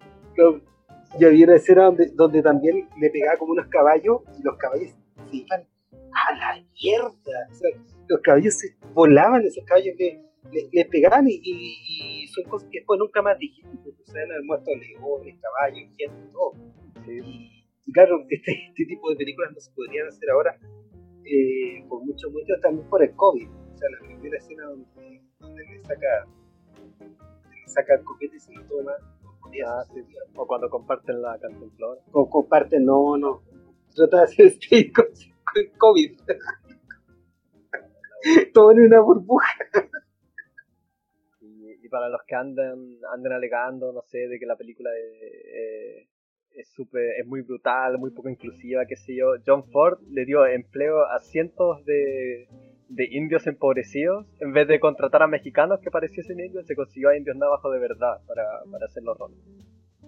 Yo 1.20 1.30
vi 1.30 1.44
una 1.44 1.56
escena 1.56 1.86
donde, 1.86 2.12
donde 2.14 2.42
también 2.42 2.88
le 2.98 3.10
pegaba 3.10 3.38
como 3.38 3.52
unos 3.52 3.68
caballos 3.68 4.22
y 4.40 4.44
los 4.44 4.58
caballos 4.58 4.92
se 5.30 5.36
iban 5.36 5.68
a 5.92 6.36
la 6.36 6.64
mierda. 6.82 7.12
los 8.08 8.22
caballos 8.22 8.58
se 8.58 8.78
volaban, 8.94 9.46
esos 9.46 9.66
caballos 9.66 9.96
le, 9.98 10.22
le, 10.72 10.86
pegaban 10.86 11.26
y, 11.28 12.26
son 12.28 12.46
cosas 12.46 12.70
que 12.72 12.80
después 12.80 13.00
nunca 13.00 13.22
más 13.22 13.38
dijimos. 13.38 13.76
O 13.86 14.12
sea, 14.12 14.24
han 14.24 14.46
muerto 14.46 14.72
leones, 14.76 15.36
caballos, 15.42 15.90
gente, 15.98 16.32
todo. 16.32 16.54
Y, 17.08 17.92
claro, 17.92 18.26
este, 18.30 18.52
este, 18.68 18.86
tipo 18.86 19.10
de 19.10 19.16
películas 19.16 19.52
no 19.54 19.60
se 19.60 19.72
podrían 19.72 20.08
hacer 20.08 20.30
ahora 20.30 20.58
eh, 21.26 21.84
por 21.88 22.06
muchos 22.06 22.32
motivos, 22.32 22.62
también 22.62 22.88
por 22.90 23.04
el 23.04 23.16
COVID. 23.16 23.50
O 23.50 23.78
sea, 23.78 23.90
la 23.90 24.08
primera 24.08 24.38
escena 24.38 24.66
donde, 24.66 25.22
donde 25.40 25.66
le 25.66 25.84
saca 25.84 26.28
le 27.00 27.68
saca 27.68 27.96
el 27.96 28.04
copete 28.04 28.38
y 28.38 28.40
se 28.40 28.54
lo 28.54 28.64
toma. 28.66 28.94
Ah, 29.66 29.84
o 30.36 30.48
cuando 30.48 30.70
comparten 30.70 31.22
la 31.22 31.38
cantimplora. 31.40 32.02
O 32.14 32.30
comparten, 32.30 32.86
no, 32.86 33.18
no. 33.18 33.44
Trata 33.94 34.18
de 34.18 34.24
hacer 34.24 34.46
este 34.48 34.92
con, 34.94 35.06
con 35.06 35.78
COVID. 35.78 36.22
Todo 38.54 38.72
en 38.72 38.82
una 38.82 39.02
burbuja. 39.02 39.48
Y, 41.42 41.86
y, 41.86 41.90
para 41.90 42.08
los 42.08 42.22
que 42.26 42.36
andan, 42.36 42.98
andan 43.14 43.34
alegando, 43.34 43.92
no 43.92 44.02
sé, 44.04 44.28
de 44.28 44.40
que 44.40 44.46
la 44.46 44.56
película 44.56 44.90
es, 44.96 46.08
es, 46.56 46.70
super, 46.70 47.04
es 47.20 47.28
muy 47.28 47.42
brutal, 47.42 47.98
muy 47.98 48.12
poco 48.12 48.30
inclusiva, 48.30 48.86
qué 48.86 48.96
sé 48.96 49.16
yo. 49.16 49.34
John 49.46 49.64
Ford 49.72 50.00
le 50.10 50.26
dio 50.26 50.46
empleo 50.46 51.06
a 51.06 51.20
cientos 51.20 51.84
de, 51.86 52.48
de 52.90 53.08
indios 53.12 53.48
empobrecidos. 53.48 54.28
En 54.40 54.54
vez 54.54 54.68
de 54.68 54.80
contratar 54.80 55.24
a 55.24 55.28
mexicanos 55.28 55.80
que 55.82 55.92
pareciesen 55.92 56.40
indios, 56.40 56.66
se 56.68 56.76
consiguió 56.76 57.10
a 57.10 57.18
indios 57.18 57.38
navajos 57.38 57.72
de 57.74 57.80
verdad 57.80 58.20
para, 58.28 58.44
para 58.72 58.86
hacer 58.86 59.04
los 59.04 59.18
roles. 59.18 59.38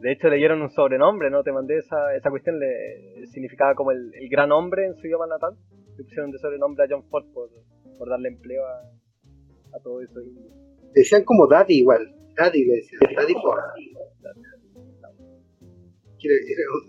De 0.01 0.11
hecho, 0.11 0.27
le 0.27 0.35
dieron 0.35 0.61
un 0.61 0.69
sobrenombre, 0.69 1.29
¿no? 1.29 1.43
Te 1.43 1.51
mandé 1.51 1.77
esa, 1.77 2.13
esa 2.15 2.29
cuestión, 2.29 2.59
le 2.59 3.25
significaba 3.27 3.73
como 3.73 3.91
el, 3.91 4.11
el 4.15 4.27
gran 4.29 4.51
hombre 4.51 4.85
en 4.85 4.95
su 4.95 5.07
idioma 5.07 5.27
natal. 5.27 5.55
Le 5.97 6.03
pusieron 6.03 6.31
de 6.31 6.39
sobrenombre 6.39 6.83
a 6.83 6.87
John 6.89 7.03
Ford 7.09 7.25
por, 7.33 7.49
por 7.97 8.09
darle 8.09 8.29
empleo 8.29 8.65
a, 8.65 9.77
a 9.77 9.79
todos 9.81 10.03
esos 10.03 10.23
indios. 10.23 10.51
Decían 10.93 11.23
como 11.23 11.47
Daddy 11.47 11.79
igual. 11.79 12.13
Daddy 12.35 12.65
le 12.65 12.75
decían, 12.75 12.99
Daddy 13.15 13.33
Ford 13.33 13.61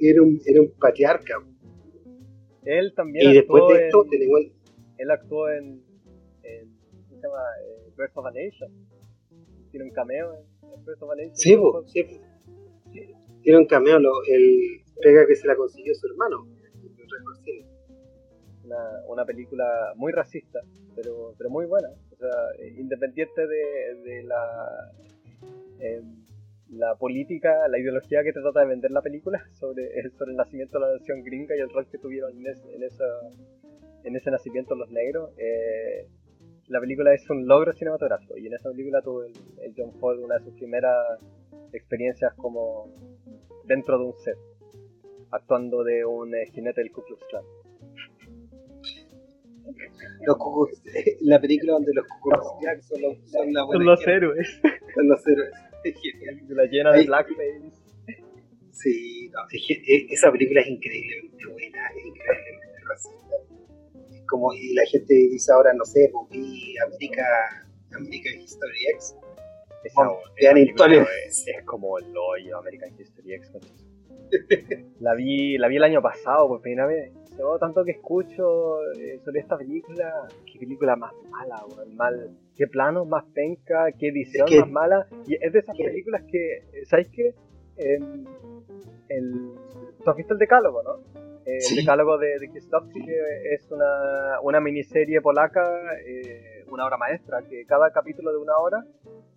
era, 0.00 0.22
un, 0.22 0.40
era 0.44 0.60
un 0.60 0.72
patriarca. 0.78 1.34
Él 2.64 2.94
también. 2.94 3.30
Y 3.30 3.34
después 3.34 3.62
de 3.68 3.86
esto, 3.86 4.04
tenemos 4.10 4.40
Él 4.98 5.10
actuó 5.10 5.50
en. 5.50 5.82
en 6.42 6.76
¿Cómo 7.08 7.20
se 7.20 7.26
llama? 7.26 7.42
Eh, 7.62 7.92
Birth 7.96 8.16
of 8.16 8.26
a 8.26 8.30
Nation. 8.30 8.70
Tiene 9.70 9.86
un 9.86 9.92
cameo 9.92 10.34
en, 10.34 10.84
Birth 10.84 11.02
of 11.02 11.10
a 11.10 11.16
Nation. 11.16 11.36
Sí, 11.36 11.56
sí, 11.86 13.14
Tiene 13.42 13.58
un 13.58 13.66
cameo, 13.66 13.98
lo, 13.98 14.10
el 14.28 14.80
pega 15.02 15.26
que 15.26 15.34
se 15.34 15.46
la 15.46 15.56
consiguió 15.56 15.94
su 15.94 16.06
hermano. 16.06 16.48
Una, 18.64 18.78
una 19.08 19.24
película 19.26 19.92
muy 19.96 20.10
racista, 20.10 20.60
pero, 20.96 21.34
pero 21.36 21.50
muy 21.50 21.66
buena. 21.66 21.88
O 22.12 22.16
sea, 22.16 22.30
independiente 22.78 23.46
de, 23.46 23.94
de 24.02 24.22
la. 24.22 24.92
Eh, 25.80 26.02
la 26.78 26.94
política, 26.96 27.68
la 27.68 27.78
ideología 27.78 28.22
que 28.22 28.32
te 28.32 28.40
trata 28.40 28.60
de 28.60 28.66
vender 28.66 28.90
la 28.90 29.02
película 29.02 29.42
sobre, 29.52 29.90
sobre 30.10 30.32
el 30.32 30.36
nacimiento 30.36 30.78
de 30.78 30.86
la 30.86 30.92
nación 30.94 31.22
gringa 31.22 31.56
y 31.56 31.60
el 31.60 31.70
rol 31.70 31.86
que 31.90 31.98
tuvieron 31.98 32.32
en, 32.32 32.46
en, 32.46 32.82
esa, 32.82 33.04
en 34.04 34.16
ese 34.16 34.30
nacimiento 34.30 34.74
los 34.74 34.90
negros. 34.90 35.30
Eh, 35.38 36.08
la 36.68 36.80
película 36.80 37.12
es 37.12 37.28
un 37.28 37.46
logro 37.46 37.72
cinematográfico 37.72 38.36
y 38.38 38.46
en 38.46 38.54
esa 38.54 38.70
película 38.70 39.02
tuvo 39.02 39.24
el, 39.24 39.32
John 39.76 39.92
Ford 40.00 40.18
una 40.18 40.38
de 40.38 40.44
sus 40.44 40.54
primeras 40.54 41.18
experiencias 41.72 42.32
como 42.34 42.88
dentro 43.64 43.98
de 43.98 44.04
un 44.04 44.14
set, 44.18 44.38
actuando 45.30 45.84
de 45.84 46.04
un 46.04 46.34
eh, 46.34 46.46
jinete 46.52 46.80
del 46.80 46.92
Ku 46.92 47.02
Klux 47.02 47.22
Klan. 47.28 47.44
la 51.20 51.40
película 51.40 51.72
donde 51.74 51.92
los 51.94 52.06
Ku 52.06 52.30
Klux 52.30 52.46
Klan 52.60 52.82
son, 52.82 53.02
los, 53.02 53.18
son 53.30 53.84
los 53.84 54.06
héroes. 54.06 54.60
Son 54.94 55.08
los 55.08 55.26
héroes. 55.26 55.52
la 56.48 56.64
llena 56.66 56.92
de 56.92 57.04
blackface. 57.04 57.84
Sí, 58.72 59.30
no, 59.32 59.40
e, 59.52 60.06
esa 60.10 60.32
película 60.32 60.60
es 60.60 60.68
increíblemente 60.68 61.46
buena, 61.46 61.88
es 61.96 62.04
increíblemente 62.04 62.66
racista. 62.88 64.26
Como 64.28 64.52
y 64.52 64.74
la 64.74 64.84
gente 64.86 65.14
dice 65.14 65.52
ahora, 65.52 65.72
no 65.74 65.84
sé, 65.84 66.10
pues 66.12 66.28
vi 66.30 66.74
América, 66.78 67.22
American 67.92 68.40
History 68.40 68.86
X. 68.94 69.14
es, 69.84 71.44
es, 71.46 71.64
como 71.64 71.98
el 71.98 72.12
hoyo 72.16 72.58
American 72.58 72.98
History 72.98 73.34
X. 73.34 73.52
la 75.00 75.14
vi, 75.14 75.58
la 75.58 75.68
vi 75.68 75.76
el 75.76 75.84
año 75.84 76.02
pasado 76.02 76.48
por 76.48 76.60
primera 76.60 76.86
vez. 76.86 77.12
Todo 77.36 77.58
tanto 77.58 77.84
que 77.84 77.92
escucho 77.92 78.80
eh, 78.92 79.18
sobre 79.24 79.40
esta 79.40 79.56
película, 79.56 80.28
qué 80.46 80.58
película 80.58 80.94
más 80.96 81.12
mala, 81.30 81.64
mal, 81.94 82.30
qué 82.56 82.66
plano 82.66 83.04
más 83.04 83.24
penca, 83.34 83.90
qué 83.98 84.08
edición 84.08 84.48
más 84.60 84.70
mala. 84.70 85.06
Y 85.26 85.34
es 85.34 85.52
de 85.52 85.58
esas 85.58 85.76
películas 85.76 86.22
que, 86.30 86.84
¿sabes 86.84 87.08
qué? 87.10 87.34
el, 89.08 89.50
tú 90.04 90.10
has 90.10 90.16
visto 90.16 90.34
el 90.34 90.38
decálogo, 90.38 90.82
¿no? 90.82 91.24
El 91.46 91.76
decálogo 91.76 92.16
de, 92.16 92.38
de 92.38 92.48
que 92.48 92.58
es 92.58 93.70
una, 93.70 94.40
una 94.42 94.60
miniserie 94.60 95.20
polaca, 95.20 95.62
eh, 96.06 96.64
una 96.68 96.86
obra 96.86 96.96
maestra, 96.96 97.42
que 97.42 97.66
cada 97.66 97.90
capítulo 97.90 98.32
de 98.32 98.38
una 98.38 98.56
hora 98.56 98.84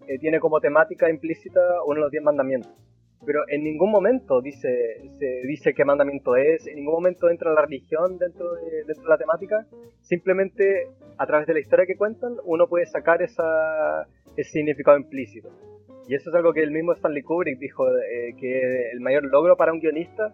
eh, 0.07 0.17
tiene 0.17 0.39
como 0.39 0.61
temática 0.61 1.09
implícita 1.09 1.59
uno 1.85 1.95
de 1.95 2.01
los 2.01 2.11
diez 2.11 2.23
mandamientos. 2.23 2.71
Pero 3.25 3.41
en 3.47 3.63
ningún 3.63 3.91
momento 3.91 4.41
dice, 4.41 5.01
se 5.17 5.41
dice 5.47 5.73
qué 5.73 5.83
mandamiento 5.83 6.35
es, 6.35 6.67
en 6.67 6.75
ningún 6.75 6.93
momento 6.93 7.29
entra 7.29 7.53
la 7.53 7.61
religión 7.61 8.17
dentro 8.17 8.53
de, 8.53 8.83
dentro 8.85 9.03
de 9.03 9.09
la 9.09 9.17
temática, 9.17 9.65
simplemente 10.01 10.87
a 11.17 11.25
través 11.25 11.47
de 11.47 11.53
la 11.53 11.59
historia 11.59 11.85
que 11.85 11.97
cuentan 11.97 12.35
uno 12.45 12.67
puede 12.67 12.85
sacar 12.85 13.21
esa, 13.21 14.07
ese 14.35 14.51
significado 14.51 14.97
implícito. 14.97 15.49
Y 16.07 16.15
eso 16.15 16.29
es 16.29 16.35
algo 16.35 16.53
que 16.53 16.63
el 16.63 16.71
mismo 16.71 16.93
Stanley 16.93 17.21
Kubrick 17.21 17.59
dijo, 17.59 17.85
eh, 17.89 18.33
que 18.39 18.91
el 18.91 19.01
mayor 19.01 19.25
logro 19.25 19.57
para 19.57 19.73
un 19.73 19.79
guionista 19.79 20.33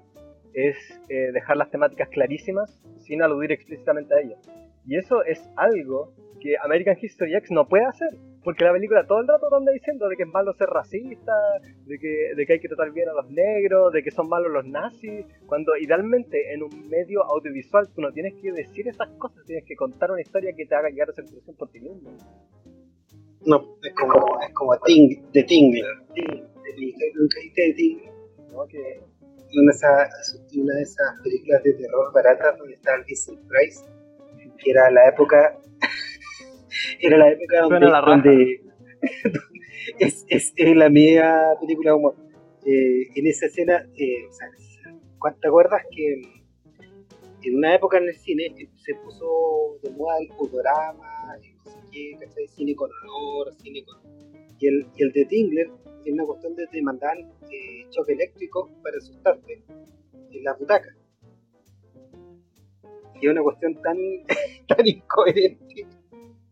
es 0.54 0.76
eh, 1.10 1.32
dejar 1.32 1.58
las 1.58 1.72
temáticas 1.72 2.10
clarísimas 2.10 2.80
sin 3.00 3.24
aludir 3.24 3.52
explícitamente 3.52 4.14
a 4.14 4.20
ellas. 4.20 4.40
Y 4.86 4.98
eso 4.98 5.24
es 5.24 5.42
algo 5.56 6.14
que 6.40 6.56
American 6.62 6.98
History 7.02 7.36
X 7.36 7.50
no 7.52 7.68
puede 7.68 7.86
hacer, 7.86 8.10
porque 8.44 8.66
la 8.66 8.74
película 8.74 9.06
todo 9.08 9.22
el 9.22 9.28
rato 9.28 9.54
anda 9.56 9.72
diciendo 9.72 10.08
de 10.10 10.16
que 10.16 10.24
es 10.24 10.30
malo 10.30 10.54
ser 10.54 10.68
racista, 10.68 11.34
de 11.86 11.98
que, 11.98 12.36
de 12.36 12.46
que 12.46 12.54
hay 12.54 12.60
que 12.60 12.68
tratar 12.68 12.92
bien 12.92 13.10
a 13.10 13.14
los 13.14 13.30
negros, 13.30 13.94
de 13.94 14.04
que 14.04 14.12
son 14.12 14.28
malos 14.28 14.52
los 14.52 14.66
nazis, 14.66 15.26
cuando 15.46 15.76
idealmente 15.78 16.54
en 16.54 16.64
un 16.64 16.90
medio 16.90 17.24
audiovisual 17.24 17.88
tú 17.94 18.02
no 18.02 18.12
tienes 18.12 18.34
que 18.42 18.52
decir 18.52 18.88
esas 18.88 19.10
cosas, 19.18 19.46
tienes 19.46 19.66
que 19.66 19.76
contar 19.76 20.12
una 20.12 20.22
historia 20.22 20.54
que 20.56 20.66
te 20.66 20.76
haga 20.76 20.90
llegar 20.90 21.10
a 21.10 21.12
esa 21.12 21.24
conclusión 21.24 21.56
por 21.56 21.70
ti 21.70 21.80
mismo. 21.80 22.12
No, 23.46 23.78
es 23.84 23.94
como, 23.94 24.40
es 24.42 24.54
como 24.54 24.78
Ting, 24.86 25.22
de 25.32 25.44
Tingler. 25.44 25.86
¿Nunca 27.16 27.40
viste 27.42 27.62
de 27.62 27.74
Tingler? 27.74 28.12
¿no? 28.52 28.66
Que, 28.68 29.02
Una 29.56 29.72
de, 29.72 29.76
esas, 29.76 30.44
una 30.56 30.76
de 30.76 30.82
esas 30.82 31.22
películas 31.24 31.64
de 31.64 31.74
terror 31.74 32.14
baratas 32.14 32.58
donde 32.58 32.76
está 32.76 32.96
el 32.96 33.04
Vincent 33.04 33.40
Price, 33.48 33.84
que 34.58 34.72
era 34.72 34.90
la 34.92 35.10
época 35.10 35.60
era 37.00 37.18
la 37.18 37.32
época 37.32 37.62
donde, 37.62 37.88
la 37.88 38.24
es, 40.00 40.26
es, 40.30 40.54
es 40.56 40.76
la 40.76 40.90
media 40.90 41.56
película 41.60 41.92
como 41.94 42.14
eh, 42.66 43.10
en 43.16 43.28
esa 43.28 43.48
escena 43.48 43.86
eh, 43.96 44.28
o 44.30 44.32
sea, 44.32 44.48
¿cuánto 45.20 45.40
¿te 45.42 45.48
acuerdas 45.48 45.82
que 45.92 46.22
en 47.44 47.58
una 47.58 47.76
época 47.76 47.98
en 47.98 48.06
el 48.06 48.16
cine 48.16 48.54
se 48.78 48.96
puso 48.96 49.78
de 49.84 49.92
moda 49.92 50.18
el 50.20 50.30
fotograma 50.30 51.38
no 51.66 51.72
sé 51.72 51.78
qué, 51.92 52.18
¿cachai? 52.20 52.48
cine 52.48 52.76
con 52.76 52.90
olor, 53.04 53.54
cine 53.56 53.84
con 53.84 54.02
y 54.60 54.68
el, 54.68 54.88
y 54.96 55.04
el 55.04 55.12
de 55.12 55.26
Tingler 55.26 55.68
es 56.06 56.14
una 56.14 56.26
cuestión 56.26 56.56
de 56.56 56.68
te 56.68 56.82
mandaban 56.82 57.20
eh, 57.52 57.86
choque 57.90 58.14
eléctrico 58.14 58.70
para 58.82 58.98
asustarte 58.98 59.64
en 60.32 60.44
las 60.44 60.58
butacas 60.58 60.96
y 63.24 63.26
es 63.26 63.32
una 63.32 63.42
cuestión 63.42 63.74
tan, 63.82 63.98
tan 64.68 64.86
incoherente 64.86 65.88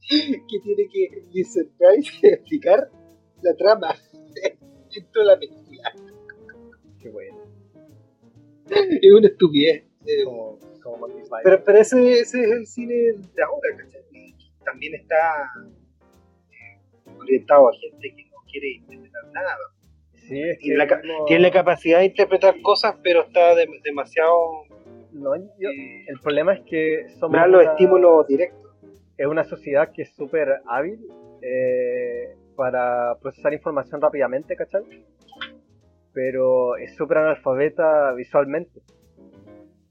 que 0.50 0.60
tiene 0.64 0.88
que 0.92 1.24
Vincent 1.34 1.70
Price 1.78 2.28
explicar 2.28 2.90
la 3.42 3.56
trama 3.56 3.96
dentro 4.94 5.22
de 5.22 5.28
la 5.28 5.40
película. 5.40 5.94
qué 7.00 7.10
bueno. 7.10 7.38
Es 8.70 9.12
una 9.14 9.28
estupidez. 9.28 9.84
Eh, 10.06 10.24
Como. 10.24 11.08
Pero, 11.44 11.64
pero 11.64 11.78
ese, 11.78 12.20
ese 12.20 12.42
es 12.44 12.52
el 12.52 12.66
cine 12.66 12.94
de 12.96 13.44
ahora, 13.44 13.68
¿cachai? 13.78 14.02
Y 14.12 14.36
También 14.64 14.96
está 14.96 15.46
eh, 16.52 16.80
orientado 17.18 17.70
a 17.70 17.72
gente 17.74 18.14
que 18.16 18.24
no 18.32 18.38
quiere 18.50 18.68
interpretar 18.78 19.26
nada. 19.34 19.56
sí, 20.16 20.42
es 20.42 20.58
que 20.58 20.64
Tiene 20.64 20.78
la, 20.86 21.02
tiene 21.28 21.52
capacidad 21.52 22.00
de 22.00 22.06
interpretar 22.06 22.60
cosas, 22.62 22.96
pero 23.04 23.22
está 23.24 23.54
de- 23.56 23.68
demasiado... 23.84 24.64
no, 25.12 25.36
yo- 25.36 25.70
eh, 25.70 26.06
el 26.08 26.20
problema 26.20 26.54
es 26.54 26.62
que 26.62 27.06
somos 27.20 27.48
los 27.48 27.62
una- 27.62 27.72
estímulos 27.72 28.28
directos. 28.28 28.61
Es 29.22 29.28
una 29.28 29.44
sociedad 29.44 29.92
que 29.94 30.02
es 30.02 30.16
súper 30.16 30.62
hábil 30.66 31.00
eh, 31.44 32.36
para 32.56 33.16
procesar 33.22 33.54
información 33.54 34.02
rápidamente, 34.02 34.56
¿cachai? 34.56 34.82
Pero 36.12 36.76
es 36.78 36.96
súper 36.96 37.20
analfabeta 37.20 38.14
visualmente. 38.14 38.82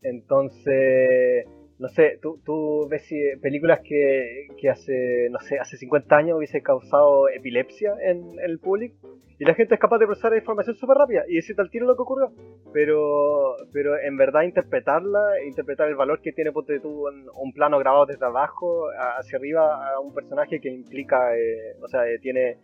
Entonces, 0.02 1.46
no 1.80 1.88
sé, 1.88 2.18
tú, 2.22 2.38
tú 2.44 2.86
ves 2.88 3.02
si- 3.06 3.36
películas 3.42 3.80
que, 3.82 4.46
que 4.60 4.68
hace, 4.70 5.28
no 5.30 5.38
sé, 5.40 5.58
hace 5.58 5.76
50 5.78 6.14
años 6.16 6.36
hubiese 6.38 6.62
causado 6.62 7.28
epilepsia 7.28 7.94
en, 8.02 8.18
en 8.38 8.50
el 8.50 8.58
público 8.58 9.18
y 9.38 9.44
la 9.46 9.54
gente 9.54 9.74
es 9.74 9.80
capaz 9.80 9.98
de 9.98 10.04
procesar 10.06 10.36
información 10.36 10.76
súper 10.76 10.98
rápida 10.98 11.24
y 11.26 11.36
decirte 11.36 11.62
al 11.62 11.70
tiro 11.70 11.86
lo 11.86 11.96
que 11.96 12.02
ocurrió. 12.02 12.30
Pero, 12.74 13.56
pero 13.72 13.98
en 13.98 14.16
verdad 14.18 14.42
interpretarla, 14.42 15.42
interpretar 15.46 15.88
el 15.88 15.96
valor 15.96 16.20
que 16.20 16.32
tiene 16.32 16.52
ponte 16.52 16.78
tú 16.80 17.06
un 17.08 17.52
plano 17.54 17.78
grabado 17.78 18.04
desde 18.04 18.26
abajo 18.26 18.88
hacia 19.18 19.38
arriba 19.38 19.92
a 19.94 19.98
un 20.00 20.12
personaje 20.12 20.60
que 20.60 20.68
implica, 20.68 21.34
eh, 21.36 21.74
o 21.82 21.88
sea, 21.88 22.06
eh, 22.06 22.18
tiene, 22.20 22.58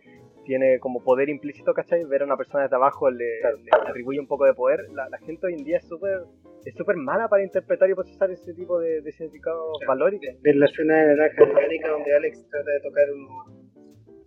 tiene 0.45 0.77
como 0.79 1.03
poder 1.03 1.29
implícito, 1.29 1.73
¿cachai? 1.73 2.03
Ver 2.05 2.21
a 2.21 2.25
una 2.25 2.37
persona 2.37 2.63
desde 2.63 2.75
abajo 2.75 3.09
le, 3.09 3.25
le 3.41 3.71
atribuye 3.71 4.19
un 4.19 4.27
poco 4.27 4.45
de 4.45 4.53
poder. 4.53 4.81
La, 4.93 5.09
la 5.09 5.17
gente 5.17 5.47
hoy 5.47 5.55
en 5.55 5.63
día 5.63 5.77
es 5.77 5.87
súper 5.87 6.21
es 6.67 6.75
súper 6.75 6.97
mala 6.97 7.29
para 7.29 7.43
interpretar 7.43 7.89
y 7.89 7.93
procesar 7.93 8.29
ese 8.29 8.53
tipo 8.53 8.77
de, 8.77 9.01
de 9.01 9.11
significados 9.13 9.79
valóricos. 9.87 10.27
ver 10.41 10.55
la 10.57 10.65
escena 10.65 10.97
de 10.97 11.15
Naranja 11.15 11.45
Mecánica 11.45 11.89
donde 11.89 12.13
Alex 12.13 12.45
trata 12.49 12.69
de 12.71 12.79
tocar 12.81 13.05
un 13.13 13.67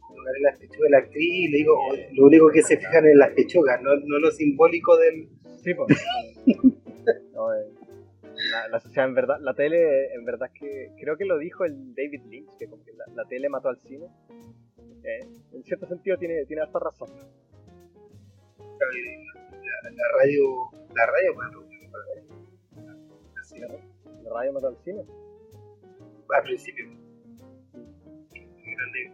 tocar 0.08 0.34
las 0.40 0.58
pechugas 0.58 0.80
de 0.80 0.90
la 0.90 0.98
actriz 0.98 1.30
y 1.30 1.48
le 1.48 1.58
digo, 1.58 1.76
lo 2.12 2.24
único 2.24 2.50
que 2.50 2.62
se 2.62 2.78
fijan 2.78 3.04
en 3.06 3.18
las 3.18 3.30
pechugas, 3.32 3.82
no, 3.82 3.90
no 3.94 4.18
lo 4.18 4.30
simbólico 4.30 4.96
del... 4.96 5.28
Sí, 5.62 5.74
pues. 5.74 6.02
No, 7.32 7.52
eh, 7.54 7.66
la, 8.52 8.68
la 8.68 8.80
sociedad 8.80 9.08
en 9.08 9.14
verdad, 9.14 9.36
la 9.40 9.54
tele 9.54 10.12
en 10.14 10.24
verdad 10.24 10.50
que 10.52 10.92
creo 11.00 11.16
que 11.16 11.24
lo 11.24 11.38
dijo 11.38 11.64
el 11.64 11.94
David 11.94 12.22
Lynch, 12.28 12.50
que 12.58 12.68
como 12.68 12.84
que 12.84 12.92
la, 12.92 13.04
la 13.14 13.24
tele 13.24 13.48
mató 13.48 13.68
al 13.68 13.78
cine. 13.78 14.06
Eh, 15.02 15.26
en 15.54 15.64
cierto 15.64 15.86
sentido 15.86 16.18
tiene, 16.18 16.44
tiene 16.44 16.62
harta 16.62 16.78
razón. 16.78 17.08
La, 18.58 19.90
la 19.90 20.04
radio, 20.18 20.44
la 20.94 21.06
radio, 21.06 21.34
bueno, 21.34 21.69
¿no? 21.90 23.68
La 24.24 24.30
radio 24.30 24.52
mató 24.52 24.68
al 24.68 24.76
cine. 24.84 25.02
al 25.02 26.42
principio. 26.44 26.86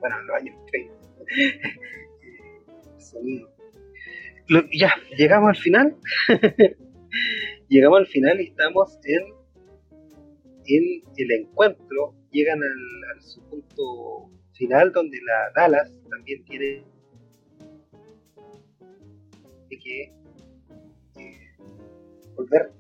Bueno, 0.01 0.21
en 0.21 0.27
los 0.27 0.37
años 0.37 0.57
30. 0.67 0.95
El 2.95 3.01
sonido. 3.01 3.49
Ya, 4.73 4.93
llegamos 5.17 5.49
al 5.51 5.57
final. 5.57 5.97
llegamos 7.69 7.99
al 8.01 8.07
final 8.07 8.41
y 8.41 8.49
estamos 8.49 8.99
en, 9.05 9.23
en 10.67 11.03
el 11.17 11.33
encuentro. 11.41 12.15
Llegan 12.31 12.61
al, 12.63 13.23
su 13.23 13.43
punto 13.49 14.31
final 14.53 14.93
donde 14.93 15.19
la 15.23 15.51
Dallas 15.55 15.93
también 16.09 16.45
tiene 16.45 16.85
que 19.69 20.13
volver 22.37 22.71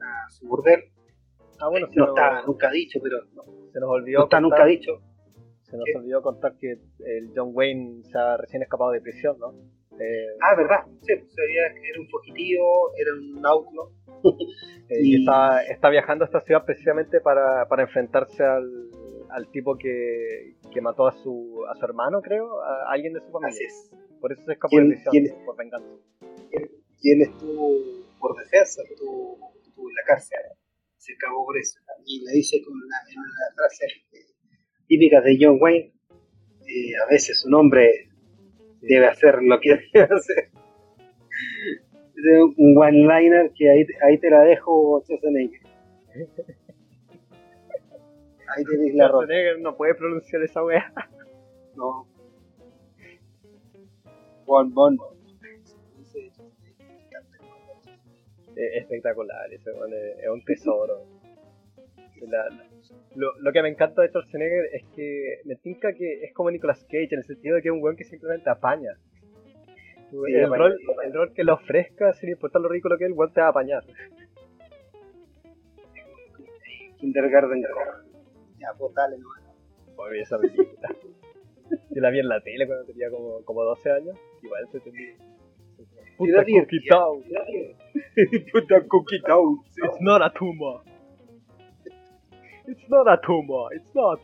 a 0.00 0.30
su 0.30 0.46
burdel. 0.46 0.84
Ah, 1.60 1.68
bueno, 1.68 1.86
se, 1.88 1.96
No 2.00 2.06
nos, 2.06 2.16
está 2.16 2.42
nunca 2.46 2.70
dicho, 2.70 2.98
pero 3.02 3.16
no, 3.34 3.44
se 3.72 3.80
nos 3.80 3.88
olvidó 3.90 4.18
no 4.20 4.24
está 4.24 4.40
contar, 4.40 4.42
nunca 4.42 4.64
dicho. 4.66 5.00
se 5.62 5.76
nos 5.76 5.84
¿Qué? 5.86 5.98
olvidó 5.98 6.22
contar 6.22 6.56
que 6.58 6.72
el 6.72 7.30
John 7.34 7.50
Wayne 7.52 8.02
se 8.04 8.18
ha 8.18 8.36
recién 8.36 8.62
escapado 8.62 8.90
de 8.90 9.00
prisión, 9.00 9.38
¿no? 9.38 9.52
Eh, 9.98 10.26
Ah, 10.40 10.56
verdad. 10.56 10.80
Sí, 11.02 11.14
pues, 11.16 11.32
sabía 11.34 11.72
que 11.80 11.88
era 11.88 12.00
un 12.00 12.08
fugitivo, 12.08 12.90
era 12.96 13.10
un 13.14 13.46
outlaw. 13.46 13.90
eh, 14.88 15.00
y- 15.02 15.16
y 15.16 15.20
está, 15.20 15.62
está 15.64 15.88
viajando 15.90 16.24
a 16.24 16.26
esta 16.26 16.40
ciudad 16.40 16.64
precisamente 16.64 17.20
para, 17.20 17.66
para 17.68 17.82
enfrentarse 17.82 18.42
al, 18.42 18.68
al 19.30 19.48
tipo 19.50 19.76
que, 19.76 20.56
que 20.72 20.80
mató 20.80 21.06
a 21.06 21.12
su, 21.12 21.64
a 21.70 21.76
su 21.76 21.84
hermano, 21.84 22.20
creo, 22.22 22.60
a 22.62 22.90
alguien 22.90 23.12
de 23.12 23.20
su 23.20 23.30
familia. 23.30 23.50
Así 23.54 23.64
es. 23.64 23.90
Por 24.20 24.32
eso 24.32 24.42
se 24.44 24.52
escapó 24.52 24.70
¿Quién- 24.70 24.88
de 24.88 24.94
prisión, 24.96 25.12
quién- 25.12 25.44
por 25.44 25.56
venganza. 25.56 25.88
Él 27.04 27.22
estuvo 27.22 27.68
estuvo 28.62 29.38
en 29.88 29.94
la 29.94 30.02
cárcel. 30.06 30.38
Se 30.96 31.14
acabó 31.14 31.44
por 31.44 31.58
eso. 31.58 31.80
Y 32.06 32.24
le 32.24 32.32
dice 32.32 32.62
con 32.64 32.74
una, 32.74 32.96
en 33.10 33.18
una 33.18 33.54
frase 33.54 33.86
eh, 34.12 34.34
típica 34.86 35.20
de 35.20 35.36
John 35.40 35.58
Wayne, 35.60 35.92
eh, 36.66 36.96
a 37.04 37.10
veces 37.10 37.44
un 37.44 37.54
hombre 37.54 38.08
debe 38.80 39.06
hacer 39.06 39.42
lo 39.42 39.60
que 39.60 39.70
debe 39.92 40.08
hacer. 40.14 40.50
Un 42.56 42.78
one-liner 42.78 43.52
que 43.52 43.68
ahí, 43.68 43.84
ahí 44.02 44.18
te 44.18 44.30
la 44.30 44.42
dejo, 44.42 45.02
Schwarzenegger. 45.04 45.60
Ahí 48.54 48.64
tenéis 48.64 48.94
la 48.94 49.08
ropa. 49.08 49.24
Schwarzenegger 49.24 49.60
no 49.60 49.76
puede 49.76 49.94
pronunciar 49.94 50.42
esa 50.42 50.62
wea. 50.62 50.92
No. 51.74 52.06
Bon, 54.44 54.72
bon. 54.74 54.98
Es 58.56 58.82
espectacular, 58.82 59.52
ese 59.52 59.70
es, 59.70 60.28
un 60.28 60.44
tesoro. 60.44 61.04
La- 62.28 62.48
la- 62.50 62.66
lo, 63.16 63.32
lo 63.40 63.52
que 63.52 63.62
me 63.62 63.68
encanta 63.68 64.02
de 64.02 64.08
Schwarzenegger 64.08 64.66
es 64.72 64.84
que 64.94 65.40
me 65.44 65.56
tinca 65.56 65.92
que 65.92 66.22
es 66.24 66.32
como 66.34 66.50
Nicolas 66.50 66.82
Cage, 66.84 67.08
en 67.12 67.18
el 67.18 67.24
sentido 67.24 67.56
de 67.56 67.62
que 67.62 67.68
es 67.68 67.72
un 67.72 67.82
weón 67.82 67.96
que 67.96 68.04
simplemente 68.04 68.48
apaña. 68.48 68.90
Sí, 70.10 70.16
el, 70.28 70.44
apaña. 70.44 70.56
rol, 70.58 70.78
el 71.04 71.12
rol 71.12 71.32
que 71.34 71.42
le 71.44 71.52
ofrezca, 71.52 72.12
sin 72.12 72.30
importar 72.30 72.62
lo 72.62 72.68
ridículo 72.68 72.96
que 72.98 73.04
es, 73.04 73.10
el 73.10 73.16
weón 73.16 73.32
te 73.32 73.40
va 73.40 73.48
a 73.48 73.50
apañar. 73.50 73.82
Kindergarten. 76.98 77.62
Ya, 78.58 78.68
pues 78.78 78.94
dale, 78.94 79.18
no. 79.18 79.26
Por 79.96 80.14
esa 80.16 80.38
película. 80.38 80.94
Yo 81.90 82.00
la 82.00 82.10
vi 82.10 82.20
en 82.20 82.28
la 82.28 82.40
tele 82.40 82.66
cuando 82.66 82.84
tenía 82.86 83.10
como, 83.10 83.42
como 83.44 83.64
12 83.64 83.90
años, 83.90 84.16
igual 84.42 84.68
se 84.70 84.76
entendía. 84.78 85.14
Puta 86.16 86.44
town. 88.16 88.44
Puta 88.52 88.80
cookie 88.88 89.20
town. 89.26 89.58
It's 89.76 89.98
not 90.00 90.22
a 90.22 90.30
tumor. 90.38 90.80
It's 92.66 92.88
not 92.88 93.06
a 93.08 93.16
tumor. 93.24 93.68
It's 93.72 93.94
not. 93.94 94.20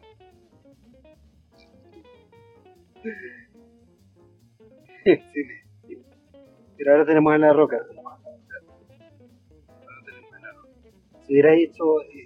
Sí, 5.04 5.12
Pero 6.76 6.92
ahora 6.92 7.06
tenemos 7.06 7.32
a 7.32 7.38
la 7.38 7.52
roca. 7.52 7.78
Si 11.26 11.32
hubiera 11.32 11.54
hecho, 11.54 11.84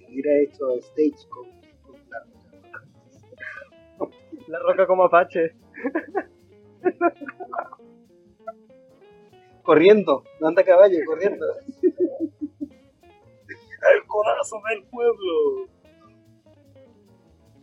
hubiera 0.08 0.38
hecho 0.42 0.78
stage 0.78 1.28
con, 1.28 1.46
con 1.82 1.96
la 2.10 2.18
roca. 2.24 4.16
La 4.48 4.58
roca 4.58 4.86
como 4.86 5.04
Apache. 5.04 5.54
corriendo, 9.62 10.24
no 10.40 10.48
anda 10.48 10.62
a 10.62 10.64
caballo, 10.64 10.98
corriendo. 11.06 11.46
El 12.60 14.06
corazón 14.06 14.60
del 14.70 14.84
pueblo. 14.84 15.68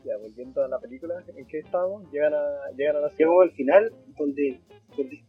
Ya, 0.03 0.17
volviendo 0.17 0.63
a 0.63 0.67
la 0.67 0.79
película, 0.79 1.23
¿en 1.35 1.45
qué 1.47 1.59
estamos? 1.59 2.09
Llegan 2.11 2.33
a, 2.33 2.71
llegan 2.75 2.97
a 2.97 2.99
la 2.99 3.09
ciudad. 3.09 3.17
Llegamos 3.19 3.43
al 3.43 3.51
final, 3.51 3.93
donde, 4.17 4.59
donde 4.97 5.23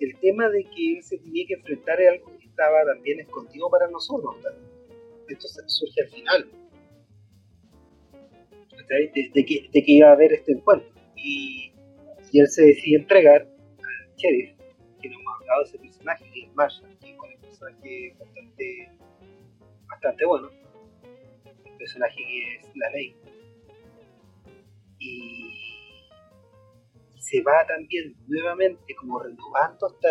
el 0.00 0.18
tema 0.20 0.48
de 0.48 0.64
que 0.64 0.96
él 0.96 1.02
se 1.02 1.18
tenía 1.18 1.46
que 1.46 1.54
enfrentar 1.54 2.00
es 2.00 2.08
algo 2.10 2.36
que 2.38 2.46
estaba 2.46 2.84
también 2.84 3.20
escondido 3.20 3.68
para 3.70 3.88
nosotros. 3.88 4.36
Esto 5.28 5.48
surge 5.66 6.02
al 6.02 6.08
final. 6.08 6.50
De, 8.88 9.30
de, 9.32 9.46
que, 9.46 9.70
de 9.72 9.82
que 9.82 9.92
iba 9.92 10.08
a 10.08 10.12
haber 10.12 10.32
este 10.32 10.52
encuentro. 10.52 10.88
Y, 11.16 11.72
y 12.32 12.40
él 12.40 12.48
se 12.48 12.62
decide 12.62 12.98
entregar 12.98 13.42
al 13.42 14.16
sheriff, 14.16 14.53
de 15.44 15.62
ese 15.64 15.78
personaje, 15.78 16.30
que 16.32 16.44
es 16.44 16.54
Marshall, 16.54 16.98
que 16.98 17.10
es 17.10 17.18
un 17.18 17.40
personaje 17.40 18.16
bastante, 18.18 18.90
bastante 19.86 20.24
bueno. 20.24 20.50
El 21.64 21.76
personaje 21.76 22.16
que 22.16 22.56
es 22.56 22.76
la 22.76 22.90
ley. 22.90 23.16
Y 24.98 25.64
se 27.18 27.42
va 27.42 27.66
también 27.66 28.14
nuevamente 28.26 28.94
como 28.96 29.18
renovando 29.18 29.88
esta 29.88 30.08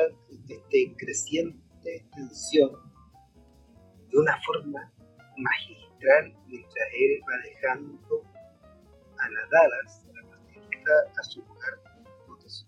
este 0.49 0.95
creciente 0.97 2.05
tensión 2.13 2.71
de 4.09 4.17
una 4.17 4.39
forma 4.41 4.91
magistral 5.37 6.35
mientras 6.47 6.87
él 6.93 7.21
va 7.21 7.37
dejando 7.43 8.23
a 9.19 9.29
las 9.29 9.49
Dallas, 9.49 10.05
a 10.09 10.21
la 10.21 10.29
prostituta, 10.29 10.91
a 11.17 11.23
su 11.23 11.41
lugar 11.41 11.73
donde 12.27 12.49
se 12.49 12.65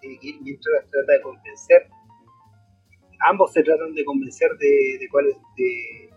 tiene 0.00 0.18
que 0.20 0.28
ir 0.28 0.40
mientras 0.42 0.82
las 0.82 0.90
trata 0.90 1.12
de 1.12 1.20
convencer. 1.22 1.90
Ambos 3.26 3.52
se 3.52 3.62
tratan 3.62 3.94
de 3.94 4.04
convencer 4.04 4.50
de, 4.58 4.98
de 5.00 5.08
cuál 5.10 5.28
es. 5.28 5.36
De, 5.56 6.10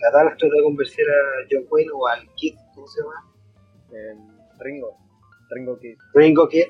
la 0.00 0.10
Dallas 0.12 0.36
trata 0.38 0.54
de 0.54 0.62
convencer 0.62 1.04
a 1.10 1.46
John 1.50 1.66
Wayne 1.70 1.90
o 1.92 2.06
al 2.06 2.28
Kid, 2.36 2.54
¿cómo 2.74 2.86
se 2.86 3.02
llama? 3.02 3.32
Eh, 3.92 4.16
Ringo. 4.60 4.96
Ringo 5.50 5.78
Kid. 5.78 5.98
Ringo 6.14 6.48
Kid. 6.48 6.66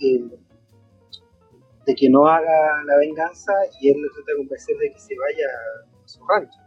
Eh, 0.00 0.38
de 1.86 1.94
que 1.94 2.10
no 2.10 2.26
haga 2.26 2.82
la 2.84 2.96
venganza 2.98 3.52
y 3.80 3.90
él 3.90 4.02
le 4.02 4.08
trata 4.08 4.32
de 4.32 4.36
convencer 4.38 4.76
de 4.76 4.92
que 4.92 4.98
se 4.98 5.14
vaya 5.16 5.46
a 5.46 6.08
su 6.08 6.26
rancho. 6.26 6.58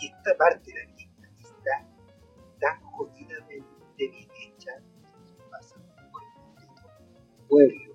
Y 0.00 0.06
esta 0.06 0.36
parte 0.36 0.72
de 0.72 0.82
aquí 0.82 1.10
está 1.36 1.86
tan 2.58 2.80
jodidamente 2.82 3.64
bien 3.98 4.28
hecha 4.40 4.72
que 5.36 5.42
pasa 5.50 5.76
por 6.10 6.22
el 6.22 7.46
pueblo, 7.48 7.87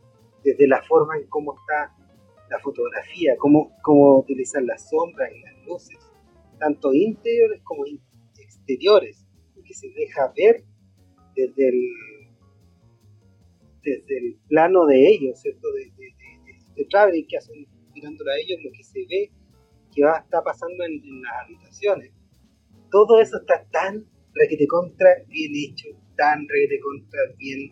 desde 0.44 0.68
la 0.68 0.82
forma 0.84 1.18
en 1.18 1.28
cómo 1.28 1.56
está 1.56 1.96
la 2.50 2.60
fotografía, 2.60 3.36
cómo, 3.38 3.76
cómo 3.82 4.20
utilizan 4.20 4.68
las 4.68 4.89
sombras 4.89 5.32
y 5.34 5.41
las 5.41 5.66
luces, 5.66 6.00
tanto 6.60 6.94
interiores 6.94 7.62
como 7.64 7.84
exteriores, 8.38 9.26
que 9.66 9.74
se 9.74 9.89
deja 9.89 10.32
ver 10.36 10.64
desde 11.36 11.70
el 11.70 11.82
desde 13.82 14.18
el 14.18 14.39
plano 14.48 14.86
de 14.86 15.10
ellos, 15.10 15.41
¿cierto? 15.41 15.68
De, 15.74 15.91
de, 15.98 16.14
de, 16.76 16.86
traveling 16.86 17.28
que 17.28 17.38
hacen 17.38 17.68
mirándolo 17.94 18.32
a 18.32 18.38
ellos, 18.38 18.60
lo 18.64 18.72
que 18.72 18.84
se 18.84 19.00
ve 19.00 19.30
que 19.94 20.04
va 20.04 20.18
a 20.18 20.22
estar 20.22 20.41
pasando 20.44 20.86
en, 20.86 21.22
las 21.22 21.34
habitaciones. 21.44 22.14
Todo 22.89 23.20
eso 23.20 23.38
está 23.41 23.66
tan 23.72 24.06
requete 24.34 24.68
contra 24.68 25.10
bien 25.28 25.52
hecho, 25.54 25.89
tan 26.16 26.48
requete 26.48 26.80
contra 26.80 27.20
bien 27.38 27.72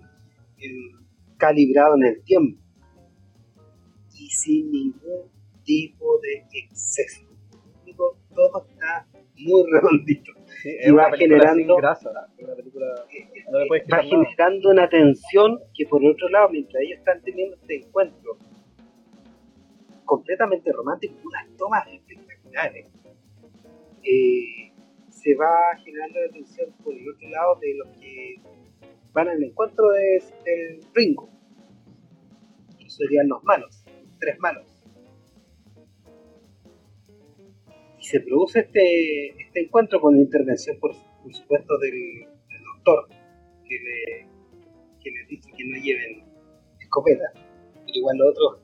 calibrado 1.37 1.95
en 1.95 2.03
el 2.03 2.23
tiempo 2.23 2.60
y 4.21 4.29
sin 4.29 4.71
ningún 4.71 5.31
tipo 5.63 6.19
de 6.19 6.45
exceso. 6.53 7.27
Todo 8.33 8.65
está 8.69 9.07
muy 9.37 9.63
redondito. 9.71 10.31
Y 10.63 10.91
va 10.91 11.11
generando 11.17 11.75
va 11.81 11.95
generando 14.11 14.69
una 14.69 14.89
tensión 14.89 15.59
que 15.73 15.85
por 15.87 16.05
otro 16.05 16.29
lado 16.29 16.49
mientras 16.49 16.83
ellos 16.83 16.99
están 16.99 17.21
teniendo 17.23 17.55
este 17.55 17.77
encuentro 17.77 18.37
completamente 20.05 20.71
romántico 20.71 21.15
unas 21.23 21.57
tomas 21.57 21.87
espectaculares 21.87 22.87
eh, 24.03 24.71
se 25.09 25.35
va 25.35 25.75
generando 25.83 26.19
la 26.19 26.31
tensión 26.31 26.71
por 26.83 26.93
el 26.93 27.09
otro 27.09 27.29
lado 27.29 27.55
de 27.61 27.75
los 27.75 27.87
que 27.97 28.35
van 29.13 29.29
al 29.29 29.43
encuentro 29.43 29.89
de, 29.89 30.23
del 30.43 30.85
Ringo 30.93 31.29
que 32.77 32.89
serían 32.89 33.29
los 33.29 33.43
malos 33.43 33.80
tres 34.21 34.39
malos 34.39 34.71
y 38.01 38.05
se 38.05 38.19
produce 38.19 38.61
este, 38.61 39.27
este 39.39 39.61
encuentro 39.61 40.01
con 40.01 40.15
la 40.15 40.21
intervención, 40.21 40.77
por, 40.79 40.93
supuesto, 41.31 41.77
del, 41.77 42.27
doctor, 42.75 43.07
que, 43.63 43.75
le, 43.75 44.27
que 44.99 45.11
les 45.11 45.27
dice 45.27 45.51
que 45.55 45.63
no 45.65 45.77
lleven 45.77 46.23
escopeta, 46.79 47.31
pero 47.35 47.93
igual 47.93 48.17
los 48.17 48.29
otros 48.31 48.59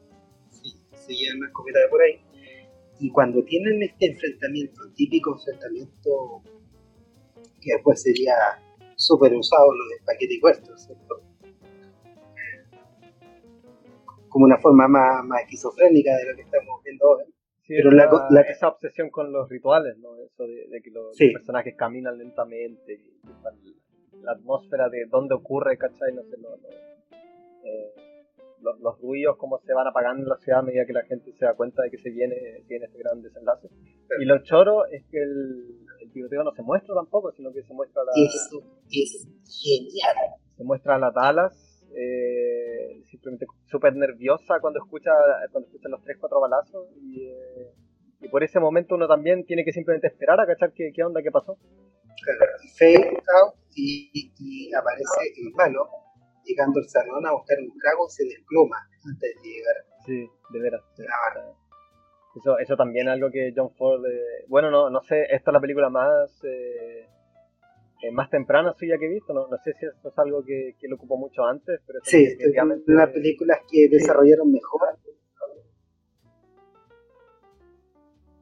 sí, 0.50 0.76
se 0.92 1.14
llevan 1.14 1.38
una 1.38 1.48
escopeta 1.48 1.80
de 1.80 1.88
por 1.88 2.02
ahí. 2.02 2.20
Y 3.00 3.12
cuando 3.12 3.44
tienen 3.44 3.84
este 3.84 4.08
enfrentamiento, 4.08 4.82
típico 4.96 5.34
enfrentamiento 5.34 6.42
que 7.62 7.74
después 7.74 8.02
sería 8.02 8.34
súper 8.96 9.36
usado 9.36 9.72
los 9.72 9.90
de 9.90 9.98
Spaghetti 9.98 10.40
Western, 10.42 10.80
¿cierto? 10.80 11.22
Como 14.30 14.46
una 14.46 14.58
forma 14.58 14.88
más, 14.88 15.24
más 15.26 15.42
esquizofrénica 15.42 16.16
de 16.16 16.26
lo 16.30 16.36
que 16.36 16.42
estamos 16.42 16.84
viendo 16.84 17.10
hoy 17.10 17.24
pero 17.68 17.92
la, 17.92 18.42
esa 18.42 18.70
obsesión 18.70 19.10
con 19.10 19.32
los 19.32 19.50
rituales, 19.50 19.98
¿no? 19.98 20.16
Eso 20.18 20.48
de, 20.48 20.82
que 20.82 20.90
los, 20.90 21.18
personajes 21.18 21.76
caminan 21.76 22.18
lentamente, 22.18 22.94
y, 22.94 24.24
la, 24.24 24.32
atmósfera 24.32 24.90
de 24.90 25.06
dónde 25.06 25.36
ocurre, 25.36 25.78
¿cachai? 25.78 26.14
No 26.14 26.24
sé, 26.24 26.38
eh, 27.66 27.94
los, 28.62 29.00
ruidos, 29.02 29.36
cómo 29.38 29.60
se 29.60 29.74
van 29.74 29.88
apagando 29.88 30.24
en 30.24 30.30
la 30.30 30.38
ciudad 30.38 30.60
a 30.60 30.64
medida 30.64 30.86
que 30.86 30.94
la 30.94 31.04
gente 31.04 31.34
se 31.34 31.46
da 31.46 31.56
cuenta 31.56 31.84
de 31.84 31.92
que 31.92 31.98
se 31.98 32.10
viene, 32.10 32.64
viene 32.68 32.86
este 32.86 33.00
gran 33.00 33.22
desenlace. 33.22 33.70
Y 34.20 34.26
lo 34.26 34.42
choro 34.44 34.86
es 34.86 35.04
que 35.12 35.22
el, 35.22 35.86
el 36.02 36.12
tiroteo 36.12 36.44
no 36.44 36.52
se 36.54 36.62
muestra 36.62 36.96
tampoco, 36.96 37.32
sino 37.34 37.52
que 37.52 37.64
se 37.64 37.74
muestra 37.74 38.02
la... 38.04 38.12
Eso 38.16 38.64
es 38.90 39.28
genial. 39.62 40.16
Se 40.56 40.64
muestra 40.64 40.96
a 40.96 41.00
las 41.00 41.14
Dallas 41.14 41.77
eh, 41.96 43.02
simplemente 43.06 43.46
súper 43.66 43.96
nerviosa 43.96 44.60
cuando 44.60 44.80
escucha 44.80 45.12
cuando 45.52 45.68
escucha 45.68 45.90
los 45.90 46.02
3-4 46.02 46.42
balazos 46.42 46.88
y, 47.02 47.28
eh, 47.28 47.74
y, 48.22 48.30
por 48.30 48.44
ese 48.44 48.60
momento 48.60 48.96
uno 48.96 49.08
también 49.08 49.46
tiene 49.46 49.64
que 49.64 49.72
simplemente 49.72 50.08
esperar 50.08 50.40
a 50.40 50.46
cachar 50.46 50.74
qué, 50.74 50.92
qué 50.94 51.04
onda, 51.04 51.22
qué 51.22 51.32
pasó. 51.32 51.58
Fade 52.78 53.22
out 53.42 53.56
y, 53.76 54.10
y, 54.14 54.74
aparece 54.74 55.34
el 55.38 55.54
malo 55.54 55.88
llegando 56.44 56.80
al 56.80 56.88
salón 56.88 57.26
a 57.26 57.34
buscar 57.34 57.58
un 57.60 57.78
trago 57.78 58.08
se 58.10 58.24
desploma 58.26 58.78
antes 59.06 59.36
de 59.44 59.50
llegar. 59.50 59.76
Sí, 60.06 60.30
de 60.54 60.60
veras. 60.60 60.82
Eso, 62.36 62.58
eso 62.60 62.76
también 62.76 63.08
es 63.08 63.14
algo 63.14 63.32
que 63.32 63.52
John 63.56 63.72
Ford, 63.76 64.06
eh, 64.06 64.46
bueno, 64.48 64.70
no, 64.70 64.90
no 64.90 65.02
sé, 65.02 65.24
esta 65.24 65.52
es 65.52 65.54
la 65.54 65.60
película 65.60 65.90
más 65.90 66.44
eh, 66.44 67.08
eh, 68.02 68.12
más 68.12 68.30
temprana 68.30 68.74
suya 68.74 68.98
que 68.98 69.06
he 69.06 69.10
visto. 69.10 69.34
No, 69.34 69.48
no 69.48 69.58
sé 69.58 69.74
si 69.74 69.86
eso 69.86 70.10
es 70.10 70.20
algo 70.20 70.44
que, 70.44 70.76
que 70.80 70.88
lo 70.88 70.96
ocupó 70.96 71.18
mucho 71.18 71.44
antes, 71.44 71.82
pero 71.86 72.00
sí, 72.04 72.26
definitivamente... 72.26 72.92
las 72.92 73.10
películas 73.12 73.60
que 73.70 73.88
desarrollaron 73.90 74.52
mejor. 74.52 74.82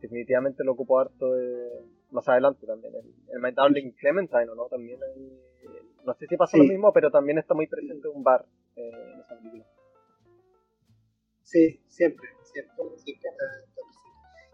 Definitivamente 0.02 0.64
lo 0.64 0.74
ocupó 0.74 1.00
harto 1.00 1.34
más 2.12 2.28
adelante 2.30 2.68
también. 2.68 2.94
El, 2.96 3.46
el 3.46 3.56
Darling 3.56 3.92
Clementine, 3.92 4.46
¿no? 4.56 4.68
También 4.68 5.00
no 6.06 6.14
sé 6.14 6.28
si 6.28 6.38
pasa 6.38 6.58
lo 6.58 6.64
mismo, 6.66 6.94
pero 6.94 7.10
también 7.10 7.40
está 7.40 7.54
muy 7.54 7.68
presente 7.68 8.08
un 8.08 8.24
bar 8.24 8.46
eh, 8.76 8.92
en 9.14 9.20
esa 9.20 9.36
película. 9.36 9.66
Sí, 11.42 11.82
siempre, 11.88 12.28
siempre, 12.44 12.76
siempre 12.98 13.36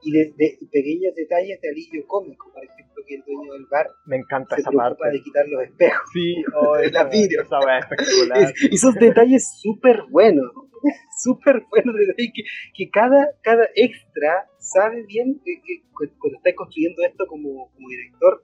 y 0.04 0.12
de, 0.12 0.34
pequeños 0.72 1.16
detalles 1.16 1.60
de 1.62 1.70
alivio 1.70 2.06
cómico, 2.08 2.52
por 2.54 2.64
ejemplo, 2.64 3.04
que 3.08 3.16
el 3.16 3.24
dueño 3.24 3.54
del 3.54 3.66
bar 3.70 3.88
me 4.06 4.18
encanta 4.18 4.56
se 4.56 4.62
esa 4.62 4.72
parte 4.72 5.10
de 5.12 5.22
quitar 5.22 5.47
los 5.47 5.64
espejos 5.64 6.10
sí, 6.14 6.36
oh, 6.56 6.76
de 6.78 6.91
la 6.91 7.04
vidrio. 7.06 7.41
Esa 7.41 7.60
espectacular. 7.80 8.54
y 8.72 8.76
esos 8.76 8.95
detalles 8.95 9.60
súper 9.62 10.04
buenos. 10.10 10.52
súper 11.22 11.64
bueno, 11.70 11.93
que, 12.18 12.43
que 12.74 12.89
cada, 12.89 13.30
cada 13.41 13.68
extra 13.76 14.49
sabe 14.58 15.04
bien 15.04 15.39
que, 15.43 15.62
cuando 15.93 16.38
estás 16.38 16.54
construyendo 16.56 17.04
esto 17.04 17.28
como, 17.28 17.70
como 17.72 17.89
director, 17.89 18.43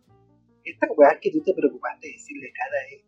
esta 0.63 0.87
weá 0.95 1.17
que 1.19 1.31
tú 1.31 1.41
te 1.43 1.53
preocupaste 1.53 2.07
de 2.07 2.13
decirle 2.13 2.51
cada 2.53 2.83
extra. 2.91 3.06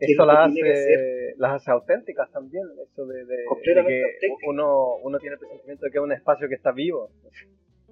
Esto 0.00 0.24
las 0.24 0.50
hace, 0.50 1.34
las 1.36 1.52
hace 1.54 1.70
auténticas 1.70 2.30
también, 2.32 2.64
eso 2.82 3.06
de, 3.06 3.24
de, 3.24 3.44
que 3.86 4.02
uno, 4.46 4.96
uno 5.02 5.18
tiene 5.18 5.34
el 5.34 5.38
presentimiento 5.38 5.84
de 5.84 5.90
que 5.90 5.98
es 5.98 6.04
un 6.04 6.12
espacio 6.12 6.48
que 6.48 6.54
está 6.54 6.72
vivo. 6.72 7.10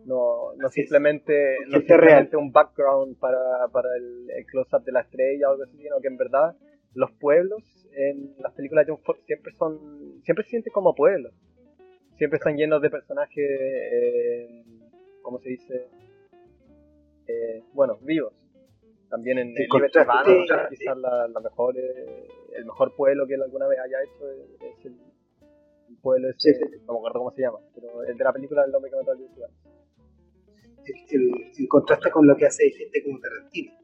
No, 0.07 0.55
no 0.57 0.69
simplemente, 0.71 1.57
no 1.67 1.79
simplemente 1.81 2.37
un 2.37 2.51
background 2.51 3.19
para, 3.19 3.69
para 3.71 3.89
el, 3.97 4.31
el 4.31 4.47
close-up 4.47 4.83
de 4.85 4.93
la 4.93 5.01
estrella 5.01 5.49
o 5.49 5.53
algo 5.53 5.65
así, 5.65 5.77
sino 5.77 6.01
que 6.01 6.09
en 6.09 6.17
verdad 6.17 6.57
los 6.95 7.13
pueblos 7.13 7.63
en 7.93 8.35
las 8.39 8.55
películas 8.55 8.87
de 8.87 8.93
John 8.93 9.03
Ford 9.03 9.19
siempre 9.27 9.53
son 9.53 10.23
siempre 10.23 10.45
se 10.45 10.51
sienten 10.51 10.73
como 10.73 10.95
pueblos. 10.95 11.35
Siempre 12.17 12.39
están 12.39 12.57
llenos 12.57 12.81
de 12.81 12.91
personajes 12.91 13.37
eh, 13.39 14.65
¿cómo 15.21 15.39
se 15.41 15.51
dice? 15.51 15.89
Eh, 17.27 17.63
bueno, 17.75 17.99
vivos 18.01 18.33
también 19.09 19.39
en 19.39 19.57
el 19.57 19.67
quizás 19.67 20.97
la, 20.97 21.41
mejor 21.41 21.79
eh, 21.79 22.29
el 22.57 22.67
mejor 22.67 22.95
pueblo 22.95 23.27
que 23.27 23.35
él 23.35 23.43
alguna 23.43 23.67
vez 23.69 23.79
haya 23.79 24.03
hecho 24.03 24.31
es, 24.31 24.85
el, 24.85 24.99
pueblo 26.03 26.29
ese, 26.29 26.53
no 26.87 26.93
me 26.93 26.99
acuerdo 26.99 27.21
cómo 27.21 27.31
se 27.33 27.41
llama 27.43 27.59
pero 27.75 28.05
el 28.05 28.17
de 28.17 28.25
la 28.25 28.33
película 28.33 28.63
del 28.63 28.75
hombre 28.75 28.91
que 28.91 28.97
mató 28.97 29.13
al 29.13 29.21
el, 29.21 29.29
el, 31.59 31.69
contraste 31.69 32.11
con 32.11 32.27
lo 32.27 32.37
que 32.37 32.47
hace 32.47 32.71
gente 32.71 33.03
como 33.03 33.21
Tarantino 33.21 33.79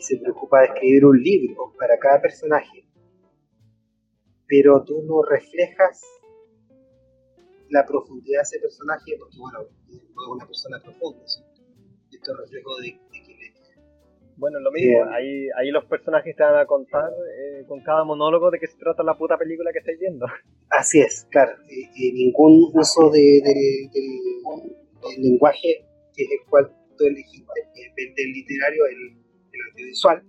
se 0.00 0.16
preocupa 0.16 0.60
de 0.60 0.66
escribir 0.66 1.04
un 1.04 1.22
libro 1.22 1.72
para 1.78 1.98
cada 1.98 2.20
personaje, 2.20 2.84
pero 4.46 4.82
tú 4.84 5.02
no 5.02 5.22
reflejas 5.22 6.02
la 7.68 7.84
profundidad 7.86 8.40
de 8.40 8.42
ese 8.42 8.60
personaje, 8.60 9.16
porque 9.18 9.36
bueno, 9.38 9.60
es 9.88 10.02
una 10.28 10.46
persona 10.46 10.80
profunda, 10.82 11.24
esto 11.24 12.32
es 12.32 12.38
reflejo 12.38 12.76
de, 12.78 12.88
es. 12.88 13.09
Bueno, 14.40 14.58
lo 14.58 14.72
mismo, 14.72 15.04
ahí, 15.12 15.48
ahí 15.58 15.70
los 15.70 15.84
personajes 15.84 16.34
te 16.34 16.42
van 16.42 16.56
a 16.56 16.64
contar 16.64 17.10
eh, 17.10 17.62
con 17.68 17.82
cada 17.82 18.04
monólogo 18.04 18.50
de 18.50 18.58
qué 18.58 18.66
se 18.66 18.78
trata 18.78 19.02
la 19.02 19.18
puta 19.18 19.36
película 19.36 19.70
que 19.70 19.80
estáis 19.80 20.00
viendo. 20.00 20.24
Así 20.70 20.98
es, 20.98 21.28
claro, 21.30 21.52
y, 21.68 22.12
ningún 22.12 22.70
uso 22.72 23.10
de, 23.10 23.42
del, 23.44 25.22
lenguaje 25.22 25.84
que 26.14 26.22
es 26.22 26.30
el 26.30 26.48
cual 26.48 26.74
tú 26.96 27.04
elegiste, 27.04 27.52
el 27.98 28.14
del 28.14 28.32
literario, 28.32 28.86
el 28.86 29.20
audiovisual. 29.72 30.22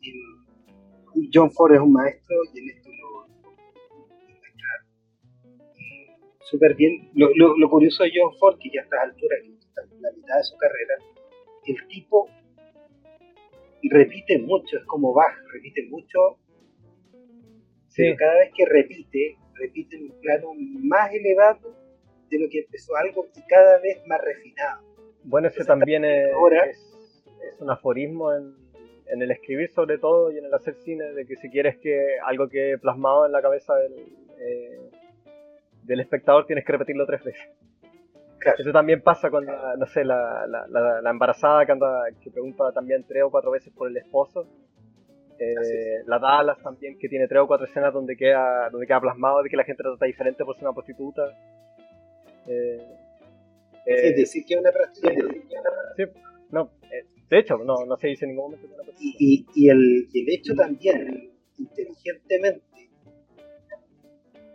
Y 0.00 1.30
John 1.30 1.50
Ford 1.50 1.74
es 1.74 1.80
un 1.80 1.92
maestro 1.92 2.36
y 2.54 2.58
en 2.58 2.70
esto 2.70 2.88
lo, 2.88 3.26
súper 6.40 6.74
bien. 6.74 7.10
Lo, 7.12 7.28
lo, 7.34 7.68
curioso 7.68 8.02
de 8.02 8.12
John 8.14 8.34
Ford, 8.38 8.56
que 8.58 8.70
ya 8.72 8.80
a 8.80 8.84
estas 8.84 9.00
alturas, 9.02 9.40
está 9.44 9.82
en 9.82 10.00
la 10.00 10.10
mitad 10.12 10.38
de 10.38 10.44
su 10.44 10.56
carrera, 10.56 10.94
el 11.66 11.88
tipo 11.88 12.30
repite 13.90 14.38
mucho, 14.38 14.78
es 14.78 14.84
como 14.84 15.12
Bach, 15.12 15.34
repite 15.52 15.86
mucho, 15.88 16.38
pero 17.96 18.16
cada 18.16 18.34
vez 18.34 18.50
que 18.54 18.66
repite, 18.66 19.38
repite 19.54 19.96
en 19.96 20.10
un 20.10 20.20
plano 20.20 20.52
más 20.82 21.12
elevado 21.12 21.74
de 22.30 22.38
lo 22.38 22.48
que 22.50 22.60
empezó 22.60 22.94
algo 22.96 23.26
y 23.34 23.40
cada 23.48 23.78
vez 23.78 24.02
más 24.06 24.20
refinado. 24.22 24.82
Bueno, 25.24 25.48
ese 25.48 25.64
también 25.64 26.04
es, 26.04 26.30
es 26.70 27.60
un 27.60 27.70
aforismo 27.70 28.32
en, 28.32 28.54
en, 29.06 29.22
el 29.22 29.30
escribir 29.30 29.70
sobre 29.70 29.98
todo 29.98 30.30
y 30.30 30.38
en 30.38 30.44
el 30.44 30.54
hacer 30.54 30.74
cine, 30.74 31.12
de 31.12 31.26
que 31.26 31.36
si 31.36 31.48
quieres 31.50 31.78
que 31.78 32.18
algo 32.24 32.48
que 32.48 32.76
plasmado 32.80 33.26
en 33.26 33.32
la 33.32 33.42
cabeza 33.42 33.74
del, 33.76 33.94
eh, 34.38 34.90
del 35.84 36.00
espectador 36.00 36.46
tienes 36.46 36.64
que 36.64 36.72
repetirlo 36.72 37.06
tres 37.06 37.24
veces. 37.24 37.48
Eso 38.58 38.72
también 38.72 39.02
pasa 39.02 39.30
con, 39.30 39.44
la, 39.44 39.76
no 39.76 39.86
sé, 39.86 40.04
la, 40.04 40.46
la, 40.46 41.00
la, 41.00 41.10
embarazada 41.10 41.64
que, 41.66 41.72
anda, 41.72 42.04
que 42.20 42.30
pregunta 42.30 42.72
también 42.72 43.04
tres 43.06 43.22
o 43.24 43.30
cuatro 43.30 43.50
veces 43.50 43.72
por 43.72 43.88
el 43.88 43.96
esposo. 43.96 44.46
Eh, 45.38 46.02
la 46.06 46.18
Dallas 46.18 46.58
también, 46.62 46.98
que 46.98 47.08
tiene 47.08 47.28
tres 47.28 47.42
o 47.42 47.46
cuatro 47.46 47.66
escenas 47.66 47.92
donde 47.92 48.16
queda, 48.16 48.70
donde 48.70 48.86
queda 48.86 49.00
plasmado 49.00 49.42
de 49.42 49.50
que 49.50 49.56
la 49.56 49.64
gente 49.64 49.82
trata 49.82 50.06
diferente 50.06 50.44
por 50.44 50.54
ser 50.54 50.64
una 50.64 50.74
prostituta. 50.74 51.22
Eh, 52.46 52.80
eh, 53.86 54.14
decir 54.14 54.44
que 54.44 54.54
es 54.54 54.60
una 54.60 54.72
prostituta. 54.72 55.34
Sí, 55.96 56.04
no, 56.50 56.70
eh, 56.84 57.04
de 57.28 57.38
hecho, 57.38 57.58
no, 57.58 57.84
no 57.84 57.96
se 57.96 58.08
dice 58.08 58.24
en 58.24 58.32
ningún 58.32 58.52
momento 58.52 58.68
que 58.68 58.92
Y, 59.00 59.46
y, 59.54 59.68
el, 59.68 60.08
el, 60.14 60.28
hecho 60.30 60.54
también, 60.54 61.32
inteligentemente, 61.58 62.62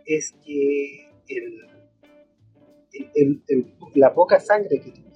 es 0.06 0.34
que 0.44 1.08
el, 1.28 1.71
el, 3.14 3.42
la 3.94 4.12
poca 4.14 4.40
sangre 4.40 4.80
que 4.80 4.90
tienes 4.90 5.12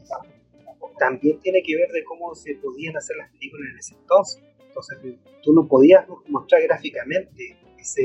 también 0.98 1.38
tiene 1.40 1.62
que 1.62 1.76
ver 1.76 1.90
de 1.90 2.04
cómo 2.04 2.34
se 2.34 2.54
podían 2.54 2.96
hacer 2.96 3.16
las 3.16 3.30
películas 3.32 3.68
en 3.72 3.78
ese 3.78 3.94
entonces. 3.94 4.42
Entonces, 4.66 4.98
tú 5.42 5.52
no 5.52 5.68
podías 5.68 6.06
mostrar 6.28 6.62
gráficamente 6.62 7.56
ese, 7.78 8.02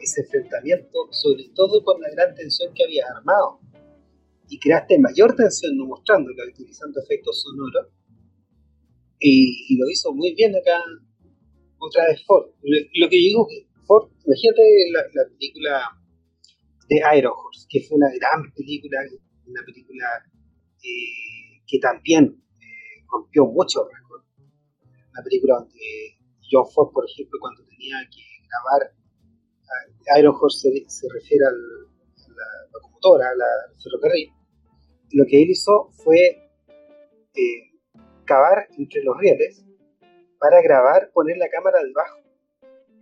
ese 0.00 0.22
enfrentamiento, 0.22 1.08
sobre 1.10 1.50
todo 1.54 1.84
con 1.84 2.00
la 2.00 2.10
gran 2.10 2.34
tensión 2.34 2.72
que 2.74 2.84
había 2.84 3.04
armado. 3.14 3.60
Y 4.48 4.58
creaste 4.58 4.98
mayor 4.98 5.36
tensión 5.36 5.76
no 5.76 5.86
mostrándolo, 5.86 6.42
utilizando 6.48 7.00
efectos 7.00 7.42
sonoros, 7.42 7.88
y, 9.20 9.76
lo 9.78 9.88
hizo 9.90 10.12
muy 10.14 10.34
bien 10.34 10.56
acá 10.56 10.82
otra 11.78 12.06
vez 12.06 12.24
Ford. 12.24 12.46
Lo, 12.62 13.08
que 13.08 13.16
digo 13.16 13.46
que 13.46 13.66
Ford, 13.86 14.10
imagínate 14.24 14.62
la, 14.92 15.02
la, 15.12 15.28
película 15.30 15.82
de 16.90 17.00
Iron 17.16 17.32
Horse, 17.32 17.66
que 17.70 17.80
fue 17.86 17.96
una 17.96 18.10
gran 18.18 18.52
película, 18.52 18.98
una 19.46 19.62
película 19.64 20.04
eh, 20.82 21.62
que 21.66 21.78
también 21.78 22.42
eh, 22.58 23.04
rompió 23.10 23.46
mucho 23.46 23.86
récord. 23.86 24.24
Una 25.12 25.22
película 25.22 25.54
donde 25.60 26.18
John 26.50 26.66
Ford, 26.74 26.90
por 26.92 27.04
ejemplo, 27.08 27.38
cuando 27.40 27.62
tenía 27.64 27.96
que 28.10 28.22
grabar, 28.42 28.92
Iron 30.18 30.34
Horse 30.34 30.68
se, 30.68 30.90
se 30.90 31.06
refiere 31.14 31.46
al, 31.46 31.54
a 31.54 32.28
la 32.28 32.70
locomotora, 32.72 33.30
a 33.30 33.36
la 33.36 33.46
ferrocarril, 33.80 34.32
lo 35.12 35.24
que 35.26 35.42
él 35.42 35.50
hizo 35.50 35.90
fue 35.92 36.50
eh, 37.34 37.70
cavar 38.24 38.66
entre 38.76 39.02
los 39.04 39.16
rieles 39.18 39.64
para 40.38 40.60
grabar, 40.62 41.10
poner 41.12 41.36
la 41.36 41.48
cámara 41.48 41.78
debajo. 41.84 42.18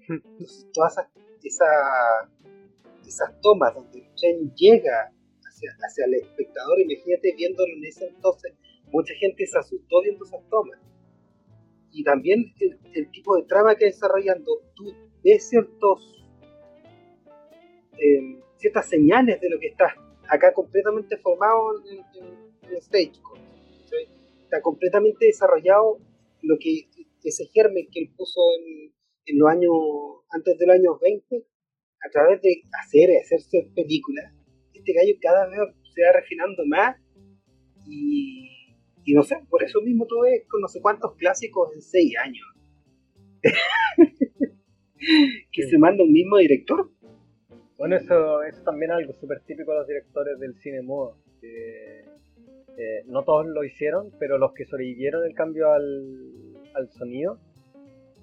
Entonces, 0.08 0.66
todas 0.72 0.96
esas, 1.42 1.68
esas, 3.08 3.40
tomas 3.40 3.74
donde 3.74 4.00
el 4.00 4.14
tren 4.14 4.54
llega 4.54 5.12
hacia, 5.46 5.70
hacia 5.80 6.04
el 6.06 6.14
espectador, 6.14 6.80
imagínate 6.80 7.34
viéndolo 7.36 7.72
en 7.74 7.84
ese 7.84 8.06
entonces, 8.06 8.54
mucha 8.92 9.14
gente 9.14 9.46
se 9.46 9.58
asustó 9.58 10.02
viendo 10.02 10.24
esas 10.24 10.48
tomas. 10.48 10.78
Y 11.90 12.04
también 12.04 12.52
el, 12.92 13.10
tipo 13.10 13.36
de 13.36 13.44
trama 13.44 13.74
que 13.74 13.86
desarrollando, 13.86 14.62
tú 14.74 14.92
ves 15.24 15.48
ciertos, 15.48 16.24
eh, 17.98 18.40
ciertas 18.56 18.88
señales 18.88 19.40
de 19.40 19.50
lo 19.50 19.58
que 19.58 19.68
está 19.68 19.94
acá 20.28 20.52
completamente 20.52 21.16
formado 21.16 21.82
en, 21.86 22.04
el 22.68 22.76
stage 22.76 23.12
está 24.42 24.60
completamente 24.62 25.26
desarrollado 25.26 25.98
lo 26.42 26.56
que 26.58 26.88
ese 27.24 27.46
germen 27.46 27.88
que 27.92 28.00
él 28.00 28.10
puso 28.16 28.40
en, 28.58 28.92
en, 29.26 29.38
los 29.38 29.48
años 29.50 29.72
antes 30.30 30.58
del 30.58 30.70
año 30.70 30.98
20 30.98 31.46
a 32.06 32.10
través 32.10 32.40
de 32.42 32.62
hacer 32.80 33.10
hacerse 33.20 33.70
películas 33.74 34.32
este 34.72 34.92
gallo 34.92 35.14
cada 35.20 35.46
vez 35.46 35.58
se 35.94 36.02
va 36.02 36.12
refinando 36.12 36.64
más 36.66 36.96
y, 37.86 38.76
y 39.04 39.14
no 39.14 39.22
sé 39.22 39.36
por 39.48 39.62
eso 39.62 39.80
mismo 39.82 40.06
tú 40.06 40.20
ves 40.22 40.44
con 40.48 40.60
no 40.60 40.68
sé 40.68 40.80
cuántos 40.80 41.14
clásicos 41.16 41.74
en 41.74 41.82
seis 41.82 42.14
años. 42.22 42.46
Que 45.52 45.62
se 45.62 45.78
manda 45.78 46.02
un 46.02 46.12
mismo 46.12 46.38
director. 46.38 46.90
Bueno 47.76 47.96
eso 47.96 48.42
es 48.42 48.62
también 48.64 48.90
algo 48.90 49.12
súper 49.14 49.40
típico 49.46 49.70
de 49.70 49.78
los 49.78 49.86
directores 49.86 50.38
del 50.40 50.56
cine 50.56 50.82
mudo 50.82 51.16
eh, 52.78 53.02
no 53.06 53.24
todos 53.24 53.46
lo 53.46 53.64
hicieron, 53.64 54.12
pero 54.20 54.38
los 54.38 54.52
que 54.54 54.64
sobrevivieron 54.64 55.24
el 55.24 55.34
cambio 55.34 55.72
al, 55.72 56.56
al 56.74 56.90
sonido 56.92 57.40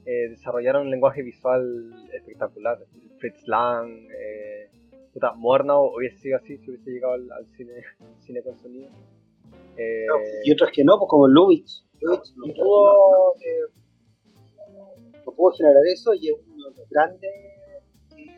eh, 0.06 0.30
desarrollaron 0.30 0.84
un 0.84 0.92
lenguaje 0.92 1.24
visual 1.24 1.92
espectacular. 2.14 2.78
Fritz 3.26 3.48
Lang, 3.48 3.90
eh, 3.90 4.70
puta, 5.12 5.34
Murnau 5.34 5.96
hubiese 5.96 6.18
sido 6.18 6.38
así 6.38 6.58
si 6.58 6.70
hubiese 6.70 6.92
llegado 6.92 7.14
al, 7.14 7.48
cine, 7.58 7.74
cine 8.20 8.44
con 8.44 8.56
sonido. 8.60 8.90
Eh, 9.78 10.06
y 10.44 10.52
otros 10.52 10.70
que 10.72 10.84
no, 10.84 11.00
pues 11.00 11.10
como 11.10 11.28
Lubitsch. 11.28 11.82
Lubitsch 12.02 12.36
no, 12.36 12.54
pudo, 12.54 13.34
no 15.26 15.32
pudo 15.32 15.52
generar 15.58 15.84
eso 15.92 16.14
y 16.14 16.30
es 16.30 16.36
uno 16.48 16.70
de 16.70 16.76
los 16.78 16.90
grandes 16.90 17.32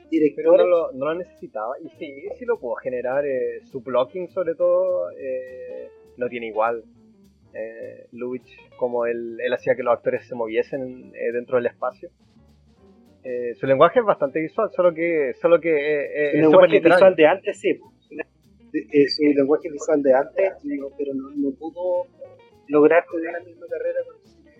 directores. 0.10 0.36
Pero 0.36 0.56
no 0.56 0.66
lo, 0.66 0.92
no 0.94 1.06
lo 1.08 1.16
necesitaba. 1.16 1.74
Y 1.84 1.90
sí, 1.98 2.30
sí 2.40 2.46
lo 2.46 2.58
pudo 2.58 2.76
generar. 2.76 3.26
su 3.70 3.82
blocking, 3.82 4.30
sobre 4.30 4.56
todo, 4.56 5.10
no 6.16 6.30
tiene 6.30 6.48
igual. 6.48 6.82
Eh, 7.54 8.08
Lubitsch, 8.12 8.56
como 8.78 9.06
él, 9.06 9.38
él 9.42 9.54
hacía 9.54 9.76
que 9.76 9.84
los 9.84 9.94
actores 9.94 10.28
se 10.28 10.36
moviesen 10.36 11.12
eh, 11.14 11.32
dentro 11.34 11.58
del 11.58 11.66
espacio. 11.66 12.10
Eh, 13.28 13.56
su 13.56 13.68
lenguaje 13.68 14.00
es 14.00 14.06
bastante 14.06 14.40
visual, 14.40 14.70
solo 14.74 14.94
que, 14.94 15.34
solo 15.42 15.60
que 15.60 15.70
eh, 15.70 16.32
eh 16.32 16.40
es 16.40 16.72
literal. 16.72 16.98
visual 16.98 17.16
de 17.16 17.28
antes, 17.28 17.60
sí. 17.60 17.72
Eh, 18.74 19.08
su 19.10 19.24
lenguaje 19.24 19.70
visual 19.70 20.02
de 20.02 20.14
antes, 20.14 20.54
pero 20.98 21.14
no, 21.14 21.30
no, 21.36 21.52
pudo 21.58 22.08
lograr 22.70 23.04
tener 23.12 23.34
la 23.34 23.40
misma 23.42 23.66
carrera 23.68 24.00
con 24.06 24.16
el 24.16 24.28
cine, 24.28 24.52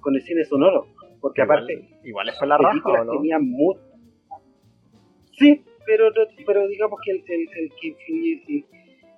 con 0.00 0.14
el 0.16 0.22
cine 0.22 0.44
sonoro. 0.44 0.86
Porque 1.22 1.40
aparte, 1.40 1.88
igual 2.04 2.28
es 2.28 2.38
la 2.42 2.58
raja, 2.58 3.04
¿no? 3.04 3.12
Tenían 3.12 3.48
muy... 3.48 3.76
Sí, 5.32 5.64
pero, 5.86 6.10
pero 6.46 6.68
digamos 6.68 7.00
que 7.02 7.12
el, 7.12 7.24
el, 7.26 7.40
el 7.40 7.70
que 7.80 7.88
influye, 7.88 8.66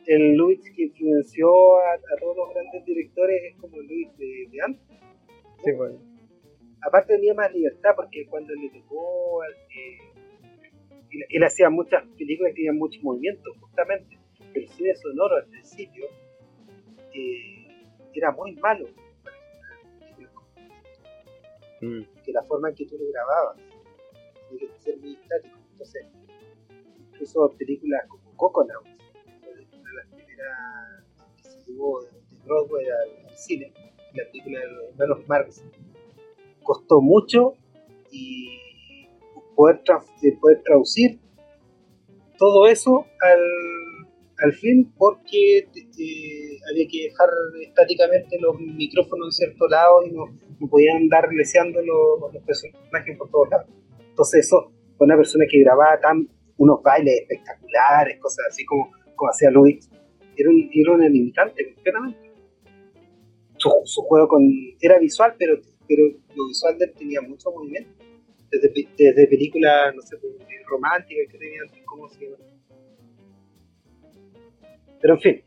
el 0.06 0.36
Luis 0.36 0.60
que 0.76 0.84
influenció 0.84 1.48
a, 1.78 2.20
todos 2.20 2.36
los 2.36 2.54
grandes 2.54 2.84
directores 2.84 3.42
es 3.50 3.60
como 3.60 3.78
el 3.78 3.86
Luis 3.88 4.16
de, 4.16 4.48
de 4.48 4.62
antes. 4.64 4.98
Sí, 5.64 5.72
bueno. 5.72 6.11
Aparte 6.82 7.14
tenía 7.14 7.34
más 7.34 7.52
libertad 7.52 7.90
porque 7.94 8.26
cuando 8.26 8.54
le 8.54 8.68
tocó, 8.70 9.44
eh, 9.44 10.12
él, 11.28 11.44
hacía 11.44 11.70
muchas 11.70 12.04
películas 12.18 12.50
que 12.50 12.56
tenían 12.56 12.76
mucho 12.76 12.98
movimiento, 13.02 13.52
justamente. 13.60 14.18
El 14.54 14.68
cine 14.68 14.94
sonoro 14.96 15.36
al 15.36 15.46
principio 15.46 16.06
eh, 17.14 17.86
era 18.14 18.32
muy 18.32 18.54
malo. 18.56 18.86
Mm. 21.80 22.02
Que 22.24 22.32
la 22.32 22.42
forma 22.44 22.68
en 22.68 22.74
que 22.76 22.86
tú 22.86 22.96
lo 22.96 23.10
grababas 23.12 23.56
tenía 24.48 24.72
que 24.72 24.80
ser 24.80 24.96
muy 24.98 25.14
estático. 25.14 25.58
Entonces, 25.72 26.06
incluso 27.12 27.54
películas 27.58 28.06
como 28.08 28.36
Coconut, 28.36 28.84
una 28.84 29.90
de 29.90 29.96
las 29.96 30.06
primeras 30.06 31.04
que 31.36 31.48
se 31.48 31.70
llevó 31.70 32.02
de 32.02 32.10
Broadway 32.44 32.86
al, 32.86 33.36
cine, 33.36 33.72
la 34.14 34.24
película 34.30 34.60
de 34.60 34.66
los 34.66 34.90
hermanos 34.90 35.28
Marx, 35.28 35.64
costó 36.62 37.00
mucho 37.00 37.54
y 38.10 39.08
poder, 39.54 39.82
poder 40.40 40.62
traducir 40.62 41.18
todo 42.38 42.66
eso 42.66 43.06
al, 43.20 43.40
al 44.44 44.52
film 44.52 44.92
porque 44.96 45.58
eh, 45.58 46.58
había 46.70 46.86
que 46.90 47.04
dejar 47.04 47.28
estáticamente 47.62 48.38
los 48.40 48.58
micrófonos 48.58 49.28
en 49.28 49.32
cierto 49.32 49.68
lado 49.68 50.02
y 50.04 50.10
no, 50.10 50.24
podían 50.68 50.96
andar 50.98 51.28
leseando 51.32 51.80
los, 51.82 52.32
los 52.32 52.42
personajes 52.44 53.16
por 53.16 53.30
todos 53.30 53.48
lados. 53.50 53.66
Entonces 54.08 54.46
eso, 54.46 54.72
una 54.98 55.16
persona 55.16 55.44
que 55.50 55.60
grababa 55.60 55.98
tan 56.00 56.28
unos 56.56 56.82
bailes 56.82 57.22
espectaculares, 57.22 58.18
cosas 58.20 58.46
así 58.48 58.64
como, 58.64 58.90
como 59.16 59.30
hacía 59.30 59.50
Luis, 59.50 59.90
era 60.36 60.50
un, 60.50 60.70
era 60.72 60.92
un 60.92 61.00
limitante 61.00 61.74
completamente. 61.74 62.32
Su, 63.56 63.70
su, 63.84 64.02
juego 64.02 64.28
con, 64.28 64.42
era 64.80 64.98
visual, 64.98 65.34
pero, 65.38 65.56
pero 65.94 66.78
de 66.78 66.84
él 66.84 66.92
tenía 66.96 67.20
mucho 67.20 67.50
movimiento. 67.50 67.90
Desde, 68.50 68.88
desde 68.96 69.26
películas, 69.28 69.94
no 69.94 70.02
sé, 70.02 70.16
pues, 70.18 70.34
románticas 70.66 71.26
que 71.30 71.38
tenían, 71.38 71.66
¿cómo 71.84 72.08
se 72.08 72.24
llama? 72.24 72.36
Pero 75.00 75.14
en 75.14 75.20
fin, 75.20 75.44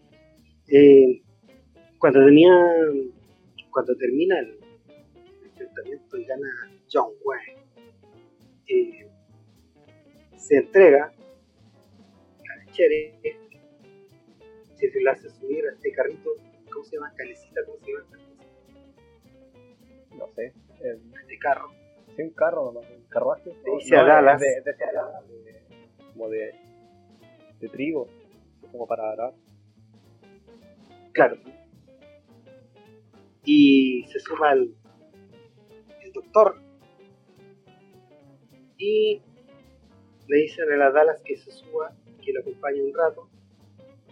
eh, 0.67 1.21
cuando 1.99 2.25
tenía, 2.25 2.51
cuando 3.71 3.95
termina 3.95 4.39
el 4.39 4.59
enfrentamiento 5.45 6.17
y 6.17 6.25
gana 6.25 6.47
John 6.91 7.11
Wayne, 7.23 7.61
eh, 8.67 9.07
se 10.35 10.57
entrega 10.57 11.13
al 12.51 12.71
Chere, 12.71 13.13
se 14.75 14.99
le 14.99 15.09
hace 15.09 15.29
subir 15.29 15.65
a 15.65 15.73
este 15.73 15.91
carrito, 15.91 16.31
¿cómo 16.71 16.83
se 16.85 16.97
llama? 16.97 17.13
Calecita, 17.15 17.61
¿cómo 17.65 17.77
se 17.85 17.91
llama? 17.91 18.24
No 20.17 20.27
sé. 20.35 20.53
este 20.79 21.37
carro. 21.39 21.69
Sí, 22.15 22.21
un 22.21 22.29
carro 22.31 22.65
nomás, 22.65 22.89
un 22.89 23.03
carruaje. 23.09 23.51
dice 23.77 23.97
a 23.97 24.03
Dallas. 24.03 24.39
De, 24.39 24.47
de, 24.47 24.71
de, 24.71 25.61
como 26.13 26.29
de, 26.29 26.55
de 27.59 27.69
trigo, 27.69 28.07
como 28.71 28.87
para 28.87 29.11
arar. 29.11 29.33
Claro. 31.11 31.37
Y 33.43 34.05
se 34.11 34.19
suma 34.19 34.53
el, 34.53 34.75
el 36.03 36.11
doctor. 36.13 36.59
Y 38.77 39.21
le 40.27 40.37
dicen 40.37 40.71
a 40.71 40.77
las 40.77 40.93
Dallas 40.93 41.21
que 41.23 41.37
se 41.37 41.51
suba, 41.51 41.93
que 42.21 42.33
lo 42.33 42.41
acompañe 42.41 42.81
un 42.81 42.93
rato, 42.93 43.29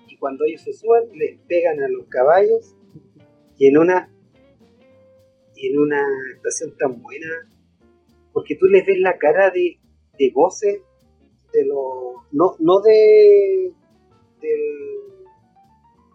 y 0.07 0.17
cuando 0.17 0.45
ellos 0.45 0.61
se 0.61 0.73
suban, 0.73 1.03
les 1.13 1.39
pegan 1.47 1.81
a 1.81 1.87
los 1.87 2.05
caballos, 2.07 2.75
y 3.57 3.67
en 3.67 3.77
una 3.77 4.12
en 5.55 5.79
una 5.79 6.03
estación 6.35 6.75
tan 6.77 7.01
buena, 7.01 7.27
porque 8.31 8.55
tú 8.55 8.65
les 8.67 8.85
ves 8.85 8.99
la 8.99 9.17
cara 9.17 9.49
de, 9.51 9.77
de 10.17 10.29
goce 10.31 10.81
de 11.53 11.65
lo 11.65 12.23
no, 12.31 12.55
no 12.59 12.81
de, 12.81 13.71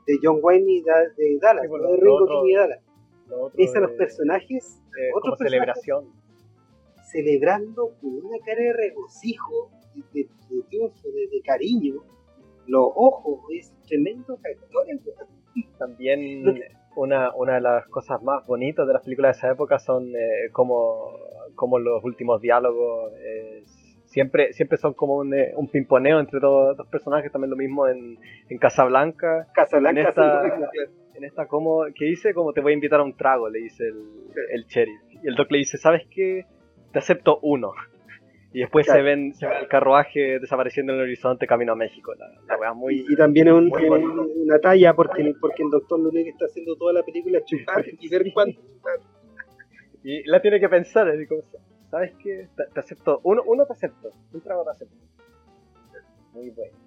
de 0.09 0.19
John 0.23 0.41
Wayne 0.43 0.65
ni 0.65 0.83
de, 0.83 1.39
Dallas, 1.41 1.69
no 1.69 1.91
de 1.91 1.97
Ringo 1.97 2.27
King 2.27 2.49
y 2.49 2.55
Dallas. 2.55 2.81
Es 3.57 3.77
a 3.77 3.81
los 3.81 3.93
personajes, 3.93 4.81
eh, 4.99 5.11
otros 5.15 5.39
celebración. 5.39 6.07
Celebrando 7.13 7.95
con 8.01 8.17
una 8.25 8.39
cara 8.45 8.63
de 8.63 8.73
regocijo 8.73 9.71
de, 10.13 10.29
de 10.49 11.29
de, 11.31 11.41
cariño, 11.43 12.03
los 12.67 12.87
ojos, 12.95 13.41
es 13.55 13.73
tremendo 13.87 14.35
actores. 14.35 15.01
También 15.79 16.43
una, 16.99 17.35
una 17.35 17.55
de 17.55 17.61
las 17.61 17.87
cosas 17.89 18.23
más 18.23 18.47
bonitas 18.47 18.87
de 18.87 18.93
las 18.93 19.03
películas 19.03 19.37
de 19.37 19.39
esa 19.39 19.53
época 19.53 19.79
son 19.79 20.09
eh, 20.15 20.51
como, 20.53 21.13
como 21.55 21.79
los 21.79 22.03
últimos 22.05 22.41
diálogos 22.41 23.13
eh, 23.19 23.63
siempre, 24.07 24.53
siempre 24.53 24.79
son 24.79 24.95
como 24.95 25.17
un, 25.17 25.33
eh, 25.33 25.53
un 25.57 25.69
pimponeo 25.69 26.19
entre 26.19 26.41
dos, 26.41 26.77
dos, 26.77 26.87
personajes, 26.89 27.31
también 27.31 27.51
lo 27.51 27.57
mismo 27.57 27.87
en, 27.87 28.19
en 28.49 28.59
Casablanca. 28.59 29.47
Casablanca, 29.55 30.01
en 30.01 30.07
esta, 30.07 30.43
en 31.15 31.25
esta 31.25 31.47
como, 31.47 31.85
que 31.95 32.05
dice 32.05 32.35
como 32.35 32.53
te 32.53 32.61
voy 32.61 32.73
a 32.73 32.75
invitar 32.75 33.01
a 33.01 33.05
un 33.05 33.17
trago, 33.17 33.49
le 33.49 33.61
dice 33.61 33.85
el, 33.87 34.33
el 34.53 34.65
sheriff. 34.65 35.01
Y 35.23 35.29
el 35.29 35.35
doc 35.35 35.51
le 35.51 35.59
dice, 35.59 35.79
¿sabes 35.79 36.03
qué? 36.11 36.47
Te 36.93 36.99
acepto 36.99 37.39
uno. 37.43 37.73
Y 38.53 38.61
después 38.61 38.87
se, 38.87 39.03
ven, 39.03 39.35
se, 39.35 39.47
ve 39.47 39.59
el 39.61 39.69
carruaje 39.69 40.39
desapareciendo 40.41 40.93
en 40.93 41.01
el 41.01 41.05
horizonte 41.05 41.47
camino 41.47 41.73
a 41.73 41.77
México. 41.77 42.15
La, 42.15 42.73
muy, 42.73 43.05
y, 43.07 43.15
también 43.15 43.49
es 43.49 43.55
un, 43.55 43.71
una 43.71 44.59
talla 44.59 44.95
porque, 44.95 45.35
porque 45.39 45.63
el 45.63 45.71
doctor 45.71 46.11
que 46.11 46.31
está 46.31 46.47
haciendo 46.47 46.75
toda 46.77 46.95
la 46.95 47.03
película 47.03 47.41
chupar 47.45 47.85
y 47.87 48.09
ver 48.09 48.25
cuánto 48.33 48.59
Y 50.03 50.23
la 50.25 50.41
tiene 50.41 50.59
que 50.61 50.69
pensar, 50.69 51.09
así 51.09 51.27
como, 51.27 51.43
¿sabes 51.91 52.15
qué? 52.23 52.49
Te, 52.73 52.81
acepto, 52.81 53.21
uno, 53.25 53.43
uno 53.45 53.67
te 53.67 53.73
acepto, 53.75 54.13
un 54.33 54.41
trago 54.41 54.65
te 54.65 54.71
acepto. 54.71 54.97
Muy 56.33 56.49
bueno. 56.51 56.79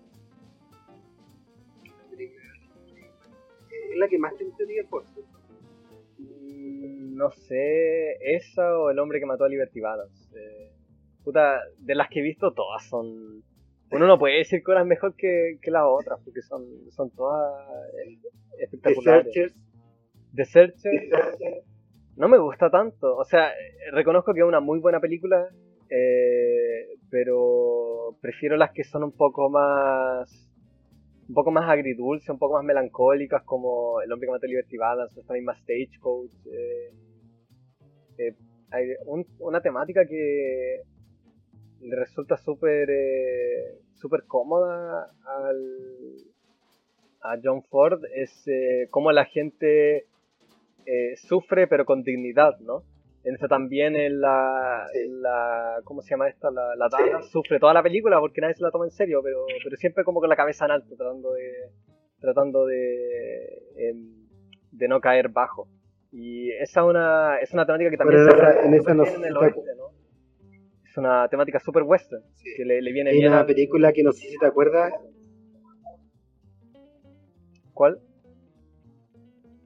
¿Es 3.91 3.97
la 3.97 4.07
que 4.07 4.17
más 4.17 4.35
te 4.35 4.45
gustaría 4.45 4.83
por 4.89 5.03
mm, 6.17 7.15
No 7.15 7.29
sé, 7.29 8.13
esa 8.35 8.79
o 8.79 8.89
el 8.89 8.97
hombre 8.97 9.19
que 9.19 9.25
mató 9.27 9.43
a 9.43 9.49
Liberty 9.49 9.79
Balance. 9.79 10.39
Eh, 10.39 10.71
puta, 11.23 11.59
de 11.77 11.95
las 11.95 12.09
que 12.09 12.19
he 12.19 12.23
visto, 12.23 12.53
todas 12.53 12.83
son. 12.87 13.43
Uno 13.91 14.07
no 14.07 14.17
puede 14.17 14.37
decir 14.37 14.63
que 14.63 14.71
una 14.71 14.81
es 14.81 14.87
mejor 14.87 15.15
que, 15.15 15.57
que 15.61 15.69
las 15.69 15.83
otras, 15.85 16.19
porque 16.23 16.41
son, 16.41 16.63
son 16.91 17.09
todas 17.11 17.67
eh, 18.05 18.17
espectaculares. 18.59 19.53
The 20.33 20.45
Searchers. 20.45 21.09
No 22.15 22.27
me 22.27 22.37
gusta 22.37 22.69
tanto. 22.69 23.17
O 23.17 23.25
sea, 23.25 23.51
reconozco 23.91 24.33
que 24.33 24.41
es 24.41 24.45
una 24.45 24.59
muy 24.59 24.79
buena 24.79 24.99
película, 24.99 25.49
eh, 25.89 26.97
pero 27.09 28.15
prefiero 28.21 28.57
las 28.57 28.71
que 28.71 28.83
son 28.83 29.03
un 29.03 29.11
poco 29.11 29.49
más. 29.49 30.47
Un 31.27 31.35
poco 31.35 31.51
más 31.51 31.69
agridulce, 31.69 32.31
un 32.31 32.39
poco 32.39 32.55
más 32.55 32.65
melancólicas, 32.65 33.43
como 33.43 34.01
El 34.01 34.11
hombre 34.11 34.27
que 34.27 34.31
mató 34.31 34.45
a 34.45 34.49
Liberty 34.49 34.77
Balance, 34.77 35.19
esta 35.19 35.33
misma 35.33 35.55
Stagecoach. 35.55 36.31
Eh, 36.45 36.93
eh, 38.17 38.35
hay 38.71 38.87
una 39.39 39.61
temática 39.61 40.05
que 40.05 40.81
le 41.81 41.95
resulta 41.95 42.37
súper 42.37 42.89
eh, 42.89 43.79
super 43.95 44.23
cómoda 44.27 45.11
al, 45.25 45.57
a 47.21 47.37
John 47.43 47.63
Ford 47.63 48.03
es 48.13 48.47
eh, 48.47 48.87
cómo 48.89 49.11
la 49.11 49.25
gente 49.25 50.05
eh, 50.85 51.15
sufre 51.15 51.67
pero 51.67 51.85
con 51.85 52.03
dignidad, 52.03 52.59
¿no? 52.59 52.83
En 53.23 53.35
eso 53.35 53.47
también 53.47 53.95
en 53.95 54.19
la, 54.19 54.87
la, 55.07 55.81
¿cómo 55.83 56.01
se 56.01 56.09
llama 56.09 56.27
esta? 56.27 56.49
La, 56.49 56.75
la 56.75 56.89
dama 56.89 57.21
sufre 57.21 57.59
toda 57.59 57.73
la 57.73 57.83
película 57.83 58.19
porque 58.19 58.41
nadie 58.41 58.55
se 58.55 58.63
la 58.63 58.71
toma 58.71 58.85
en 58.85 58.91
serio, 58.91 59.21
pero, 59.23 59.45
pero 59.63 59.75
siempre 59.77 60.03
como 60.03 60.19
con 60.19 60.29
la 60.29 60.35
cabeza 60.35 60.65
en 60.65 60.71
alto, 60.71 60.95
tratando 60.95 61.33
de, 61.33 61.51
tratando 62.19 62.65
de, 62.65 63.61
em, 63.77 64.27
de 64.71 64.87
no 64.87 64.99
caer 64.99 65.29
bajo. 65.29 65.67
Y 66.11 66.51
esa 66.51 66.83
una, 66.83 67.37
es 67.37 67.53
una 67.53 67.65
temática 67.65 67.91
que 67.91 67.97
también 67.97 68.25
se 68.25 68.65
en, 68.65 68.73
esa 68.73 68.93
no, 68.95 69.05
en 69.05 69.23
el 69.23 69.37
oeste, 69.37 69.61
¿no? 69.77 69.80
Es 70.91 70.97
una 70.97 71.25
temática 71.29 71.57
super 71.61 71.83
western, 71.83 72.21
que 72.57 72.65
le, 72.65 72.81
le 72.81 72.91
viene 72.91 73.11
Hay 73.11 73.17
bien. 73.19 73.31
una 73.31 73.45
película 73.45 73.93
que 73.93 74.03
no 74.03 74.11
sé 74.11 74.27
si 74.27 74.37
te 74.37 74.45
acuerdas. 74.45 74.91
¿Cuál? 77.73 78.01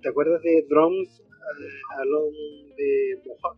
¿Te 0.04 0.10
acuerdas 0.10 0.40
de 0.44 0.64
Drums 0.70 1.24
Along 1.98 2.32
de 2.78 3.22
Mohawk? 3.26 3.58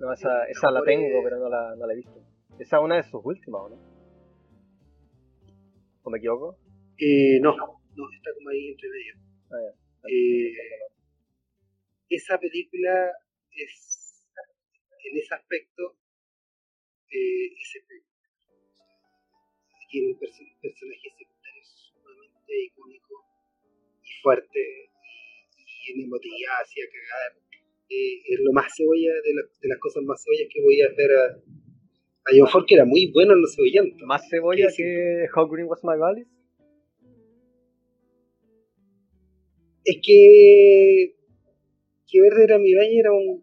No, 0.00 0.12
esa, 0.12 0.44
esa 0.48 0.70
la 0.70 0.82
tengo, 0.82 1.22
pero 1.24 1.38
no 1.38 1.48
la, 1.48 1.74
no 1.76 1.86
la 1.86 1.94
he 1.94 1.96
visto. 1.96 2.22
Esa 2.58 2.76
es 2.76 2.82
una 2.82 2.96
de 2.96 3.04
sus 3.04 3.22
últimas, 3.24 3.62
¿o 3.62 3.68
no? 3.70 3.76
¿O 6.02 6.10
me 6.10 6.18
equivoco? 6.18 6.58
Eh, 6.98 7.40
no, 7.40 7.56
no, 7.56 8.04
está 8.14 8.34
como 8.34 8.50
ahí 8.50 8.68
entre 8.68 8.88
medio. 8.90 9.14
Ah, 9.50 9.74
Eh, 10.08 10.52
esa 12.10 12.36
película 12.38 13.12
es, 13.50 14.26
en 15.10 15.16
ese 15.18 15.34
aspecto, 15.34 15.94
eh, 17.10 17.46
es 17.58 17.76
espectacular. 17.76 18.08
Tiene 19.90 20.06
un 20.12 20.18
perso- 20.18 20.46
personaje 20.62 21.08
secundario 21.18 21.62
sumamente 21.64 22.52
icónico 22.64 23.14
y 24.04 24.12
fuerte 24.22 24.90
y 25.58 25.92
en 25.92 26.00
emotividad 26.06 26.62
hacia 26.62 26.84
cagar. 26.86 27.32
Eh, 27.88 28.22
es 28.34 28.40
lo 28.40 28.52
más 28.52 28.72
cebolla 28.76 29.12
de, 29.24 29.34
la- 29.34 29.48
de 29.60 29.68
las 29.68 29.78
cosas 29.78 30.02
más 30.04 30.22
cebollas 30.22 30.48
que 30.52 30.62
voy 30.62 30.80
a 30.80 30.86
hacer 30.86 31.10
a, 31.10 31.24
a 31.26 32.30
John 32.36 32.48
Ford, 32.48 32.64
que 32.68 32.76
era 32.76 32.84
muy 32.84 33.10
bueno 33.10 33.32
en 33.32 33.42
los 33.42 33.54
cebollantes. 33.56 34.00
¿Más 34.06 34.22
cebolla 34.30 34.68
¿Qué 34.76 34.76
que 34.76 35.26
How 35.34 35.48
Green 35.48 35.66
Was 35.66 35.82
My 35.82 35.96
Valley? 35.98 36.24
Es 39.84 39.96
que. 40.02 41.16
Que 42.06 42.20
Verde 42.20 42.44
era 42.44 42.58
mi 42.58 42.74
valle 42.74 42.98
era 42.98 43.12
un. 43.12 43.42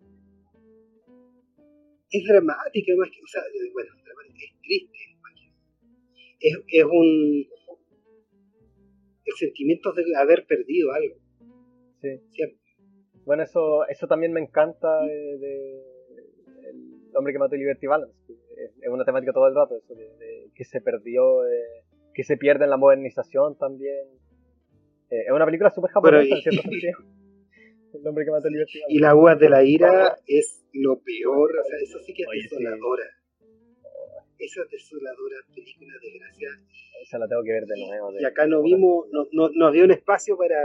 Es 2.10 2.24
dramática 2.28 2.94
más 2.98 3.10
que. 3.10 3.22
O 3.22 3.28
sea, 3.28 3.42
bueno, 3.74 3.90
es 4.36 4.62
triste. 4.62 4.98
más 5.22 5.34
que- 5.36 6.48
Es, 6.48 6.58
es 6.68 6.84
un. 6.86 7.48
El 9.26 9.34
sentimiento 9.38 9.92
de 9.94 10.04
haber 10.18 10.46
perdido 10.46 10.92
algo. 10.94 11.16
Sí. 12.02 12.10
Siempre. 12.32 12.60
Bueno, 13.26 13.44
eso, 13.44 13.86
eso 13.90 14.08
también 14.08 14.32
me 14.32 14.40
encanta 14.40 15.02
de, 15.04 15.38
de 15.38 15.84
El 16.70 17.16
hombre 17.16 17.34
que 17.34 17.40
mató 17.40 17.56
a 17.56 17.58
Liberty 17.58 17.88
Balance. 17.88 18.16
Es, 18.82 18.90
una 18.90 19.04
temática 19.04 19.34
todo 19.34 19.48
el 19.48 19.56
rato, 19.56 19.76
eso 19.78 19.94
de, 19.96 20.06
de 20.18 20.50
que 20.56 20.64
se 20.64 20.80
perdió, 20.80 21.46
eh, 21.46 21.84
que 22.14 22.24
se 22.24 22.38
pierde 22.38 22.64
en 22.64 22.70
la 22.70 22.78
modernización 22.78 23.58
también. 23.58 24.08
Eh, 25.10 25.24
es 25.28 25.32
una 25.32 25.46
película 25.46 25.70
súper 25.72 25.92
japonesa, 25.92 26.24
y- 26.24 26.32
en 26.32 26.42
cierto 26.42 26.62
sentido. 26.62 26.98
El 28.00 28.08
hombre 28.08 28.26
que 28.26 28.32
mató 28.32 28.48
a 28.48 28.52
Liberty 28.52 28.80
Balance. 28.80 28.96
Y 28.96 29.00
la 29.00 29.16
uvas 29.16 29.40
de 29.40 29.50
la 29.50 29.64
ira 29.64 30.18
es 30.28 30.64
lo 30.74 31.00
peor. 31.02 31.52
O 31.60 31.64
sea, 31.64 31.78
eso 31.82 32.00
sí 32.00 32.14
que 32.14 32.24
es 32.24 32.28
Oye, 32.30 32.42
sí. 32.42 32.48
desoladora. 32.50 33.04
Esa 34.40 34.64
desoladora 34.72 35.38
película, 35.54 35.94
desgracia. 36.02 36.50
Esa 37.02 37.18
la 37.20 37.28
tengo 37.28 37.44
que 37.44 37.52
ver 37.52 37.66
de 37.66 37.80
nuevo. 37.88 38.12
de- 38.12 38.22
Y 38.22 38.26
acá 38.26 38.46
no 38.48 38.62
vimos, 38.62 39.08
no, 39.12 39.26
no, 39.32 39.50
no 39.50 39.68
había 39.68 39.84
un 39.84 39.92
espacio 39.92 40.38
para, 40.38 40.60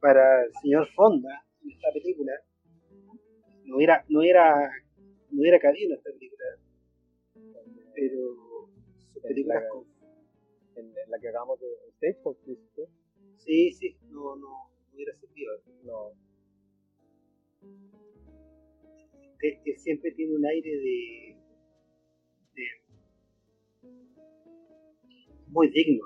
para 0.00 0.44
el 0.44 0.52
señor 0.62 0.86
Fonda 0.94 1.44
en 1.62 1.70
esta 1.70 1.88
película. 1.92 2.32
No 3.64 3.80
era, 3.80 4.04
no 4.08 4.22
era, 4.22 4.70
no 5.30 5.44
era 5.44 5.58
cabido 5.58 5.92
en 5.92 5.96
esta 5.98 6.10
película. 6.12 6.44
Pero 7.94 8.68
sus 9.12 9.16
En 9.16 9.22
películas 9.22 9.62
la- 9.62 9.68
con- 9.70 9.86
en, 10.76 10.86
en 10.86 11.10
la 11.10 11.18
que 11.18 11.28
hagamos 11.28 11.58
de 11.60 11.66
Stagecoach, 11.96 12.36
¿viste? 12.46 12.82
sí, 13.38 13.72
sí, 13.72 13.96
no, 14.10 14.36
no, 14.36 14.48
no 14.48 14.70
hubiera 14.94 15.14
servido. 15.14 15.52
No, 15.84 16.12
Él 19.40 19.78
siempre 19.78 20.12
tiene 20.12 20.34
un 20.34 20.46
aire 20.46 20.70
de, 20.70 21.36
de 22.54 22.62
muy 25.48 25.70
digno. 25.70 26.04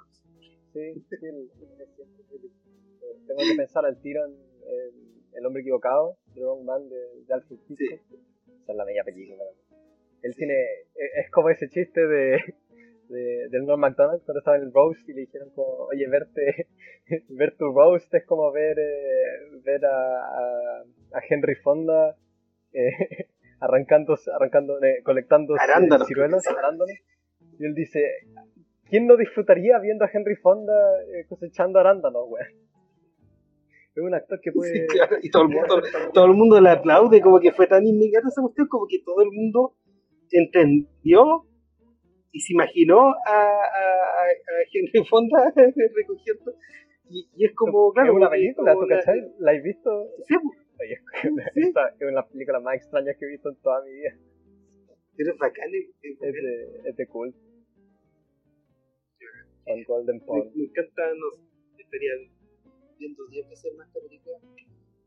Sí, 0.73 0.95
sí, 1.09 1.17
el- 1.23 1.27
el- 1.27 1.51
el- 1.81 2.43
el- 2.43 3.27
tengo 3.27 3.41
que 3.41 3.57
pensar 3.57 3.85
al 3.85 4.01
tiro 4.01 4.25
en 4.27 4.35
el, 5.37 5.47
hombre 5.47 5.63
equivocado, 5.63 6.17
The 6.35 6.41
Wrong 6.41 6.65
Man 6.65 6.89
de, 6.89 7.25
de 7.27 7.35
Alfred 7.35 7.59
Hitchcock. 7.69 8.01
Esa 8.63 8.73
es 8.73 8.77
la 8.77 8.85
media 8.85 9.03
película. 9.05 9.43
Él 10.23 10.35
tiene, 10.37 10.55
es 10.95 11.31
como 11.33 11.49
ese 11.51 11.69
chiste 11.69 12.07
de, 12.07 12.39
de, 13.11 13.49
del 13.51 13.67
Norm 13.67 13.81
MacDonald 13.81 14.23
cuando 14.25 14.39
estaba 14.39 14.57
en 14.57 14.65
el 14.65 14.73
roast 14.73 15.09
y 15.09 15.13
le 15.13 15.23
dijeron 15.23 15.51
como, 15.55 15.87
oye, 15.87 16.07
verte, 16.09 16.69
ver 17.29 17.57
tu 17.57 17.73
roast 17.73 18.13
es 18.15 18.25
como 18.27 18.51
ver, 18.53 18.79
eh, 18.79 19.61
ver 19.65 19.85
a, 19.85 19.91
a, 19.91 20.83
a 21.13 21.21
Henry 21.29 21.57
Fonda 21.57 22.17
eh, 22.73 22.91
arrancando, 23.61 24.17
arrancando 24.35 24.83
eh, 24.83 25.03
colectando 25.03 25.55
Arándanos, 25.59 26.07
ciruelos, 26.07 26.47
arándanos. 26.47 26.89
Y 27.59 27.67
él 27.67 27.75
dice, 27.75 28.01
¿quién 28.89 29.07
no 29.07 29.17
disfrutaría 29.17 29.79
viendo 29.79 30.05
a 30.05 30.11
Henry 30.13 30.37
Fonda 30.37 30.73
eh, 31.03 31.27
cosechando 31.29 31.79
arándanos, 31.79 32.25
weón? 32.29 32.47
Es 33.95 34.03
un 34.03 34.15
actor 34.15 34.41
que 34.41 34.53
puede... 34.53 34.73
Sí, 34.73 34.87
claro, 34.87 35.17
y 35.21 35.31
todo 35.31 35.43
el 35.43 35.49
mundo, 35.49 35.83
todo 36.15 36.25
el 36.27 36.35
mundo 36.35 36.61
le 36.61 36.71
aplaude, 36.71 37.21
como 37.21 37.41
que 37.41 37.53
fue 37.53 37.67
tan 37.67 37.85
inmediata 37.87 38.29
esa 38.29 38.41
cuestión, 38.41 38.69
como 38.69 38.87
que 38.87 39.01
todo 39.05 39.23
el 39.23 39.31
mundo 39.33 39.75
entendió 40.31 41.45
y 42.33 42.41
se 42.41 42.53
imaginó 42.53 43.11
a, 43.27 43.33
a, 43.33 44.25
a 44.25 44.27
Henry 44.73 45.05
Fonda 45.09 45.53
recogiendo. 45.57 46.55
Y, 47.09 47.29
y 47.35 47.45
es 47.45 47.55
como, 47.55 47.93
claro, 47.93 48.11
es 48.13 48.17
una 48.17 48.31
película, 48.31 48.73
¿tú 48.75 48.87
cachai? 48.89 49.21
¿La 49.41 49.53
has 49.53 49.63
visto? 49.63 50.07
Sí, 50.29 50.35
Oye, 50.81 50.99
esta 51.57 51.89
es 51.89 52.01
una 52.01 52.07
de 52.07 52.13
las 52.13 52.27
películas 52.29 52.63
más 52.63 52.77
extrañas 52.77 53.17
que 53.19 53.25
he 53.27 53.29
visto 53.29 53.51
en 53.51 53.57
toda 53.57 53.83
mi 53.85 53.91
vida. 53.93 54.17
pero 55.17 55.33
es 55.33 55.39
bacán. 55.39 55.71
es- 55.75 55.91
es 56.03 56.19
de, 56.21 56.89
es 56.89 56.97
de 56.97 57.07
cool. 57.09 57.35
Con 59.65 59.85
Golden 59.85 60.21
Pond. 60.21 60.55
me 60.55 60.65
encanta, 60.65 61.03
no 61.15 61.31
sé, 61.37 61.83
estaría 61.83 62.13
viendo 62.99 63.27
10 63.27 63.49
veces 63.49 63.75
más 63.77 63.87
esta 63.89 64.01
película. 64.01 64.39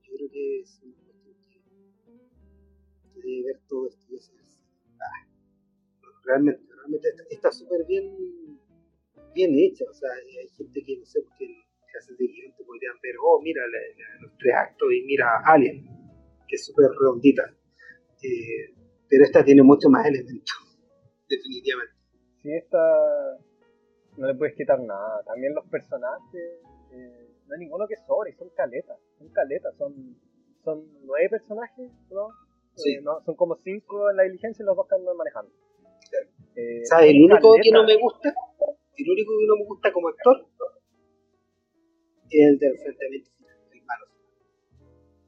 Yo 0.03 0.13
creo 0.15 0.29
que 0.29 0.59
es 0.59 0.81
una 0.83 0.95
cuestión 1.23 1.63
que, 1.63 3.19
debe 3.21 3.43
ver 3.45 3.59
todo 3.67 3.87
esto. 3.87 4.13
ah, 4.99 5.27
realmente, 6.25 6.61
realmente 6.83 7.09
está- 7.29 7.51
súper 7.51 7.85
bien, 7.85 8.15
bien 9.33 9.51
hecha. 9.57 9.85
O 9.89 9.93
sea, 9.93 10.09
hay 10.11 10.47
gente 10.49 10.83
que 10.85 10.97
no 10.97 11.05
sé, 11.05 11.21
porque 11.21 11.45
en 11.45 11.55
clases 11.91 12.17
de 12.17 12.25
guion 12.27 12.53
te 12.55 12.63
podrían 12.63 12.95
ver, 13.01 13.15
oh, 13.23 13.41
mira 13.41 13.61
la- 13.67 13.77
la- 13.97 14.21
los 14.21 14.37
tres 14.37 14.53
actos 14.55 14.87
y 14.93 15.03
mira 15.05 15.27
Alien, 15.45 15.85
que 16.47 16.55
es 16.55 16.65
súper 16.65 16.87
redondita. 16.99 17.43
Eh, 18.23 18.73
pero 19.09 19.23
esta 19.25 19.43
tiene 19.43 19.63
mucho 19.63 19.89
más 19.89 20.05
elementos, 20.07 20.55
definitivamente. 21.29 21.93
Sí, 22.41 22.51
esta 22.53 22.79
no 24.17 24.27
le 24.27 24.35
puedes 24.35 24.55
quitar 24.55 24.79
nada. 24.79 25.23
También 25.25 25.53
los 25.53 25.65
personajes, 25.67 26.59
eh, 26.91 27.29
no 27.47 27.53
hay 27.53 27.59
ninguno 27.59 27.87
que 27.87 27.95
sobre, 28.07 28.33
son 28.35 28.49
caletas. 28.55 28.97
Son 29.17 29.29
caletas, 29.29 29.75
son, 29.77 30.17
son 30.63 30.85
nueve 31.03 31.29
personajes, 31.29 31.91
¿no? 32.11 32.29
Sí. 32.75 32.95
Eh, 32.95 33.01
no, 33.03 33.21
son 33.23 33.35
como 33.35 33.55
cinco 33.57 34.09
en 34.09 34.17
la 34.17 34.23
diligencia 34.23 34.63
y 34.63 34.65
los 34.65 34.75
dos 34.75 34.87
que 34.87 34.95
andan 34.95 35.15
manejando. 35.15 35.51
Eh, 36.55 36.85
¿Sabes? 36.85 37.09
El 37.11 37.23
único 37.23 37.55
que 37.61 37.71
no 37.71 37.83
me 37.83 37.97
gusta, 37.97 38.29
el 38.97 39.09
único 39.09 39.31
que 39.39 39.45
no 39.47 39.55
me 39.57 39.65
gusta 39.65 39.91
como 39.91 40.07
actor, 40.09 40.47
es 42.29 42.47
el 42.49 42.57
del 42.59 42.71
enfrentamiento 42.73 43.31
final, 43.37 43.57
el 43.71 43.81
malo. 43.83 44.05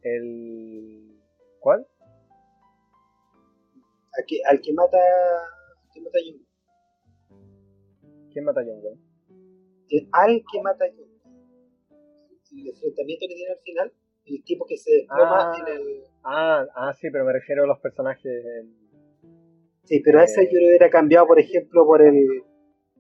El... 0.02 1.20
¿Cuál? 1.60 1.88
Al 4.18 4.26
que, 4.28 4.38
al 4.48 4.62
que 4.62 4.74
mata, 4.74 4.98
al 4.98 5.92
que 5.94 6.02
mata 6.02 6.18
a 6.20 6.22
Jung. 6.26 6.46
¿Quién 8.32 8.46
mata 8.46 8.62
a 8.62 8.64
John 8.64 8.80
Wayne? 8.84 10.10
Al 10.12 10.44
que 10.52 10.62
mata 10.62 10.86
a 10.86 10.90
Jung. 10.90 11.10
El 12.52 12.68
enfrentamiento 12.70 13.26
que 13.28 13.36
tiene 13.36 13.52
al 13.52 13.60
final, 13.60 13.94
el 14.26 14.44
tipo 14.44 14.66
que 14.66 14.78
se 14.78 14.92
desploma 14.92 15.52
Ah. 15.52 15.58
en 15.60 15.68
el... 15.76 16.04
Ah, 16.24 16.66
ah, 16.76 16.94
sí, 16.94 17.10
pero 17.12 17.26
me 17.26 17.34
refiero 17.34 17.64
a 17.64 17.68
los 17.68 17.80
personajes. 17.80 18.26
en- 18.26 18.85
Sí, 19.86 20.02
pero 20.04 20.20
Eh. 20.22 20.50
yo 20.52 20.60
lo 20.60 20.68
hubiera 20.68 20.90
cambiado, 20.90 21.28
por 21.28 21.40
ejemplo, 21.40 21.86
por 21.86 22.02
el... 22.02 22.44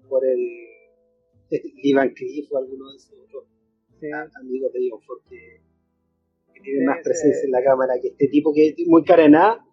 por 0.10 0.26
el... 0.26 0.40
Ivan 1.84 2.10
Cliff 2.14 2.52
o 2.52 2.58
alguno 2.58 2.90
de 2.92 2.96
esos 2.98 3.20
otros 3.20 3.46
Sí, 4.00 4.08
amigos 4.12 4.74
de 4.74 4.80
John 4.90 5.02
Ford 5.02 5.22
que, 5.30 5.62
que 6.54 6.60
tienen 6.62 6.82
Sí, 6.82 6.86
más 6.86 6.98
sí. 6.98 7.04
presencia 7.04 7.44
en 7.46 7.52
la 7.52 7.64
cámara 7.64 7.94
que 8.02 8.10
este 8.10 8.28
tipo 8.28 8.52
que 8.54 8.68
es 8.70 8.76
muy 8.88 9.04
carenada. 9.04 9.64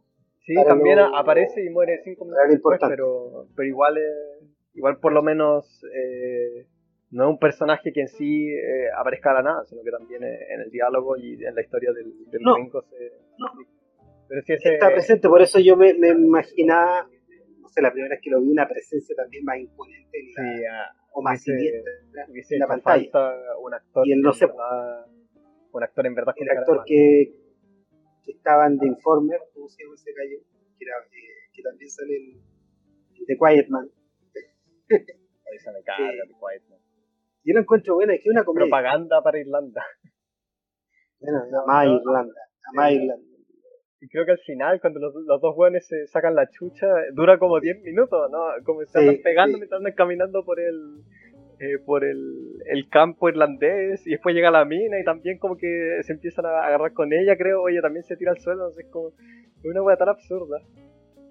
sí 0.47 0.55
también 0.67 0.99
aparece 1.01 1.65
y 1.65 1.71
muere 1.71 2.01
cinco 2.05 2.25
minutos 2.25 2.43
después, 2.49 2.75
importante. 2.77 2.93
pero, 2.95 3.47
pero 3.57 3.69
igual, 3.69 3.97
es- 3.99 4.49
igual 4.75 4.99
por 5.01 5.13
lo 5.13 5.23
menos 5.23 5.83
eh, 5.95 6.67
no 7.11 7.25
es 7.25 7.31
un 7.31 7.39
personaje 7.39 7.93
que 7.93 8.03
en 8.03 8.09
sí 8.09 8.49
eh, 8.49 8.89
aparezca 8.97 9.31
a 9.33 9.35
la 9.35 9.43
nada, 9.43 9.65
sino 9.67 9.83
que 9.83 9.91
también 9.91 10.23
eh, 10.23 10.39
en 10.55 10.61
el 10.63 10.71
diálogo 10.71 11.17
y 11.17 11.35
en 11.45 11.55
la 11.55 11.63
historia 11.63 11.93
del, 11.93 12.13
del 12.31 12.43
No. 12.43 12.55
Se... 12.57 13.13
No. 13.39 13.82
Pero 14.33 14.43
sí 14.47 14.53
ese... 14.55 14.73
está 14.75 14.89
presente, 14.91 15.29
por 15.29 15.43
eso 15.43 15.61
yo 15.61 15.77
me, 15.77 15.93
me 15.93 16.09
imaginaba, 16.09 17.07
no 17.61 17.69
sé, 17.69 17.83
la 17.83 17.93
primera 17.93 18.15
vez 18.15 18.21
que 18.23 18.31
lo 18.31 18.41
vi, 18.41 18.49
una 18.49 18.67
presencia 18.67 19.15
también 19.15 19.45
más 19.45 19.59
imponente 19.59 20.19
en 20.19 20.27
la- 20.35 20.57
Sí, 20.59 20.65
ah, 20.65 20.97
o 21.13 21.21
más 21.23 21.45
hubiese 21.47 22.55
en 22.55 22.61
la 22.61 22.67
pantalla. 22.67 23.03
falta 23.13 23.37
un 23.61 23.75
actor 23.75 24.09
Y 24.09 24.13
él 24.13 24.23
no 24.23 24.33
se- 24.33 24.47
verdad- 24.47 25.07
un 25.73 25.83
actor 25.83 26.07
en 26.07 26.15
verdad 26.15 26.35
El 26.39 26.47
de 26.47 26.53
actor 26.59 26.83
que, 26.87 27.35
que 28.25 28.33
estaba 28.33 28.67
en 28.69 28.79
The 28.79 28.87
Informer, 28.87 29.39
¿cómo 29.53 29.69
se 29.69 29.83
llama 29.85 29.95
ese 29.97 30.13
gallo? 30.15 30.39
Que, 30.79 30.85
era, 30.87 30.95
eh, 30.97 31.51
que 31.53 31.63
también 31.63 31.91
sale 31.91 32.17
en, 32.17 33.27
The 33.27 33.37
Quiet 33.37 33.69
Man. 33.69 33.91
Ahí 34.91 35.59
se 35.59 35.73
me 35.73 35.83
carga. 35.83 36.09
The 36.11 36.33
Quiet 36.33 36.69
Man. 36.71 36.79
Yo 37.45 37.55
lo 37.55 37.61
encuentro 37.61 37.95
buena, 37.97 38.15
es 38.15 38.21
que 38.23 38.29
es 38.31 38.33
una 38.35 38.45
comedia. 38.45 38.65
Propaganda 38.67 39.21
para 39.23 39.39
Irlanda. 39.39 39.85
Bueno, 41.21 41.39
No, 41.51 41.61
amá 41.63 41.85
no. 41.85 41.97
Irlanda, 41.99 42.41
amá 42.73 42.89
Sí. 42.89 42.95
Irlanda. 42.97 43.27
Y 44.03 44.09
creo 44.09 44.27
que 44.27 44.33
al 44.33 44.39
final, 44.39 44.81
cuando 44.81 44.99
los, 44.99 45.15
los 45.15 45.41
dos 45.41 45.55
hueones 45.57 45.87
se 45.87 46.09
sacan 46.09 46.35
la 46.35 46.51
chucha, 46.51 46.89
dura 47.15 47.39
como 47.39 47.61
10 47.61 47.83
minutos, 47.85 48.29
¿no? 48.33 48.47
Como 48.65 48.85
se 48.85 48.99
andan 48.99 49.19
pegando 49.23 49.59
mientras 49.59 49.79
andan 49.79 49.93
caminando 49.93 50.45
por 50.45 50.59
el, 50.59 51.05
eh, 51.61 51.79
por 51.87 52.05
el, 52.05 52.61
el, 52.67 52.89
campo 52.89 53.29
irlandés 53.29 54.05
y 54.05 54.11
después 54.11 54.35
llega 54.35 54.51
la 54.51 54.65
mina 54.65 54.99
y 54.99 55.05
también 55.05 55.39
como 55.39 55.57
que 55.57 56.01
se 56.03 56.15
empiezan 56.15 56.47
a 56.47 56.67
agarrar 56.67 56.93
con 56.95 57.13
ella, 57.13 57.37
creo, 57.37 57.63
oye, 57.63 57.81
también 57.81 58.03
se 58.03 58.17
tira 58.17 58.33
al 58.33 58.41
suelo, 58.41 58.63
entonces 58.63 58.87
es 58.87 58.91
como 58.91 59.13
una 59.63 59.83
wea 59.85 59.97
tan 59.97 60.09
absurda. 60.09 60.61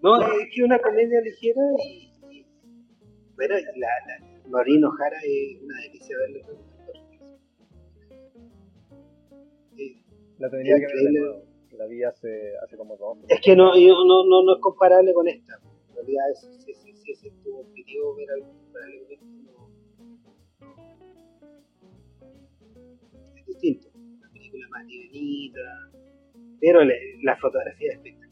No, 0.02 0.22
es 0.22 0.48
que 0.56 0.64
una 0.64 0.80
comedia 0.80 1.20
ligera 1.20 1.62
y, 1.86 2.46
bueno, 3.36 3.56
la, 3.76 3.88
la 4.08 4.50
Marino 4.50 4.92
Jara 4.92 5.18
es 5.18 5.62
una 5.62 5.78
delicia 5.78 6.16
verla. 6.18 6.48
La 10.38 10.50
tendría 10.50 10.76
que 10.78 10.86
ver 10.86 11.51
la 11.82 11.88
vi 11.88 12.04
hace, 12.04 12.56
hace 12.64 12.78
como 12.78 12.96
dos. 12.96 13.18
Es 13.28 13.42
que 13.42 13.56
no, 13.56 13.74
no, 13.74 14.26
no, 14.26 14.44
no 14.44 14.56
es 14.56 14.62
comparable 14.62 15.14
con 15.14 15.28
esta. 15.28 15.60
En 15.90 15.96
realidad, 15.96 16.30
es, 16.32 16.40
si, 16.64 16.74
si, 16.76 16.94
si 16.94 17.12
ese 17.12 17.30
es 17.30 17.44
tu 17.44 17.58
objetivo 17.58 18.16
ver 18.16 18.30
algo 18.32 18.54
comparable 18.54 19.00
con 19.02 19.12
esto, 19.12 19.26
no, 19.26 19.70
es 23.36 23.46
distinto. 23.48 23.88
Una 23.96 24.30
película 24.32 24.68
más 24.70 24.86
livianita, 24.86 25.92
pero 26.60 26.84
la, 26.84 26.94
la 27.24 27.38
fotografía 27.38 27.94
es 27.94 27.98
espectacular. 27.98 28.32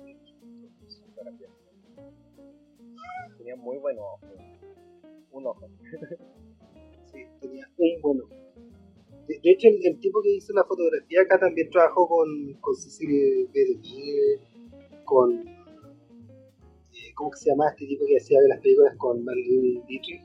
Tenía 3.38 3.56
muy 3.56 3.78
buen 3.80 3.97
ojo. 3.97 4.20
Un 5.32 5.47
ojo. 5.47 5.68
sí, 7.12 7.26
tenía 7.39 7.66
un 7.78 8.02
buen 8.02 8.22
ojo. 8.22 8.39
De, 9.30 9.51
hecho, 9.51 9.67
el, 9.67 9.99
tipo 9.99 10.23
que 10.23 10.38
hizo 10.38 10.53
la 10.53 10.63
fotografía 10.63 11.21
acá 11.21 11.39
también 11.39 11.69
trabajó 11.69 12.07
con, 12.07 12.53
con 12.61 12.75
Cecilia 12.75 13.45
B. 13.53 13.80
con. 15.05 15.47
Eh, 15.47 17.13
¿Cómo 17.13 17.32
se 17.36 17.51
llama 17.51 17.69
este 17.69 17.86
tipo 17.86 18.05
que 18.07 18.17
hacía 18.17 18.41
de 18.41 18.47
las 18.47 18.59
películas 18.59 18.95
con 18.97 19.23
Marlene 19.23 19.84
Dietrich? 19.88 20.23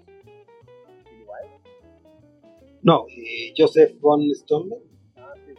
No, 2.83 3.07
eh, 3.11 3.53
Joseph 3.57 3.93
von 4.01 4.23
Stone. 4.31 4.75
Ah, 5.17 5.35
sí. 5.47 5.53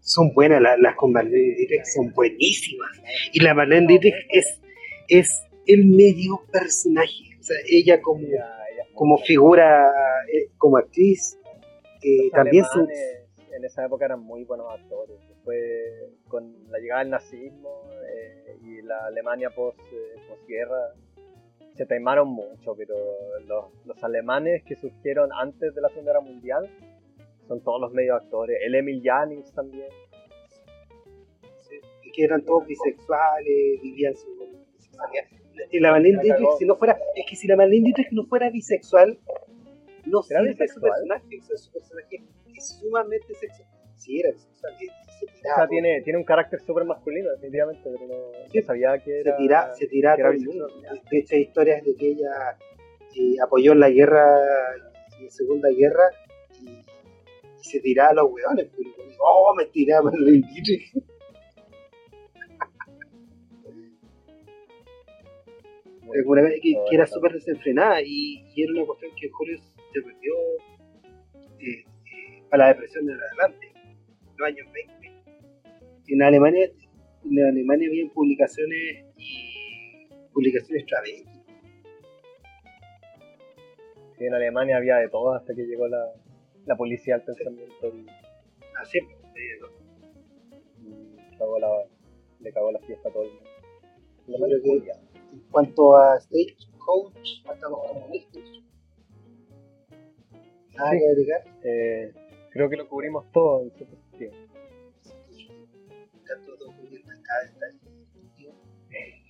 Son 0.00 0.32
buenas 0.32 0.62
las, 0.62 0.78
las 0.78 0.94
con 0.94 1.10
Marlene 1.10 1.56
Dietrich, 1.56 1.84
son 1.86 2.12
buenísimas. 2.12 3.00
Y 3.32 3.40
la 3.42 3.52
Marlene 3.52 3.88
Dietrich 3.88 4.14
es, 4.30 4.60
es 5.08 5.42
el 5.66 5.86
medio 5.86 6.40
personaje. 6.52 7.36
O 7.40 7.42
sea, 7.42 7.56
ella 7.68 8.00
como 8.00 8.26
como 8.96 9.18
figura, 9.18 9.92
eh, 10.32 10.48
como 10.56 10.78
actriz, 10.78 11.38
eh, 12.02 12.30
también 12.32 12.64
En 13.52 13.64
esa 13.64 13.84
época 13.84 14.06
eran 14.06 14.20
muy 14.20 14.44
buenos 14.44 14.66
actores. 14.70 15.16
Después, 15.28 15.60
con 16.28 16.70
la 16.70 16.78
llegada 16.78 17.00
del 17.02 17.10
nazismo 17.10 17.88
eh, 18.10 18.58
y 18.62 18.82
la 18.82 19.06
Alemania 19.06 19.50
post, 19.50 19.78
postguerra, 20.28 20.94
se 21.74 21.86
temaron 21.86 22.28
mucho, 22.28 22.74
pero 22.74 22.94
los, 23.46 23.66
los, 23.84 24.02
alemanes 24.02 24.62
que 24.64 24.76
surgieron 24.76 25.30
antes 25.32 25.74
de 25.74 25.80
la 25.80 25.88
Segunda 25.90 26.12
Guerra 26.12 26.24
Mundial 26.24 26.70
son 27.46 27.60
todos 27.62 27.80
los 27.80 27.92
medios 27.92 28.22
actores. 28.22 28.58
El 28.62 28.74
Emil 28.74 29.02
Jannings 29.04 29.52
también. 29.52 29.88
Sí, 31.60 31.80
que 32.14 32.24
eran 32.24 32.42
todos 32.44 32.66
bisexuales, 32.66 33.82
vivían 33.82 34.16
su 34.16 34.36
bisexualidad 35.70 35.80
la 35.80 35.92
Marlene 35.92 36.22
Dietrich, 36.22 36.48
si 36.58 36.64
no 36.64 36.76
fuera, 36.76 36.98
es 37.14 37.26
que 37.28 37.36
si 37.36 37.46
la 37.46 37.56
Marlene 37.56 37.84
Dietrich 37.84 38.12
no 38.12 38.24
fuera 38.26 38.50
bisexual, 38.50 39.18
no 40.06 40.22
sirve 40.22 40.54
su 40.68 40.80
personaje, 40.80 41.38
o 41.40 41.44
sea, 41.44 41.56
su 41.56 41.72
personaje 41.72 42.22
es 42.54 42.78
sumamente 42.80 43.34
sexual. 43.34 43.68
Si 43.96 44.20
era 44.20 44.30
bisexual, 44.30 44.74
se 44.78 45.26
tiraba, 45.26 45.54
o 45.54 45.56
sea, 45.56 45.68
tiene, 45.68 46.02
tiene 46.02 46.18
un 46.18 46.24
carácter 46.24 46.60
súper 46.60 46.84
masculino, 46.84 47.30
definitivamente, 47.32 47.82
pero 47.84 48.06
no, 48.06 48.50
sí, 48.50 48.62
sabía 48.62 48.98
que 48.98 49.20
era. 49.20 49.32
Se 49.32 49.38
tira, 49.38 49.74
se 49.74 49.86
tira 49.86 50.16
todo 50.16 50.30
el 50.30 50.44
mundo. 50.44 50.68
De 51.10 51.18
hecho, 51.18 51.34
hay 51.34 51.42
historias 51.42 51.84
de 51.84 51.96
que 51.96 52.08
ella 52.10 52.58
eh, 53.16 53.36
apoyó 53.42 53.72
en 53.72 53.80
la 53.80 53.90
guerra, 53.90 54.24
en 55.18 55.24
la 55.24 55.30
Segunda 55.30 55.68
Guerra, 55.70 56.10
y, 56.60 56.68
y 56.68 57.64
se 57.64 57.80
tiraba 57.80 58.10
a 58.10 58.14
los 58.14 58.30
hueones. 58.30 58.68
Pero, 58.76 58.90
oh, 59.20 59.54
me 59.56 59.64
tiraba 59.66 60.10
Marlene 60.10 60.46
Dietrich. 60.52 60.92
Que, 66.12 66.72
que, 66.88 66.94
era 66.94 67.06
súper 67.06 67.32
desenfrenada 67.32 68.00
y, 68.02 68.44
y, 68.54 68.62
era 68.62 68.72
una 68.72 68.86
cuestión 68.86 69.12
que 69.20 69.28
Julio 69.30 69.58
se 69.58 70.02
perdió 70.02 70.34
eh, 71.58 71.84
eh, 71.84 72.42
para 72.50 72.64
la 72.64 72.68
depresión 72.74 73.08
en 73.08 73.18
adelante, 73.20 73.72
en 73.74 74.36
los 74.36 74.48
años 74.48 74.66
20. 74.72 74.96
En 76.08 76.22
Alemania, 76.22 76.70
en 77.24 77.44
Alemania 77.44 77.88
había 77.88 78.08
publicaciones 78.12 79.04
y 79.16 80.08
publicaciones 80.32 80.86
travestis. 80.86 81.26
Sí, 84.18 84.24
en 84.24 84.34
Alemania 84.34 84.76
había 84.76 84.96
de 84.96 85.08
todo 85.08 85.34
hasta 85.34 85.54
que 85.54 85.62
llegó 85.62 85.88
la, 85.88 86.12
la 86.66 86.76
policía 86.76 87.16
al 87.16 87.22
pensamiento 87.22 87.88
y... 87.94 88.06
Así 88.80 88.98
ah, 88.98 89.32
de 89.34 89.58
todo. 89.60 89.72
Y 90.82 91.36
cagó 91.38 91.58
la, 91.58 91.68
le 92.40 92.52
cagó 92.52 92.70
la 92.72 92.78
fiesta 92.80 93.08
a 93.08 93.12
todo 93.12 93.24
el 93.24 93.30
mundo. 93.30 93.50
En 95.36 95.50
cuanto 95.50 95.96
a 95.96 96.18
Stagecoach, 96.20 97.44
estamos 97.52 97.80
como 97.86 98.08
listos. 98.12 98.64
¿Nada 100.76 100.90
que 100.92 101.08
agregar? 101.08 101.44
Eh, 101.62 102.12
creo 102.50 102.70
que 102.70 102.76
lo 102.76 102.88
cubrimos 102.88 103.30
todo 103.32 103.62
en 103.62 103.70
su 103.70 103.86
perspectiva. 103.86 104.32
cada 107.22 107.42
detalle 107.42 107.78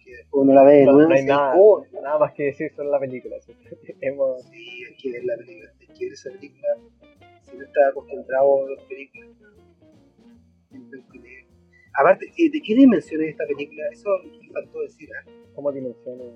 que 0.05 0.17
después 0.17 0.43
uno 0.43 0.53
la 0.55 0.63
ve 0.65 0.85
no, 0.85 0.93
no 0.93 1.15
hay 1.15 1.25
nada, 1.25 1.55
oh, 1.57 1.85
nada 2.03 2.19
más 2.19 2.33
que 2.35 2.45
decir 2.45 2.71
sobre 2.75 2.89
la 2.91 3.01
película. 3.01 3.37
Hemos... 4.01 4.43
Sí, 4.45 4.85
hay 4.85 4.97
que 4.97 5.13
ver 5.13 5.25
la 5.25 5.37
película, 5.37 5.73
hay 5.81 5.87
que 5.87 6.05
ver 6.05 6.13
esa 6.13 6.31
película. 6.31 6.69
Si 7.43 7.57
no 7.57 7.65
está 7.65 7.89
acostumbrado 7.89 8.67
a 8.67 8.71
las 8.71 8.85
películas, 8.85 9.31
Aparte, 11.99 12.27
eh, 12.27 12.51
¿de 12.51 12.61
qué 12.61 12.75
dimensión 12.75 13.23
es 13.23 13.31
esta 13.31 13.47
película? 13.47 13.83
Eso 13.91 14.11
faltó 14.57 14.81
decir. 14.81 15.09
¿eh? 15.09 15.31
¿Cómo 15.55 15.73
dimensiones? 15.73 16.27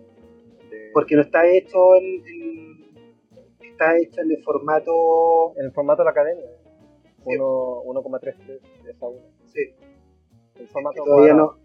De... 0.70 0.90
Porque 0.92 1.16
no 1.16 1.22
está 1.22 1.46
hecho 1.46 1.96
en, 1.96 2.04
en, 2.26 3.70
está 3.70 3.96
hecho 3.96 4.20
en 4.20 4.30
el 4.30 4.42
formato... 4.42 5.56
En 5.56 5.66
el 5.66 5.72
formato 5.72 6.02
de 6.02 6.04
la 6.04 6.10
academia. 6.10 6.46
Sí. 7.24 7.36
1,33 7.36 8.60
esa 8.88 9.08
1. 9.08 9.20
Sí. 9.46 9.60
El 10.58 10.68
formato 10.68 11.04
todavía 11.04 11.34
no, 11.34 11.56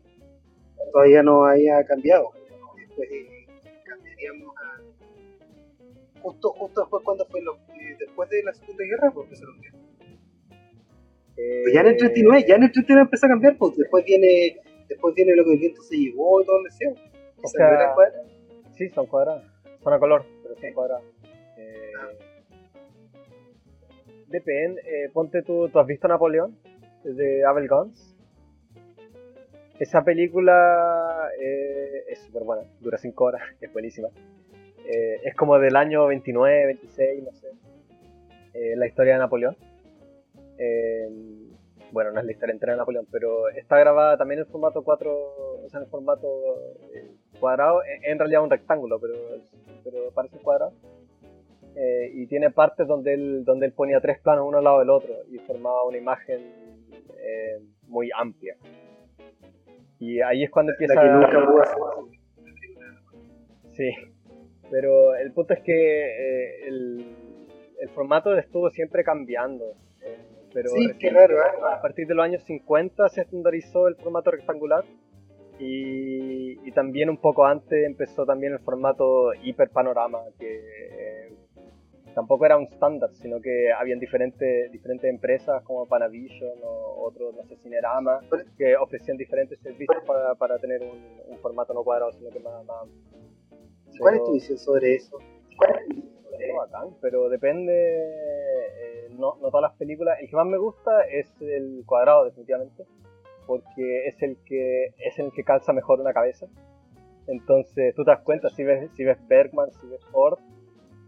todavía 0.92 1.24
no 1.24 1.46
haya 1.46 1.84
cambiado. 1.86 2.30
Después 2.78 3.10
eh, 3.12 3.48
cambiaríamos 3.84 4.56
a... 4.58 6.22
Justo, 6.22 6.50
justo 6.54 6.82
después, 6.82 7.04
cuando 7.04 7.26
fue 7.26 7.42
lo, 7.42 7.56
eh, 7.56 7.96
después 8.00 8.30
de 8.30 8.44
la 8.44 8.54
Segunda 8.54 8.84
Guerra, 8.84 9.12
porque 9.12 9.36
se 9.36 9.46
lo 9.46 9.54
pues 11.36 11.74
ya 11.74 11.82
en 11.82 11.88
el 11.88 11.98
39, 11.98 12.46
ya 12.48 12.56
en 12.56 12.64
el 12.64 12.72
39 12.72 13.02
empezó 13.06 13.26
a 13.26 13.30
cambiar, 13.30 13.58
pues 13.58 13.76
después 13.76 14.06
viene, 14.06 14.58
después 14.88 15.16
viene 15.16 15.36
lo 15.36 15.44
que 15.44 15.54
el 15.54 15.60
viento 15.60 15.82
se 15.82 15.98
llevó 15.98 16.42
y 16.42 16.46
todo 16.46 16.58
el 16.58 16.64
deseo. 16.64 16.94
O 17.42 17.48
sea, 17.48 17.94
sí, 18.76 18.90
son 18.90 19.06
cuadradas. 19.08 19.44
Son 19.84 19.94
a 19.94 20.00
color, 20.00 20.26
pero 20.42 20.56
son 20.56 20.74
cuadradas. 20.74 21.04
Eh, 21.58 21.92
ah. 22.00 22.10
Depende, 24.28 24.82
eh, 24.82 25.10
ponte 25.14 25.44
tú, 25.44 25.70
¿tú 25.70 25.80
has 25.80 25.88
visto 25.88 26.08
Napoleón? 26.08 26.58
De 27.04 27.46
Abel 27.46 27.68
Gons. 27.68 28.16
Esa 29.80 30.04
película 30.04 31.30
eh, 31.40 32.06
es 32.10 32.20
súper 32.20 32.44
buena, 32.44 32.64
dura 32.80 32.98
5 32.98 33.24
horas, 33.24 33.42
es 33.62 33.72
buenísima. 33.72 34.08
Eh, 34.88 35.20
es 35.24 35.36
como 35.36 35.60
del 35.60 35.76
año 35.76 36.08
29, 36.08 36.66
26, 36.68 37.24
no 37.24 37.32
sé. 37.34 37.48
Eh, 38.54 38.76
la 38.78 38.88
historia 38.88 39.14
de 39.14 39.20
Napoleón 39.20 39.58
bueno, 41.96 42.12
no 42.12 42.20
es 42.20 42.26
la 42.26 42.32
historia 42.34 42.52
entera 42.52 42.74
de 42.74 42.80
Napoleón, 42.80 43.08
pero 43.10 43.48
está 43.48 43.80
grabada 43.80 44.18
también 44.18 44.42
en 44.42 44.48
formato 44.48 44.84
4, 44.84 45.64
o 45.64 45.70
sea, 45.70 45.80
en 45.80 45.88
formato 45.88 46.28
eh, 46.94 47.10
cuadrado, 47.40 47.80
en, 48.04 48.20
realidad 48.20 48.44
un 48.44 48.50
rectángulo, 48.50 49.00
pero, 49.00 49.14
pero 49.82 50.12
parece 50.14 50.38
cuadrado. 50.40 50.74
Eh, 51.74 52.12
y 52.14 52.28
tiene 52.28 52.52
partes 52.52 52.86
donde 52.86 53.14
él, 53.14 53.46
donde 53.46 53.68
él 53.68 53.72
ponía 53.72 54.02
tres 54.02 54.20
planos 54.20 54.46
uno 54.46 54.58
al 54.58 54.66
lado 54.66 54.80
del 54.80 54.90
otro 54.90 55.14
y 55.32 55.38
formaba 55.38 55.86
una 55.86 55.98
imagen 55.98 56.42
eh, 57.18 57.62
muy 57.88 58.10
amplia. 58.14 58.58
Y 59.98 60.20
ahí 60.20 60.44
es 60.44 60.52
cuando 60.52 60.74
empieza... 60.74 60.96
que 61.00 61.08
nunca 61.08 61.64
Sí, 63.72 63.90
pero 64.70 65.16
el 65.16 65.32
punto 65.32 65.54
es 65.54 65.62
que 65.62 66.68
el, 66.68 67.06
el 67.80 67.90
formato 67.92 68.38
estuvo 68.38 68.70
siempre 68.70 69.06
cambiando 69.06 69.78
pero 70.56 70.70
sí, 70.70 70.88
claro, 71.00 71.36
¿eh? 71.36 71.74
a 71.74 71.82
partir 71.82 72.08
de 72.08 72.16
los 72.16 72.24
años 72.24 72.42
50 72.44 73.10
se 73.10 73.22
estandarizó 73.22 73.90
el 73.90 73.96
formato 73.98 74.32
rectangular 74.32 74.86
y, 75.60 76.66
y, 76.66 76.72
también 76.72 77.10
un 77.10 77.18
poco 77.18 77.46
antes 77.46 77.86
empezó 77.86 78.26
también 78.26 78.54
el 78.54 78.60
formato 78.60 79.34
hiperpanorama 79.34 80.20
que, 80.40 81.34
tampoco 82.14 82.46
era 82.46 82.56
un 82.56 82.64
estándar, 82.64 83.10
sino 83.16 83.42
que 83.42 83.74
habían 83.74 84.00
diferentes, 84.00 84.72
diferentes 84.72 85.10
empresas 85.10 85.62
como 85.64 85.86
Panavision 85.86 86.58
o 86.64 87.04
otros, 87.06 87.36
no 87.36 87.44
sé, 87.44 87.58
Cinerama, 87.58 88.22
que 88.58 88.78
ofrecían 88.78 89.18
diferentes 89.18 89.60
servicios 89.60 90.02
para, 90.08 90.36
para 90.36 90.58
tener 90.58 90.82
un, 90.82 91.38
formato 91.40 91.74
no 91.74 91.84
cuadrado, 91.84 92.14
sino 92.14 92.30
que 92.30 92.40
más... 92.40 92.66
más 92.66 92.88
¿Cuál 94.00 94.16
es 94.16 94.24
tu 94.24 94.34
visión 94.34 94.58
sobre 94.58 94.96
eso? 94.96 95.20
Pero 97.02 97.30
depende, 97.30 97.74
eh, 97.74 99.10
no, 99.18 99.34
todas 99.40 99.62
las 99.62 99.74
películas. 99.78 100.20
El 100.20 100.30
que 100.30 100.36
más 100.36 100.46
me 100.46 100.58
gusta 100.58 101.02
es 101.06 101.30
el 101.42 101.84
cuadrado, 101.86 102.26
definitivamente, 102.26 102.86
porque 103.48 104.08
es 104.08 104.22
el 104.22 104.38
que 104.46 104.88
es 104.98 105.20
el 105.20 105.32
que 105.32 105.44
calza 105.44 105.74
mejor 105.74 106.00
una 106.00 106.14
cabeza. 106.14 106.48
Entonces 107.28 107.96
tú 107.96 108.04
te 108.04 108.12
das 108.12 108.22
cuenta, 108.22 108.50
si 108.50 108.64
ves, 108.64 108.92
si 108.96 109.04
ves 109.04 109.18
Bergman, 109.28 109.72
si 109.72 109.88
ves 109.88 110.04
Ford, 110.12 110.40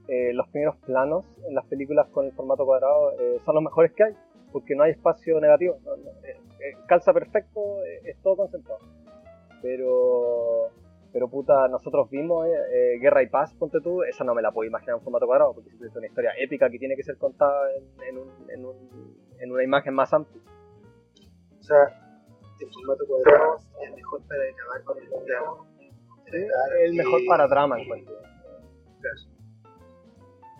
eh, 0.07 0.33
los 0.33 0.47
primeros 0.49 0.77
planos 0.77 1.25
en 1.47 1.53
las 1.53 1.65
películas 1.65 2.07
con 2.09 2.25
el 2.25 2.31
formato 2.31 2.65
cuadrado 2.65 3.11
eh, 3.19 3.39
son 3.45 3.55
los 3.55 3.63
mejores 3.63 3.91
que 3.93 4.03
hay, 4.03 4.13
porque 4.51 4.75
no 4.75 4.83
hay 4.83 4.91
espacio 4.91 5.39
negativo, 5.39 5.77
calza 6.87 7.13
perfecto, 7.13 7.83
es 8.03 8.17
todo 8.21 8.37
concentrado. 8.37 8.79
Pero 9.61 10.71
pero 11.17 11.29
puta, 11.31 11.67
nosotros 11.67 12.11
vimos 12.11 12.45
eh, 12.45 12.99
Guerra 13.01 13.23
y 13.23 13.27
Paz, 13.27 13.51
ponte 13.55 13.81
tú, 13.81 14.03
esa 14.03 14.23
no 14.23 14.35
me 14.35 14.41
la 14.43 14.51
puedo 14.51 14.67
imaginar 14.67 14.97
en 14.97 15.01
formato 15.01 15.25
cuadrado, 15.25 15.55
porque 15.55 15.71
es 15.71 15.95
una 15.95 16.05
historia 16.05 16.29
épica 16.37 16.69
que 16.69 16.77
tiene 16.77 16.95
que 16.95 17.01
ser 17.01 17.17
contada 17.17 17.71
en, 18.07 18.19
un, 18.19 18.29
en, 18.51 18.63
un, 18.63 19.17
en 19.39 19.51
una 19.51 19.63
imagen 19.63 19.95
más 19.95 20.13
amplia. 20.13 20.39
O 21.59 21.63
sea, 21.63 21.85
el 22.59 22.71
formato 22.71 23.03
cuadrado 23.07 23.57
es 23.81 23.95
mejor 23.95 24.21
para 24.27 24.41
grabar 24.43 24.83
con 24.83 24.97
el 24.99 25.09
plano. 25.09 25.65
el 26.83 26.93
mejor 26.93 27.21
para 27.27 27.47
drama, 27.47 27.81
en 27.81 27.87
cuanto. 27.87 28.11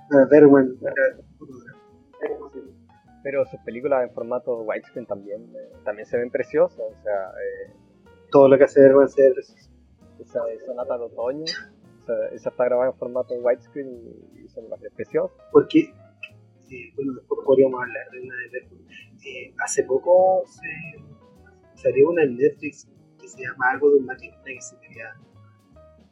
Para 0.09 0.25
ver, 0.25 0.47
bueno, 0.47 0.73
pero 3.21 3.45
sus 3.45 3.59
películas 3.59 4.09
en 4.09 4.15
formato 4.15 4.63
widescreen 4.63 5.05
también, 5.05 5.55
eh, 5.55 5.71
también 5.85 6.07
se 6.07 6.17
ven 6.17 6.31
preciosas, 6.31 6.79
o 6.79 7.03
sea... 7.03 7.29
Eh, 7.29 7.73
todo 8.31 8.49
lo 8.49 8.57
que 8.57 8.65
hace 8.65 8.81
Bergman 8.81 9.07
se 9.07 9.21
ve 9.21 9.33
precioso 9.35 9.76
esa 10.19 10.43
de 10.45 10.59
Sonata 10.65 10.97
de 10.97 11.03
Otoño. 11.05 11.45
esa 12.33 12.49
está 12.49 12.65
grabada 12.65 12.91
en 12.91 12.97
formato 12.97 13.33
widescreen 13.35 13.89
y, 14.35 14.47
son 14.47 14.69
más. 14.69 14.79
Porque, 15.51 15.79
eh, 15.79 16.93
bueno, 16.95 17.13
después 17.13 17.41
podríamos 17.45 17.81
hablar 17.81 18.09
de 18.11 18.21
una 18.21 18.35
de 18.35 18.77
eh, 19.25 19.53
hace 19.63 19.83
poco 19.83 20.43
se 20.45 21.81
salió 21.81 22.09
una 22.09 22.23
en 22.23 22.37
Netflix 22.37 22.87
que 23.19 23.27
se 23.27 23.41
llama 23.41 23.71
algo 23.71 23.89
de 23.89 23.97
un 23.97 24.05
matrimonio 24.05 24.43
que 24.45 24.61
se 24.61 24.79
quería. 24.79 25.15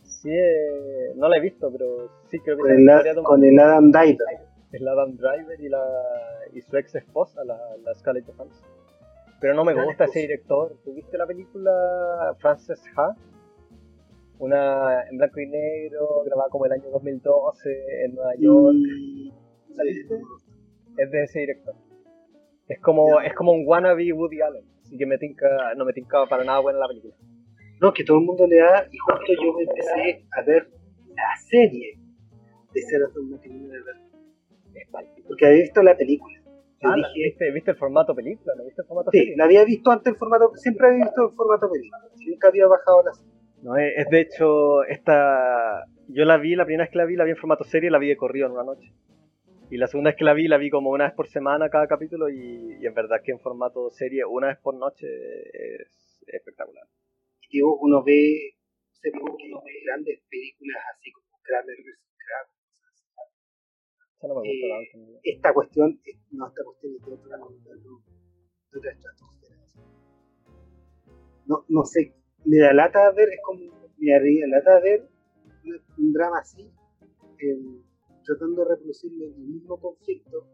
Sí, 0.04 0.32
eh, 0.32 1.14
no 1.16 1.30
la 1.30 1.38
he 1.38 1.42
visto, 1.42 1.72
pero 1.72 2.10
sí 2.30 2.40
creo 2.40 2.58
que 2.58 2.64
con, 2.64 2.72
el, 2.72 3.24
con 3.24 3.44
el 3.44 3.60
Adam 3.60 3.92
Driver. 3.92 4.28
El 4.72 4.88
Adam 4.88 5.16
Driver 5.16 5.62
y, 5.62 5.70
la, 5.70 5.84
y 6.54 6.62
su 6.62 6.76
ex 6.78 6.96
esposa, 6.96 7.44
la, 7.44 7.58
la 7.84 7.94
Scarlett 7.94 8.26
Johansson. 8.26 8.68
Pero 9.40 9.54
no 9.54 9.64
me 9.64 9.74
gusta 9.74 10.06
ese 10.06 10.22
director. 10.22 10.76
¿Tuviste 10.84 11.18
la 11.18 11.28
película 11.28 12.36
Frances 12.40 12.82
Ha? 12.96 13.16
Una 14.40 15.08
en 15.10 15.18
blanco 15.18 15.40
y 15.40 15.48
negro, 15.48 16.24
grabada 16.26 16.50
como 16.50 16.66
el 16.66 16.72
año 16.74 16.90
2012 16.92 18.06
en 18.06 18.16
Nueva 18.16 18.34
York. 18.38 18.78
¿La 19.76 19.84
viste? 19.84 20.16
Es 20.98 21.12
de 21.12 21.24
ese 21.24 21.40
director. 21.40 21.76
Es 22.68 22.80
como, 22.80 23.22
es 23.22 23.34
como 23.34 23.52
un 23.52 23.64
wannabe 23.66 24.12
Woody 24.12 24.42
Allen, 24.42 24.66
así 24.82 24.98
que 24.98 25.06
me 25.06 25.18
tinca, 25.18 25.74
no 25.76 25.86
me 25.86 25.94
tinca 25.94 26.26
para 26.26 26.44
nada 26.44 26.60
buena 26.60 26.80
la 26.80 26.88
película. 26.88 27.14
No, 27.80 27.94
que 27.94 28.04
todo 28.04 28.18
el 28.18 28.26
mundo 28.26 28.48
le 28.48 28.58
da, 28.58 28.88
y 28.92 28.98
justo 28.98 29.34
yo 29.44 29.54
me 29.54 29.64
empecé 29.64 30.26
a 30.32 30.42
ver 30.42 30.70
la 31.10 31.36
serie 31.48 32.00
de 32.74 32.82
Cero 32.90 33.08
Matrimonio 33.30 33.70
de 33.70 33.84
Verdad. 33.84 34.02
Porque 35.28 35.46
había 35.46 35.62
visto 35.62 35.84
la 35.84 35.96
película. 35.96 36.42
ah, 36.84 36.96
¿viste, 37.14 37.52
¿viste, 37.52 37.72
el 37.72 37.78
formato 37.78 38.16
película? 38.16 38.54
¿No 38.58 38.66
viste 38.66 38.82
el 38.82 38.88
formato 38.88 39.12
sí, 39.12 39.36
la 39.36 39.46
había 39.46 39.64
visto 39.64 39.92
antes 39.92 40.14
el 40.14 40.18
formato, 40.18 40.52
siempre 40.56 40.88
había 40.88 41.06
visto 41.06 41.30
el 41.30 41.36
formato 41.36 41.70
película. 41.70 42.02
Nunca 42.28 42.48
había 42.48 42.68
bajado 42.68 43.04
la 43.04 43.14
serie. 43.14 43.35
No, 43.66 43.76
es, 43.78 44.08
de 44.12 44.22
hecho, 44.22 44.84
esta. 44.84 45.86
Yo 46.08 46.24
la 46.24 46.38
vi, 46.38 46.56
la 46.56 46.66
primera 46.66 46.84
vez 46.84 46.92
que 46.92 47.00
la 47.00 47.06
vi, 47.06 47.16
la 47.16 47.24
vi 47.24 47.32
en 47.32 47.38
formato 47.38 47.64
serie, 47.64 47.90
la 47.90 47.98
vi 47.98 48.10
de 48.10 48.16
corrido 48.16 48.46
en 48.46 48.52
una 48.52 48.64
noche. 48.64 48.94
Y 49.72 49.78
la 49.78 49.88
segunda 49.88 50.12
vez 50.12 50.18
que 50.18 50.24
la 50.24 50.36
vi, 50.36 50.48
la 50.48 50.60
vi 50.60 50.70
como 50.70 50.92
una 50.92 51.06
vez 51.06 51.16
por 51.16 51.28
semana 51.28 51.68
cada 51.72 51.88
capítulo 51.88 52.30
y, 52.30 52.78
y 52.80 52.86
en 52.86 52.94
verdad 52.94 53.24
que 53.24 53.32
en 53.32 53.40
formato 53.40 53.90
serie, 53.90 54.24
una 54.24 54.50
vez 54.50 54.60
por 54.60 54.76
noche, 54.76 55.08
es 55.08 56.24
espectacular. 56.28 56.86
Y 57.50 57.64
uno 57.64 58.04
ve, 58.04 58.54
se 59.02 59.10
ve 59.10 59.18
grandes 59.84 60.22
películas 60.30 60.84
así 60.94 61.12
como 61.12 61.26
Kramer 61.42 61.76
vs. 61.76 62.06
Kramer. 64.20 64.36
No 64.36 64.42
me 64.42 64.48
eh, 64.48 65.20
esta 65.24 65.54
cuestión, 65.56 66.00
no, 66.30 66.48
esta 66.48 66.64
cuestión 66.64 66.94
es 66.98 67.04
de 67.04 67.14
otra, 67.14 67.38
de 67.38 68.78
otra 68.78 68.92
estratosfera. 68.92 69.56
No, 71.48 71.66
no 71.68 71.84
sé 71.84 72.14
me 72.46 72.58
da 72.58 72.74
lata 72.74 73.12
ver, 73.12 73.30
es 73.30 73.40
como, 73.44 73.60
me 73.98 74.12
da 74.12 74.48
lata 74.48 74.80
ver 74.80 75.08
un 75.98 76.14
drama 76.14 76.40
así, 76.40 76.72
em, 77.40 77.82
tratando 78.24 78.64
de 78.64 78.70
reproducir 78.70 79.12
el 79.22 79.36
mismo 79.38 79.80
conflicto, 79.80 80.48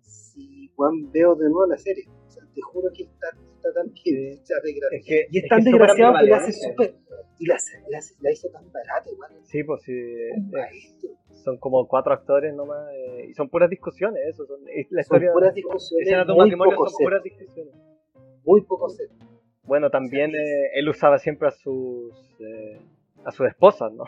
si 0.00 0.68
Juan 0.74 1.10
veo 1.12 1.34
de 1.34 1.48
nuevo 1.48 1.66
la 1.66 1.78
serie. 1.78 2.04
O 2.26 2.30
sea, 2.30 2.44
te 2.54 2.60
juro 2.60 2.88
que 2.94 3.04
está, 3.04 3.28
está 3.56 3.72
tan 3.72 3.92
bien 3.92 4.32
hecha, 4.32 4.54
es 4.90 5.06
que, 5.06 5.26
y 5.30 5.38
es, 5.38 5.48
tan 5.48 5.62
desgraciado 5.62 6.14
que 6.18 6.26
la 6.26 6.36
hace 6.36 6.52
súper. 6.52 6.94
Y 7.38 7.46
la, 7.46 7.56
la, 7.88 8.00
la, 8.20 8.32
hizo 8.32 8.48
tan 8.50 8.70
barata, 8.70 9.10
igual. 9.10 9.32
Sí, 9.44 9.64
pues 9.64 9.82
sí. 9.82 9.94
son 11.44 11.58
como 11.58 11.88
cuatro 11.88 12.12
actores 12.12 12.54
nomás. 12.54 12.88
Eh, 12.92 13.26
y 13.30 13.34
son 13.34 13.48
puras 13.48 13.68
discusiones, 13.68 14.22
eso. 14.28 14.46
Son, 14.46 14.60
la 14.90 15.00
historia, 15.00 15.32
puras 15.32 15.54
discusiones. 15.54 16.26
Muy 16.28 16.54
poco 16.56 16.88
son 16.88 17.04
puras 17.04 17.22
discusiones. 17.22 17.74
Muy 18.44 18.60
poco 18.62 18.88
set. 18.88 19.10
Bueno, 19.64 19.90
también 19.90 20.34
eh, 20.34 20.70
él 20.74 20.88
usaba 20.88 21.18
siempre 21.18 21.48
a 21.48 21.52
sus 21.52 22.12
eh, 22.40 22.80
a 23.24 23.30
sus 23.30 23.46
esposas, 23.46 23.92
¿no? 23.92 24.04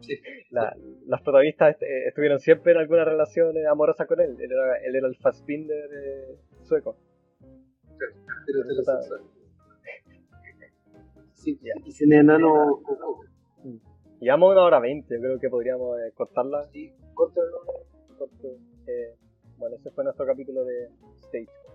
Sí. 0.00 0.14
las 0.50 1.22
protagonistas 1.22 1.76
eh, 1.82 2.08
estuvieron 2.08 2.38
siempre 2.38 2.72
en 2.72 2.78
alguna 2.78 3.04
relación 3.04 3.54
amorosa 3.66 4.06
con 4.06 4.20
él. 4.20 4.36
Él 4.38 4.52
era, 4.52 4.78
él 4.78 4.94
era 4.94 5.08
el 5.08 5.16
Fassbinder 5.16 5.90
sueco. 6.62 6.96
Sí, 11.34 11.58
y 11.84 11.92
sin 11.92 12.12
enano. 12.12 12.80
Llevamos 14.20 14.52
una 14.52 14.62
hora 14.62 14.80
veinte, 14.80 15.18
creo 15.18 15.38
que 15.38 15.48
podríamos 15.48 15.96
cortarla. 16.14 16.64
Sí, 16.72 16.92
córtalo. 17.14 17.62
bueno, 19.58 19.76
ese 19.76 19.90
fue 19.90 20.04
nuestro 20.04 20.26
capítulo 20.26 20.64
de 20.64 20.88
Stage 21.16 21.67